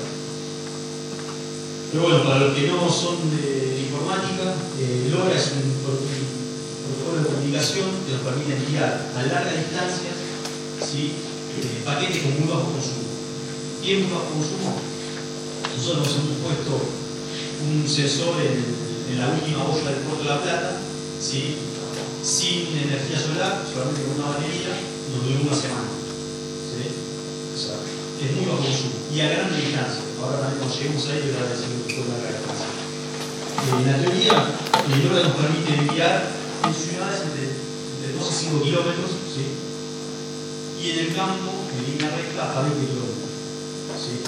Pero 1.91 2.03
bueno, 2.03 2.23
para 2.25 2.39
los 2.39 2.55
que 2.55 2.69
no 2.69 2.89
son 2.89 3.19
de 3.35 3.91
informática, 3.91 4.55
eh, 4.79 5.11
LoRa 5.11 5.35
es 5.35 5.51
un, 5.59 5.67
protocolo 5.83 7.19
de 7.19 7.27
comunicación 7.27 7.91
que 8.07 8.13
nos 8.15 8.23
permite 8.23 8.55
enviar 8.57 9.11
a 9.19 9.23
larga 9.23 9.53
distancia 9.53 10.11
¿sí? 10.81 11.13
Eh, 11.61 11.83
paquetes 11.85 12.23
con 12.23 12.41
muy 12.41 12.49
bajo 12.49 12.73
consumo. 12.73 13.09
¿Qué 13.83 13.89
es 13.93 13.99
muy 14.05 14.13
bajo 14.13 14.33
consumo? 14.33 14.81
Nosotros 15.77 16.07
nos 16.07 16.17
hemos 16.17 16.37
puesto 16.45 16.73
un 16.77 17.89
sensor 17.89 18.41
en, 18.41 18.65
en 19.13 19.17
la 19.21 19.29
última 19.29 19.65
boya 19.65 19.91
del 19.91 20.05
puerto 20.05 20.25
de 20.25 20.31
La 20.31 20.43
Plata, 20.43 20.81
¿sí? 21.21 21.57
sin 22.23 22.69
energía 22.77 23.17
solar, 23.17 23.65
solamente 23.65 24.05
con 24.05 24.21
una 24.21 24.37
batería, 24.37 24.77
nos 25.13 25.25
duró 25.25 25.41
una 25.49 25.57
semana. 25.57 25.89
¿sí? 26.69 26.85
Es 28.21 28.37
muy 28.37 28.45
bajo 28.45 28.61
consumo 28.61 29.01
y 29.13 29.21
a 29.21 29.29
gran 29.29 29.49
distancia. 29.57 30.05
Ahora 30.21 30.53
cuando 30.53 30.69
lleguemos 30.69 31.09
ahí, 31.09 31.25
voy 31.25 31.41
a 31.41 31.49
decir 31.49 31.73
un 31.73 31.85
poco 31.89 32.01
de 32.05 32.21
la 32.21 32.31
distancia. 32.37 32.69
Eh, 33.61 33.77
en 33.81 33.87
la 33.89 33.97
teoría, 34.01 34.37
el 34.85 34.99
LoRa 35.05 35.21
nos 35.25 35.37
permite 35.37 35.71
enviar 35.75 36.29
en 36.65 36.75
ciudades 36.75 37.21
entre, 37.25 37.45
entre 37.49 38.21
2 38.21 38.21
y 38.21 38.35
5 38.53 38.63
kilómetros. 38.63 39.20
Y 40.81 40.91
en 40.91 40.99
el 40.99 41.15
campo, 41.15 41.53
en 41.77 41.93
línea 41.93 42.09
recta, 42.09 42.57
a 42.57 42.63
20 42.65 42.81
kilómetros. 42.81 43.29
¿sí? 44.01 44.25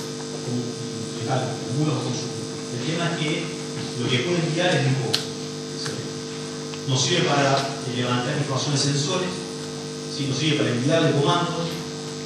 Legal, 1.25 1.49
con 1.49 1.89
consumo. 1.89 2.37
El 2.77 2.93
tema 2.93 3.09
es 3.09 3.17
que 3.17 3.45
lo 4.01 4.09
que 4.09 4.19
puede 4.21 4.45
enviar 4.45 4.69
es 4.77 4.85
muy 4.85 4.95
poco. 5.01 5.17
¿sí? 5.17 5.93
Nos 6.89 7.01
sirve 7.01 7.25
para 7.25 7.57
eh, 7.57 7.97
levantar 7.97 8.37
información 8.37 8.77
de 8.77 8.81
sensores, 8.81 9.33
¿sí? 10.13 10.29
nos 10.29 10.37
sirve 10.37 10.59
para 10.59 10.71
enviarle 10.77 11.17
comandos, 11.17 11.73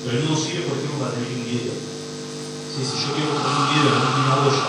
pero 0.03 0.23
no 0.23 0.31
nos 0.31 0.43
sirve, 0.43 0.67
por 0.67 0.79
ejemplo, 0.79 1.07
para 1.07 1.15
tener 1.15 1.31
un 1.31 1.45
video. 1.47 1.75
¿Sí? 2.75 2.83
Si 2.83 2.97
yo 2.99 3.15
quiero 3.15 3.31
poner 3.31 3.47
un 3.47 3.67
video 3.71 3.91
en 3.95 4.03
última 4.11 4.35
boya 4.43 4.67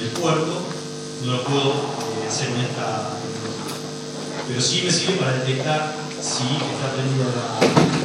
del 0.00 0.10
puerto, 0.16 0.52
no 1.20 1.32
lo 1.36 1.44
puedo 1.44 1.68
eh, 1.68 2.28
hacer 2.28 2.48
con 2.48 2.64
esta 2.64 3.20
tecnología. 3.20 3.76
Pero 4.48 4.60
sí 4.60 4.82
me 4.88 4.90
sirve 4.90 5.20
para 5.20 5.36
detectar 5.36 6.00
si 6.16 6.48
está 6.48 6.96
prendida 6.96 7.28
la 7.28 7.99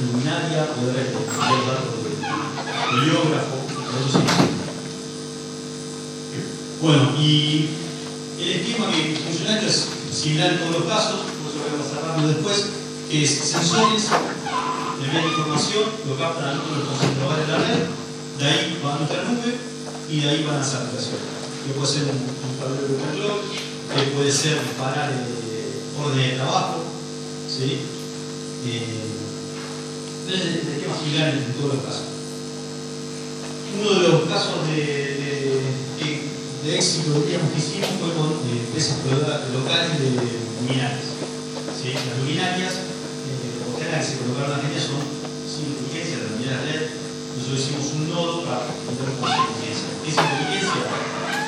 poder 0.00 0.96
enviar 0.96 1.28
datos 1.66 2.00
del 2.04 3.00
biógrafo, 3.04 3.56
eso. 4.08 4.20
Bueno, 6.80 7.12
y 7.18 7.68
el 8.38 8.48
esquema 8.48 8.90
que 8.90 9.20
funciona 9.22 9.60
es 9.60 9.88
similar 10.12 10.52
en 10.52 10.58
todos 10.60 10.80
los 10.80 10.84
casos, 10.84 11.20
por 11.20 11.52
eso 11.52 11.60
voy 11.60 11.76
a 11.76 12.08
rápido 12.08 12.28
después, 12.28 12.66
que 13.10 13.24
es 13.24 13.30
sensores, 13.30 14.08
envían 15.04 15.24
información, 15.24 15.84
lo 16.08 16.16
captan 16.16 16.44
a 16.44 16.50
de 16.52 16.56
los 16.56 16.88
concentradores 16.88 17.46
de 17.46 17.52
la 17.52 17.58
red, 17.58 17.80
de 18.38 18.44
ahí 18.46 18.80
van 18.82 18.94
a 18.94 18.98
nuestra 18.98 19.22
nube 19.24 19.58
y 20.08 20.20
de 20.20 20.30
ahí 20.30 20.44
van 20.44 20.56
a 20.56 20.60
esa 20.62 20.78
aplicación. 20.78 21.18
Que 21.66 21.74
puede 21.74 21.92
ser 21.92 22.02
un, 22.04 22.16
un 22.16 22.56
tablero 22.58 22.88
de 22.88 22.96
control, 22.96 23.40
que 23.94 24.16
puede 24.16 24.32
ser 24.32 24.62
disparar 24.62 25.12
eh, 25.12 25.82
orden 26.02 26.30
de 26.30 26.36
trabajo, 26.36 26.84
¿sí? 27.46 27.80
Eh, 28.64 29.29
entonces, 30.30 30.62
el 30.62 30.74
esquema 30.78 30.94
similar 30.94 31.34
en, 31.34 31.52
todos 31.58 31.74
los 31.74 31.82
casos. 31.82 32.06
Uno 33.74 33.90
de 33.98 34.08
los 34.08 34.22
casos 34.30 34.62
de, 34.70 34.78
de, 34.78 35.34
de, 35.98 36.08
de 36.62 36.70
éxito 36.78 37.18
que 37.26 37.34
hicimos 37.58 37.90
fue 37.98 38.14
con 38.14 38.30
eh, 38.46 38.62
empresas 38.62 39.02
locales 39.50 39.98
de 39.98 40.10
luminarias. 40.62 41.18
¿sí? 41.74 41.90
Las 41.94 42.18
luminarias 42.22 42.74
eh, 42.78 43.42
que 43.58 44.06
se 44.06 44.22
colocaron 44.22 44.54
en 44.54 44.70
Argentina 44.70 44.86
son 44.86 45.02
sin 45.50 45.74
inteligencia, 45.74 46.22
las 46.22 46.30
luminarias 46.30 46.62
LED. 46.62 46.82
Nosotros 47.34 47.58
hicimos 47.58 47.86
un 47.98 48.02
nodo 48.10 48.46
para 48.46 48.70
entender 48.70 49.10
con 49.18 49.26
inteligencia. 49.26 49.90
¿Qué 49.98 50.10
es 50.10 50.18
inteligencia? 50.18 50.82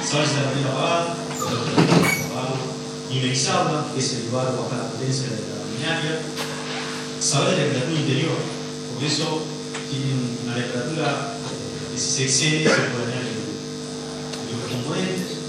Saber 0.03 0.27
si 0.27 0.35
la 0.35 0.51
prendida 0.51 0.71
apagada, 0.75 1.23
la 1.23 3.15
inderizarla, 3.15 3.87
que 3.95 4.01
es 4.01 4.11
elevar 4.27 4.51
o 4.59 4.67
bajar 4.67 4.79
la 4.79 4.91
potencia 4.91 5.31
de 5.31 5.39
la 5.39 5.63
luminaria, 5.63 6.19
saber 7.21 7.55
la 7.55 7.63
temperatura 7.63 8.01
interior, 8.01 8.52
porque 9.03 9.15
eso 9.15 9.43
tiene 9.91 10.15
una 10.47 10.55
temperatura 10.55 11.35
que 11.91 11.99
si 11.99 12.07
se 12.07 12.23
excede 12.23 12.71
se 12.71 12.87
puede 12.95 13.19
el, 13.19 13.35
los 14.47 14.71
componentes. 14.71 15.43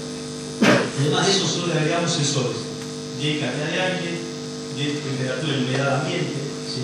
Además 0.98 1.26
de 1.26 1.32
eso, 1.32 1.46
solo 1.46 1.66
le 1.68 1.78
agregamos 1.78 2.10
sensores 2.10 2.58
de 3.22 3.38
calidad 3.38 3.70
de 3.70 3.80
aire, 3.80 4.10
de 4.74 4.84
temperatura 4.98 5.54
y 5.54 5.62
humedad 5.62 6.02
ambiente, 6.02 6.34
¿sí? 6.66 6.82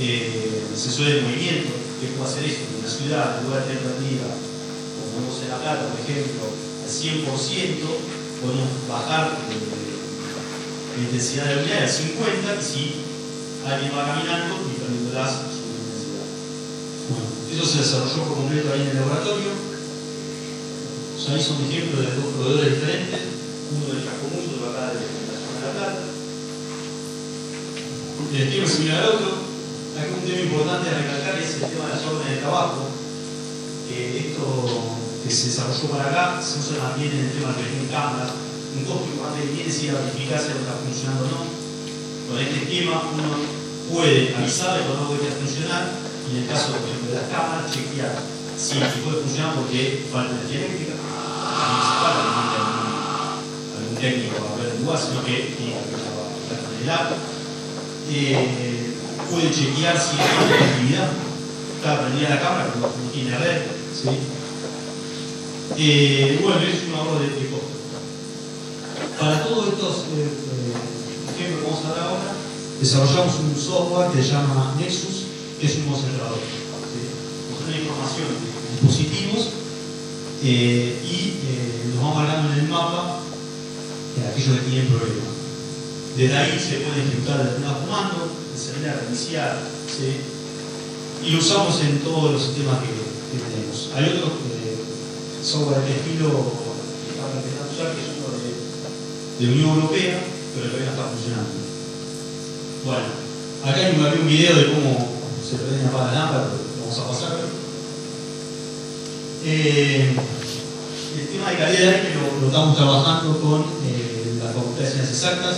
eh, 0.00 0.64
sensores 0.74 1.16
de 1.16 1.20
movimiento, 1.20 1.76
que 2.00 2.16
puede 2.16 2.32
hacer 2.32 2.44
esto 2.48 2.64
en 2.64 2.80
una 2.80 2.88
ciudad, 2.88 3.38
en 3.38 3.44
lugar 3.44 3.68
de 3.68 3.76
prendida, 3.76 4.28
como 4.32 5.20
vemos 5.20 5.36
en 5.44 5.50
La 5.52 5.60
Plata, 5.60 5.92
por 5.92 6.00
ejemplo, 6.00 6.48
al 6.48 6.88
100%, 6.88 7.28
podemos 8.40 8.68
bajar 8.88 9.36
la 9.36 11.02
intensidad 11.04 11.44
de 11.44 11.56
la 11.56 11.60
unidad 11.60 11.82
al 11.84 11.92
50% 11.92 12.56
y 12.56 12.64
si 12.64 13.04
alguien 13.68 13.92
va 13.92 14.16
caminando, 14.16 14.56
su 14.56 14.70
intensidad. 14.72 15.53
Bueno, 17.08 17.28
eso 17.52 17.64
se 17.68 17.78
desarrolló 17.84 18.24
por 18.24 18.36
completo 18.38 18.72
ahí 18.72 18.80
en 18.80 18.88
el 18.88 18.96
laboratorio. 18.96 19.52
O 19.52 21.18
sea, 21.20 21.34
ahí 21.34 21.42
son 21.42 21.60
ejemplos 21.68 22.00
de 22.00 22.16
dos 22.16 22.32
proveedores 22.32 22.74
diferentes, 22.74 23.20
uno 23.76 23.84
del 23.92 24.04
Chascomús, 24.04 24.56
otro 24.56 24.72
acá 24.72 24.92
de 24.92 25.04
la 25.04 25.36
zona 25.36 25.56
de 25.56 25.64
La 25.64 25.72
Plata. 25.72 26.02
El 28.34 28.42
esquema 28.42 28.64
es 28.64 28.72
similar 28.72 28.98
al 29.04 29.14
otro. 29.14 29.30
Aquí 29.94 30.10
un 30.10 30.26
tema 30.26 30.40
importante 30.42 30.90
a 30.90 30.98
recalcar 30.98 31.38
es 31.38 31.54
el 31.54 31.70
tema 31.70 31.86
de 31.86 31.94
las 31.94 32.04
órdenes 32.04 32.34
de 32.34 32.42
trabajo. 32.42 32.88
Que 33.88 34.18
esto 34.18 34.44
que 35.22 35.30
se 35.30 35.48
desarrolló 35.48 35.86
para 35.92 36.08
acá 36.08 36.42
se 36.42 36.58
usa 36.58 36.88
también 36.88 37.12
en 37.12 37.28
el 37.28 37.32
tema 37.32 37.52
de 37.52 37.62
tener 37.62 37.88
cámaras. 37.92 38.32
Un 38.74 38.84
costo 38.84 39.06
importante 39.12 39.44
que 39.44 39.54
tiene 39.54 39.70
es 39.70 39.82
ir 39.84 39.90
a 39.92 40.00
verificar 40.00 40.40
si 40.40 40.50
algo 40.50 40.66
está 40.66 40.82
funcionando 40.82 41.24
o 41.24 41.30
no. 41.30 41.40
Con 42.26 42.36
este 42.40 42.64
esquema 42.64 43.12
uno 43.12 43.32
puede 43.92 44.34
avisarle 44.34 44.88
cuando 44.88 45.14
algo 45.14 45.20
de 45.20 45.30
funcionar 45.30 46.03
en 46.30 46.42
el 46.42 46.48
caso 46.48 46.72
de 46.72 47.14
las 47.14 47.28
cámaras 47.30 47.70
chequear 47.70 48.34
si 48.56 48.78
puede 49.02 49.22
funcionar 49.22 49.54
porque 49.56 50.06
falta 50.10 50.34
energía 50.34 50.66
eléctrica, 50.66 50.94
también 50.94 51.82
se 51.82 51.94
falta 52.00 52.22
que 52.22 52.56
algún, 52.62 52.94
algún 53.74 53.96
técnico 53.98 54.36
a 54.38 54.62
ver 54.62 54.72
el 54.74 54.84
lugar, 54.84 54.98
sino 54.98 55.24
que 55.24 55.54
tiene 55.58 55.74
que 55.74 55.98
trabajar 55.98 56.70
en 56.70 56.82
el 56.82 56.90
app. 56.90 57.10
Eh, 58.10 58.94
puede 59.30 59.50
chequear 59.50 59.98
si 59.98 60.16
hay 60.16 60.54
actividad, 60.54 61.10
está 61.76 62.00
prendida 62.00 62.30
la 62.30 62.40
cámara, 62.40 62.74
no 62.78 62.88
tiene 63.12 63.36
red. 63.36 63.62
¿sí? 63.90 64.10
Eh, 65.76 66.38
bueno, 66.42 66.60
es 66.60 66.88
un 66.88 66.94
ahorro 66.94 67.18
de, 67.18 67.28
de 67.28 67.50
costo. 67.50 67.74
Para 69.18 69.42
todos 69.42 69.68
estos 69.68 69.96
eh, 70.14 70.30
ejemplos 71.34 71.60
que 71.60 71.70
vamos 71.70 71.84
a 71.84 71.88
dar 71.88 72.08
ahora, 72.08 72.32
desarrollamos 72.80 73.34
un 73.40 73.56
software 73.56 74.12
que 74.12 74.22
se 74.22 74.30
llama 74.30 74.74
Nexus, 74.78 75.23
que 75.60 75.66
es 75.66 75.76
un 75.76 75.84
concentrador. 75.84 76.38
da 77.64 77.78
información 77.78 78.28
de 78.28 78.76
dispositivos 78.76 79.48
eh, 80.44 81.00
y 81.00 81.40
eh, 81.48 81.94
nos 81.94 82.04
va 82.04 82.14
marcando 82.14 82.52
en 82.52 82.60
el 82.60 82.68
mapa 82.68 83.20
eh, 84.18 84.28
aquellos 84.28 84.60
que 84.60 84.68
tienen 84.68 84.88
problemas. 84.88 85.32
Desde 86.16 86.36
ahí 86.36 86.58
se 86.60 86.84
puede 86.84 87.02
ejecutar 87.02 87.42
determinados 87.42 87.84
comandos, 87.86 88.28
encender, 88.52 89.00
reiniciar, 89.00 89.64
¿sí? 89.88 90.20
y 91.24 91.30
lo 91.30 91.38
usamos 91.38 91.80
en 91.80 91.98
todos 92.00 92.32
los 92.32 92.42
sistemas 92.42 92.78
que, 92.80 92.92
tenemos. 93.34 93.90
Hay 93.96 94.14
otros 94.14 94.30
eh, 94.62 94.78
software 95.42 95.82
de 95.82 95.90
estilo 95.90 96.28
que 96.30 97.10
estamos 97.10 97.34
empezando 97.34 97.66
a 97.66 97.74
usar, 97.74 97.94
que 97.96 98.02
es 98.04 98.14
uno 98.14 98.30
de, 98.38 98.50
de 99.42 99.52
Unión 99.52 99.74
Europea, 99.74 100.22
pero 100.54 100.70
todavía 100.70 100.86
no 100.86 100.94
está 100.94 101.10
funcionando. 101.10 101.50
Bueno, 102.84 103.08
acá 103.64 103.80
hay 103.80 104.20
un 104.20 104.28
video 104.28 104.54
de 104.54 104.66
cómo 104.70 105.13
se 105.44 105.56
prende 105.56 105.84
y 105.84 105.86
apaga 105.86 106.12
la 106.12 106.18
lámpara, 106.18 106.48
vamos 106.80 106.98
a 106.98 107.08
pasar. 107.08 107.36
Eh, 109.44 110.16
el 111.20 111.28
tema 111.28 111.50
de 111.50 111.56
calidad 111.58 111.80
de 111.80 111.94
aire 111.96 112.14
lo, 112.40 112.46
estamos 112.46 112.76
trabajando 112.76 113.38
con 113.40 113.60
eh, 113.60 114.40
la 114.40 114.50
Facultad 114.50 114.84
de 114.84 114.90
Ciencias 114.90 115.12
Exactas, 115.12 115.56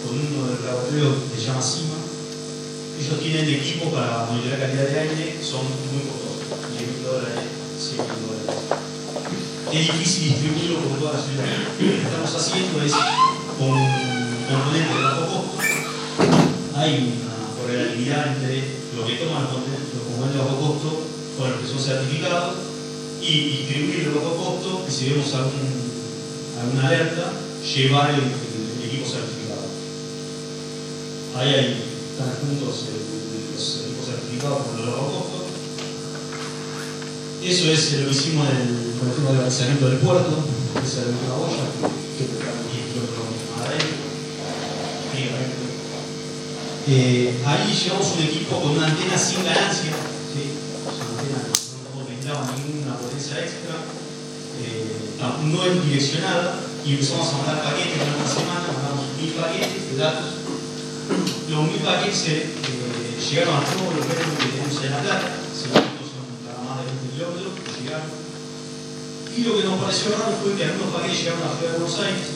con 0.00 0.16
uno 0.16 0.48
del 0.48 0.64
laboratorio 0.64 1.12
que 1.28 1.38
se 1.38 1.46
llama 1.46 1.60
CIMA. 1.60 2.00
Ellos 2.96 3.20
tienen 3.20 3.52
equipo 3.52 3.92
para 3.92 4.24
monitorear 4.32 4.60
calidad 4.60 4.88
de 4.88 5.00
aire, 5.00 5.38
son 5.44 5.68
muy 5.92 6.08
costosos, 6.08 6.72
10 6.72 6.88
mil 6.88 7.04
dólares, 7.04 7.44
100 7.76 8.00
mil 8.00 8.16
dólares. 8.24 8.96
Es 9.76 9.92
difícil 9.92 10.32
distribuirlo 10.32 10.80
por 10.88 10.98
toda 10.98 11.12
la 11.12 11.20
ciudad. 11.20 11.44
Lo 11.44 11.84
que 11.84 12.00
estamos 12.00 12.32
haciendo 12.32 12.80
es 12.80 12.92
con 13.60 13.76
componentes 14.48 14.88
de 14.88 15.02
bajo 15.04 15.52
costo, 15.52 15.60
hay 16.76 17.12
una 17.12 17.36
correlatividad 17.60 18.40
entre 18.40 18.85
lo 18.96 19.04
que 19.04 19.20
toman 19.20 19.44
los 19.44 19.52
componentes 19.52 20.32
de 20.32 20.38
bajo 20.40 20.56
costo 20.56 21.04
con 21.36 21.50
los 21.50 21.60
que 21.60 21.68
son 21.68 21.80
certificados 21.80 22.54
y 23.20 23.68
distribuir 23.68 24.08
el 24.08 24.16
bajo 24.16 24.36
costo 24.36 24.86
y 24.88 24.90
si 24.90 25.10
vemos 25.10 25.34
alguna 25.34 26.88
alerta, 26.88 27.32
llevar 27.60 28.10
el, 28.10 28.24
el, 28.24 28.80
el 28.80 28.88
equipo 28.88 29.04
certificado. 29.04 29.68
ahí 31.36 31.48
hay, 31.52 31.84
están 32.10 32.32
juntos 32.40 32.88
los 33.52 33.84
equipos 33.84 34.06
certificados 34.06 34.64
por 34.64 34.80
los 34.80 34.94
costos. 34.94 35.44
Eso 37.44 37.70
es 37.70 37.92
lo 38.00 38.08
que 38.08 38.16
hicimos 38.16 38.48
en 38.48 38.56
el, 38.56 38.68
el 38.96 39.26
del 39.28 39.42
lanzamiento 39.42 39.88
del 39.88 39.98
puerto, 39.98 40.40
esa 40.82 41.00
es 41.00 41.06
la 41.28 41.36
olla, 41.36 41.68
que 42.16 42.24
está 42.24 42.48
a 42.48 42.64
10 42.72 42.80
kilómetros 42.88 43.28
más 43.56 43.68
adentro. 43.68 45.65
Ahí 46.86 47.74
llevamos 47.74 48.14
un 48.14 48.22
equipo 48.22 48.62
con 48.62 48.78
una 48.78 48.86
antena 48.86 49.18
sin 49.18 49.42
ganancia, 49.42 49.90
¿sí? 49.90 50.54
una 50.86 51.18
antena 51.18 51.42
no 51.50 52.06
necesitaba 52.06 52.46
ninguna 52.62 52.94
potencia 52.94 53.42
extra, 53.42 53.74
eh, 54.62 55.18
no 55.50 55.66
es 55.66 55.82
direccionada, 55.82 56.62
y 56.86 56.94
empezamos 56.94 57.26
a 57.26 57.38
mandar 57.42 57.64
paquetes 57.66 57.98
en 57.98 58.14
una 58.14 58.30
semana, 58.30 58.70
mandamos 58.70 59.02
mil 59.18 59.34
paquetes 59.34 59.82
de 59.82 59.96
datos. 59.98 60.30
Los 61.50 61.66
mil 61.66 61.82
paquetes 61.82 62.22
eh, 62.30 62.54
llegaron 63.18 63.58
a 63.58 63.66
todos 63.66 63.90
los 63.90 64.06
metros 64.06 64.30
que 64.38 64.46
tenemos 64.46 64.78
en 64.78 64.90
La 64.94 65.02
Plata, 65.02 65.42
según 65.50 65.90
son 66.06 66.22
más 66.70 66.86
de 66.86 66.86
20 66.86 67.18
kilómetros, 67.18 67.50
llegaron. 67.82 68.14
Y 69.34 69.42
lo 69.42 69.58
que 69.58 69.66
nos 69.66 69.82
pareció 69.82 70.14
raro 70.14 70.38
fue 70.38 70.54
que 70.54 70.70
algunos 70.70 70.94
paquetes 70.94 71.18
llegaron 71.18 71.42
a 71.42 71.50
la 71.50 71.58
ciudad 71.58 71.72
de 71.74 71.78
Buenos 71.82 71.98
Aires, 71.98 72.26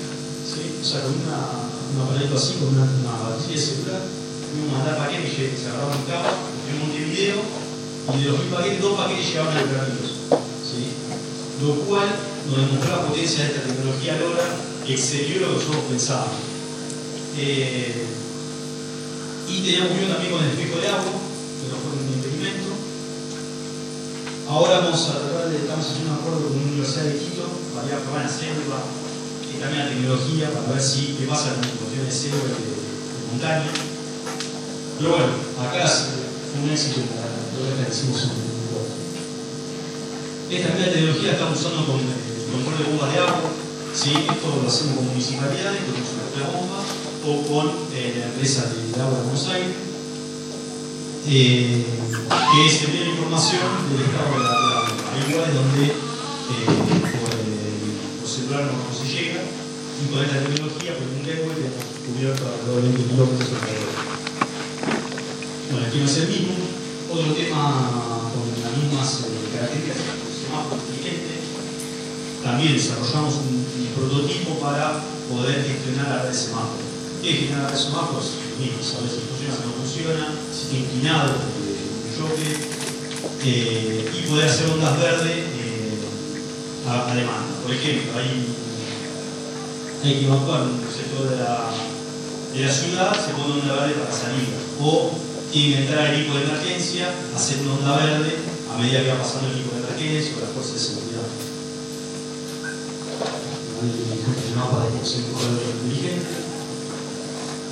¿sí? 0.42 0.62
o 0.74 0.82
sea, 0.82 1.06
con 1.06 1.14
una, 1.22 1.38
un 1.70 1.98
aparato 2.02 2.34
así, 2.34 2.58
con 2.58 2.74
una, 2.74 2.82
una 2.82 3.30
batería 3.30 3.54
celular, 3.54 4.02
íbamos 4.56 4.74
a 4.74 4.78
mandar 4.78 4.98
paquetes 4.98 5.34
que 5.34 5.56
se 5.56 5.68
agarraban 5.68 5.98
un 5.98 6.06
cabo 6.06 6.28
en 6.70 6.78
Montevideo, 6.80 7.40
y 8.08 8.24
de 8.24 8.30
los 8.30 8.38
mil 8.40 8.48
paquetes, 8.48 8.80
dos 8.80 8.98
paquetes 8.98 9.26
llegaban 9.28 9.56
a 9.56 9.62
Ultramillos. 9.62 10.10
¿sí? 10.66 10.82
Lo 11.62 11.74
cual 11.86 12.08
nos 12.48 12.56
demostró 12.56 12.96
la 12.96 13.06
potencia 13.06 13.44
de 13.44 13.50
esta 13.50 13.62
tecnología 13.62 14.18
LoRa 14.18 14.48
que 14.86 14.94
excedió 14.94 15.40
lo 15.40 15.46
que 15.48 15.54
nosotros 15.54 15.84
pensábamos. 15.90 16.40
Eh, 17.36 18.06
y 19.48 19.60
teníamos 19.62 19.92
uno 19.98 20.14
también 20.14 20.32
con 20.32 20.44
el 20.44 20.50
espejo 20.50 20.80
de 20.80 20.88
agua, 20.88 21.14
que 21.14 21.66
no 21.68 21.76
fue 21.78 21.90
un 21.94 22.10
impedimento. 22.10 22.70
Ahora 24.48 24.80
vamos 24.80 25.08
a 25.10 25.18
tratar 25.20 25.50
de, 25.50 25.56
estamos 25.58 25.86
haciendo 25.86 26.10
un 26.10 26.18
acuerdo 26.18 26.48
con 26.48 26.56
la 26.56 26.62
Universidad 26.66 27.04
de 27.04 27.18
Quito 27.18 27.46
para 27.74 27.86
ir 27.86 27.94
a 27.94 28.28
selva 28.28 28.82
y 29.46 29.60
también 29.60 29.84
la 29.84 29.90
tecnología 29.90 30.50
para 30.50 30.74
ver 30.74 30.82
si 30.82 31.14
qué 31.18 31.26
pasa 31.26 31.54
con 31.54 31.62
las 31.62 31.76
cuestiones 31.78 32.06
de 32.06 32.18
selva 32.18 32.42
de, 32.50 32.58
de 32.58 33.22
montaña. 33.30 33.89
Pero 35.00 35.16
bueno, 35.16 35.32
acá 35.56 35.88
fue 35.88 36.60
un 36.60 36.68
éxito 36.68 37.00
lo 37.00 37.84
que 37.84 37.90
hicimos 37.90 38.24
un 38.24 38.50
esta 40.50 40.76
la 40.76 41.32
estamos 41.32 41.58
usando 41.60 41.86
con 41.86 42.00
el 42.00 42.50
control 42.52 42.76
de 42.76 42.84
bombas 42.90 43.14
de 43.14 43.18
agua. 43.20 43.50
¿sí? 43.94 44.10
Esto 44.10 44.60
lo 44.60 44.68
hacemos 44.68 44.96
con 44.96 45.06
municipalidades, 45.08 45.80
con 45.86 45.94
su 45.94 46.20
propia 46.20 46.52
bomba, 46.52 46.82
o 47.24 47.30
con 47.48 47.66
eh, 47.94 48.18
la 48.18 48.26
empresa 48.26 48.66
de 48.68 49.00
agua 49.00 49.18
de 49.18 49.24
Buenos 49.24 49.48
Aires, 49.48 49.76
eh, 51.30 51.86
que 51.86 52.66
es 52.66 52.82
enviar 52.82 53.08
información 53.08 53.62
del 53.88 54.04
estado 54.04 54.36
de 54.36 54.42
la, 54.42 54.50
agua. 54.50 54.90
Hay 55.14 55.32
lugares 55.32 55.54
donde 55.54 55.86
eh, 55.86 56.66
por, 56.66 57.30
por, 58.20 58.28
celular 58.28 58.68
no, 58.68 58.90
se 58.90 59.06
llega, 59.06 59.40
y 59.40 60.12
con 60.12 60.24
esta 60.24 60.44
tecnología, 60.44 60.98
por 60.98 61.06
un 61.08 61.22
gateway, 61.24 61.72
cubierto 62.04 62.42
alrededor 62.42 62.82
de 62.82 62.88
20 62.90 63.06
kilómetros 63.06 63.48
alrededor. 63.54 64.19
Aquí 65.86 65.98
no 65.98 66.04
es 66.04 66.16
el 66.18 66.28
mismo. 66.28 66.54
Otro 67.10 67.32
tema 67.34 68.30
con 68.32 68.46
las 68.62 68.76
mismas 68.76 69.26
características 69.52 70.20
también 72.42 72.72
desarrollamos 72.72 73.34
un, 73.34 73.60
prototipo 73.94 74.54
para 74.60 75.02
poder 75.28 75.64
gestionar 75.64 76.08
la 76.08 76.22
red 76.22 76.30
de 76.30 76.34
semáforos. 76.34 76.86
¿Qué 77.22 77.30
es 77.30 77.36
gestionar 77.38 77.64
la 77.64 77.68
red 77.68 77.76
de 77.76 77.82
semáforos? 77.82 78.30
Mismo, 78.58 78.82
saber 78.82 79.10
si 79.10 79.20
funciona, 79.28 79.56
si 79.56 79.62
no 79.66 79.72
funciona, 79.72 80.24
si 80.52 80.62
está 80.62 80.76
inclinado, 80.76 81.32
choque, 82.16 82.48
eh, 83.44 84.10
y 84.14 84.28
poder 84.28 84.48
hacer 84.48 84.70
ondas 84.70 84.98
verdes 84.98 85.36
eh, 85.36 85.98
a, 86.88 87.10
a, 87.10 87.14
demanda. 87.14 87.52
Por 87.62 87.72
ejemplo, 87.72 88.12
hay, 88.16 88.46
hay 90.04 90.20
que 90.20 90.26
evacuar 90.26 90.62
un 90.62 90.80
sector 90.88 91.28
de 91.28 91.36
la, 91.36 91.70
de 92.54 92.60
la 92.64 92.72
ciudad, 92.72 93.12
se 93.12 93.32
pone 93.32 93.60
onda 93.60 93.74
verde 93.74 93.94
para 94.00 94.12
salir. 94.12 94.48
O 94.80 95.12
tiene 95.52 95.74
que 95.74 95.82
entrar 95.82 96.06
el 96.06 96.20
equipo 96.20 96.36
de 96.36 96.44
emergencia, 96.44 97.14
hacer 97.34 97.58
una 97.62 97.74
onda 97.74 97.96
verde 98.04 98.36
a 98.72 98.78
medida 98.78 99.02
que 99.02 99.12
va 99.12 99.18
pasando 99.18 99.50
el 99.50 99.58
equipo 99.58 99.74
de 99.74 99.82
emergencia 99.82 100.36
o 100.36 100.40
las 100.40 100.50
fuerzas 100.50 100.74
de 100.74 100.80
seguridad 100.80 101.50
el 103.80 104.56
mapa 104.56 104.84
de 104.84 104.98
inteligente. 104.98 106.26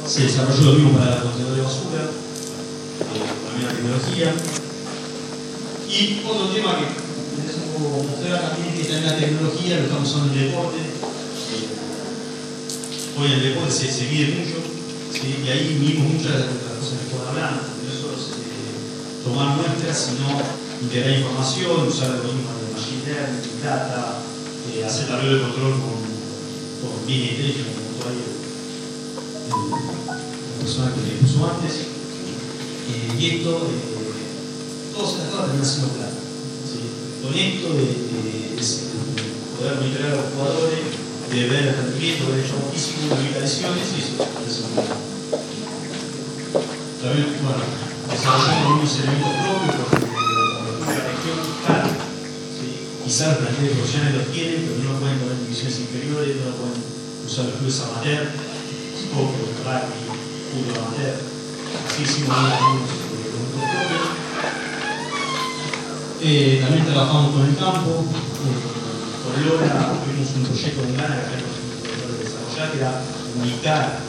Se 0.07 0.23
desarrolló 0.23 0.63
lo 0.63 0.73
mismo 0.73 0.99
para 0.99 1.17
el 1.17 1.23
contenedor 1.23 1.57
de 1.57 1.63
basura, 1.63 2.03
eh, 2.03 3.29
la 3.45 3.53
misma 3.55 3.73
tecnología. 3.77 4.33
Y 5.89 6.23
otro 6.25 6.49
tema 6.49 6.79
que 6.79 6.87
les 7.45 7.57
puedo 7.77 8.03
mostrar 8.05 8.41
también 8.41 8.75
que 8.75 8.83
está 8.83 8.99
en 8.99 9.07
la 9.07 9.17
tecnología, 9.19 9.77
lo 9.77 9.83
estamos 9.85 10.09
usando 10.09 10.33
en 10.33 10.39
el 10.39 10.45
deporte. 10.49 10.79
Eh, 10.79 11.69
hoy 13.19 13.27
en 13.27 13.33
el 13.33 13.43
deporte 13.43 13.73
se, 13.73 13.93
se 13.93 14.05
mide 14.09 14.35
mucho, 14.39 14.57
¿sí? 15.13 15.45
y 15.45 15.49
ahí 15.49 15.77
vimos 15.79 16.15
muchas 16.15 16.33
de 16.33 16.39
las 16.39 16.49
cosas 16.49 16.99
que 16.99 17.05
estamos 17.05 17.29
hablando. 17.29 17.68
Tomar 19.29 19.57
muestras, 19.57 20.09
sino 20.09 20.25
integrar 20.81 21.21
información, 21.21 21.87
usar 21.87 22.13
algoritmos 22.13 22.49
de 22.65 22.73
machine 22.73 23.05
learning, 23.05 23.61
data, 23.63 24.25
eh, 24.73 24.87
hacer 24.87 25.07
tablero 25.07 25.37
de 25.37 25.43
control 25.43 25.73
con, 25.85 26.01
con 26.81 27.07
Big 27.07 27.37
Intelligence, 27.37 27.77
como 27.77 27.93
todavía 28.01 28.25
la 30.09 30.65
persona 30.65 30.95
que 30.97 31.01
le 31.05 31.21
puso 31.21 31.45
antes. 31.45 31.73
Eh, 32.89 33.21
y 33.21 33.37
esto, 33.37 33.69
eh, 33.69 34.97
todas 34.97 35.13
estas 35.13 35.29
cosas 35.29 35.45
terminan 35.45 35.69
siendo 35.69 35.93
claras. 35.93 36.25
¿sí? 36.65 36.81
Con 37.21 37.37
esto 37.37 37.69
de, 37.77 37.85
de, 37.85 38.57
de, 38.57 38.65
poder 39.61 39.77
monitorear 39.77 40.13
a 40.13 40.25
los 40.25 40.33
jugadores, 40.33 40.81
de 41.29 41.41
ver 41.53 41.69
el 41.69 41.77
rendimiento, 41.77 42.33
el 42.33 42.49
show 42.49 42.65
físico, 42.73 43.13
de 43.13 43.41
lesiones, 43.45 43.93
y 43.93 44.09
eso 44.09 44.25
es 44.25 44.73
muy 44.73 44.89
También, 47.05 47.29
bueno, 47.45 47.88
desarrollamos 48.29 48.67
algunos 48.67 48.99
elementos 48.99 49.33
propios, 49.41 49.75
porque 49.89 50.07
la 50.85 51.01
región 51.09 51.39
cara 51.67 51.89
quizás 53.05 53.41
las 53.41 53.57
de 53.57 53.69
profesionales 53.73 54.17
los 54.17 54.33
tienen, 54.33 54.69
pero 54.69 54.93
no 54.93 55.01
pueden 55.01 55.19
poner 55.19 55.39
divisiones 55.41 55.81
inferiores, 55.81 56.37
no 56.45 56.53
pueden 56.61 56.77
usar 57.25 57.45
los 57.47 57.55
clubes 57.57 57.81
amateur, 57.81 58.29
o 59.17 59.33
rugby, 59.65 60.01
fútbol 60.53 60.77
amateur. 60.77 61.17
Así 61.89 62.03
hicimos 62.05 62.37
algunos 62.37 62.85
propios. 62.85 64.05
Eh, 66.21 66.59
también 66.61 66.85
trabajamos 66.85 67.33
con 67.33 67.49
el 67.49 67.57
campo. 67.57 68.05
Eh, 68.05 68.61
por 69.25 69.41
LORA 69.41 69.93
tuvimos 70.05 70.29
un 70.37 70.45
proyecto 70.45 70.83
en 70.85 70.97
Ghana 70.97 71.17
que 71.17 71.33
habíamos 71.33 71.57
de 71.57 72.25
desarrollar, 72.25 72.73
que 72.73 72.79
era 72.79 72.93
ubicar 73.41 74.01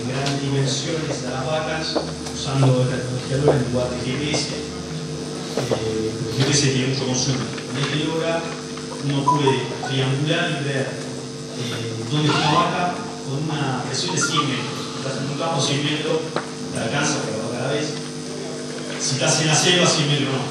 en 0.00 0.08
grandes 0.08 0.40
dimensiones 0.40 1.24
a 1.26 1.30
las 1.30 1.46
vacas 1.46 2.15
usando 2.46 2.78
la 2.78 2.94
tecnología 2.94 3.36
LORA 3.42 3.58
en 3.58 3.72
lugar 3.72 3.90
de 3.90 3.98
GPS. 4.06 4.54
Eh, 4.54 6.12
GPS 6.38 6.70
tiene 6.70 6.94
mucho 6.94 7.06
consumo 7.06 7.42
en 7.42 7.82
este 7.82 8.04
lugar 8.06 8.42
uno 9.04 9.24
puede 9.24 9.66
triangular 9.86 10.50
y 10.50 10.64
ver 10.64 10.86
eh, 10.86 12.04
dónde 12.10 12.28
está 12.28 12.50
una 12.50 12.58
vaca 12.58 12.94
con 13.26 13.42
una 13.44 13.82
presión 13.86 14.14
de 14.14 14.22
100 14.22 14.48
metros. 14.48 14.78
Estás 14.98 15.22
en 15.22 15.30
un 15.30 15.38
campo 15.38 15.60
100 15.60 15.84
metros, 15.84 16.18
te 16.72 16.78
alcanza 16.78 17.22
por 17.22 17.30
la 17.34 17.44
vaca 17.46 17.58
a 17.58 17.66
la 17.66 17.72
vez. 17.74 17.86
Si 19.00 19.14
estás 19.14 19.40
en 19.42 19.46
la 19.48 19.54
selva, 19.54 19.86
100 19.86 20.10
metros 20.10 20.30
no. 20.30 20.42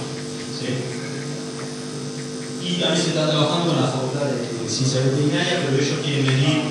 ¿sí? 0.55 0.67
Y 2.63 2.79
también 2.79 3.01
se 3.01 3.09
está 3.09 3.29
trabajando 3.29 3.73
con 3.73 3.81
la 3.81 3.91
facultad 3.91 4.25
de 4.25 4.69
ciencia 4.69 5.01
veterinaria, 5.01 5.63
pero 5.63 5.81
ellos 5.81 5.99
quieren 6.03 6.27
medir 6.27 6.61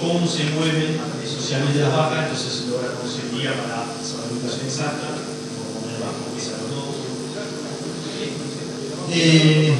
cómo 0.00 0.26
se 0.26 0.44
mueven 0.54 0.98
socialmente 1.26 1.80
las 1.80 1.96
vacas, 1.96 2.30
entonces 2.30 2.52
se 2.52 2.70
logra 2.70 2.94
día 3.34 3.54
para 3.54 3.97
ubicación 4.30 4.66
exacta, 4.66 5.08
como 5.56 5.80
poner 5.80 6.00
bajo 6.00 6.28
se 6.38 6.50
todo. 6.68 6.92
Eh. 9.10 9.74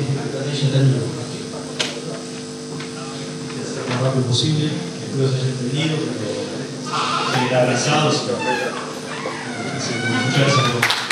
Lo 3.78 3.94
más 3.94 4.02
rápido 4.02 4.24
posible, 4.26 4.66
espero 4.66 5.30
que 5.30 5.36
se 5.36 5.42
haya 5.42 5.50
entendido, 5.50 5.96
pero 6.18 6.38
generalizados. 7.34 8.16
Muchas 10.24 10.38
gracias. 10.38 11.07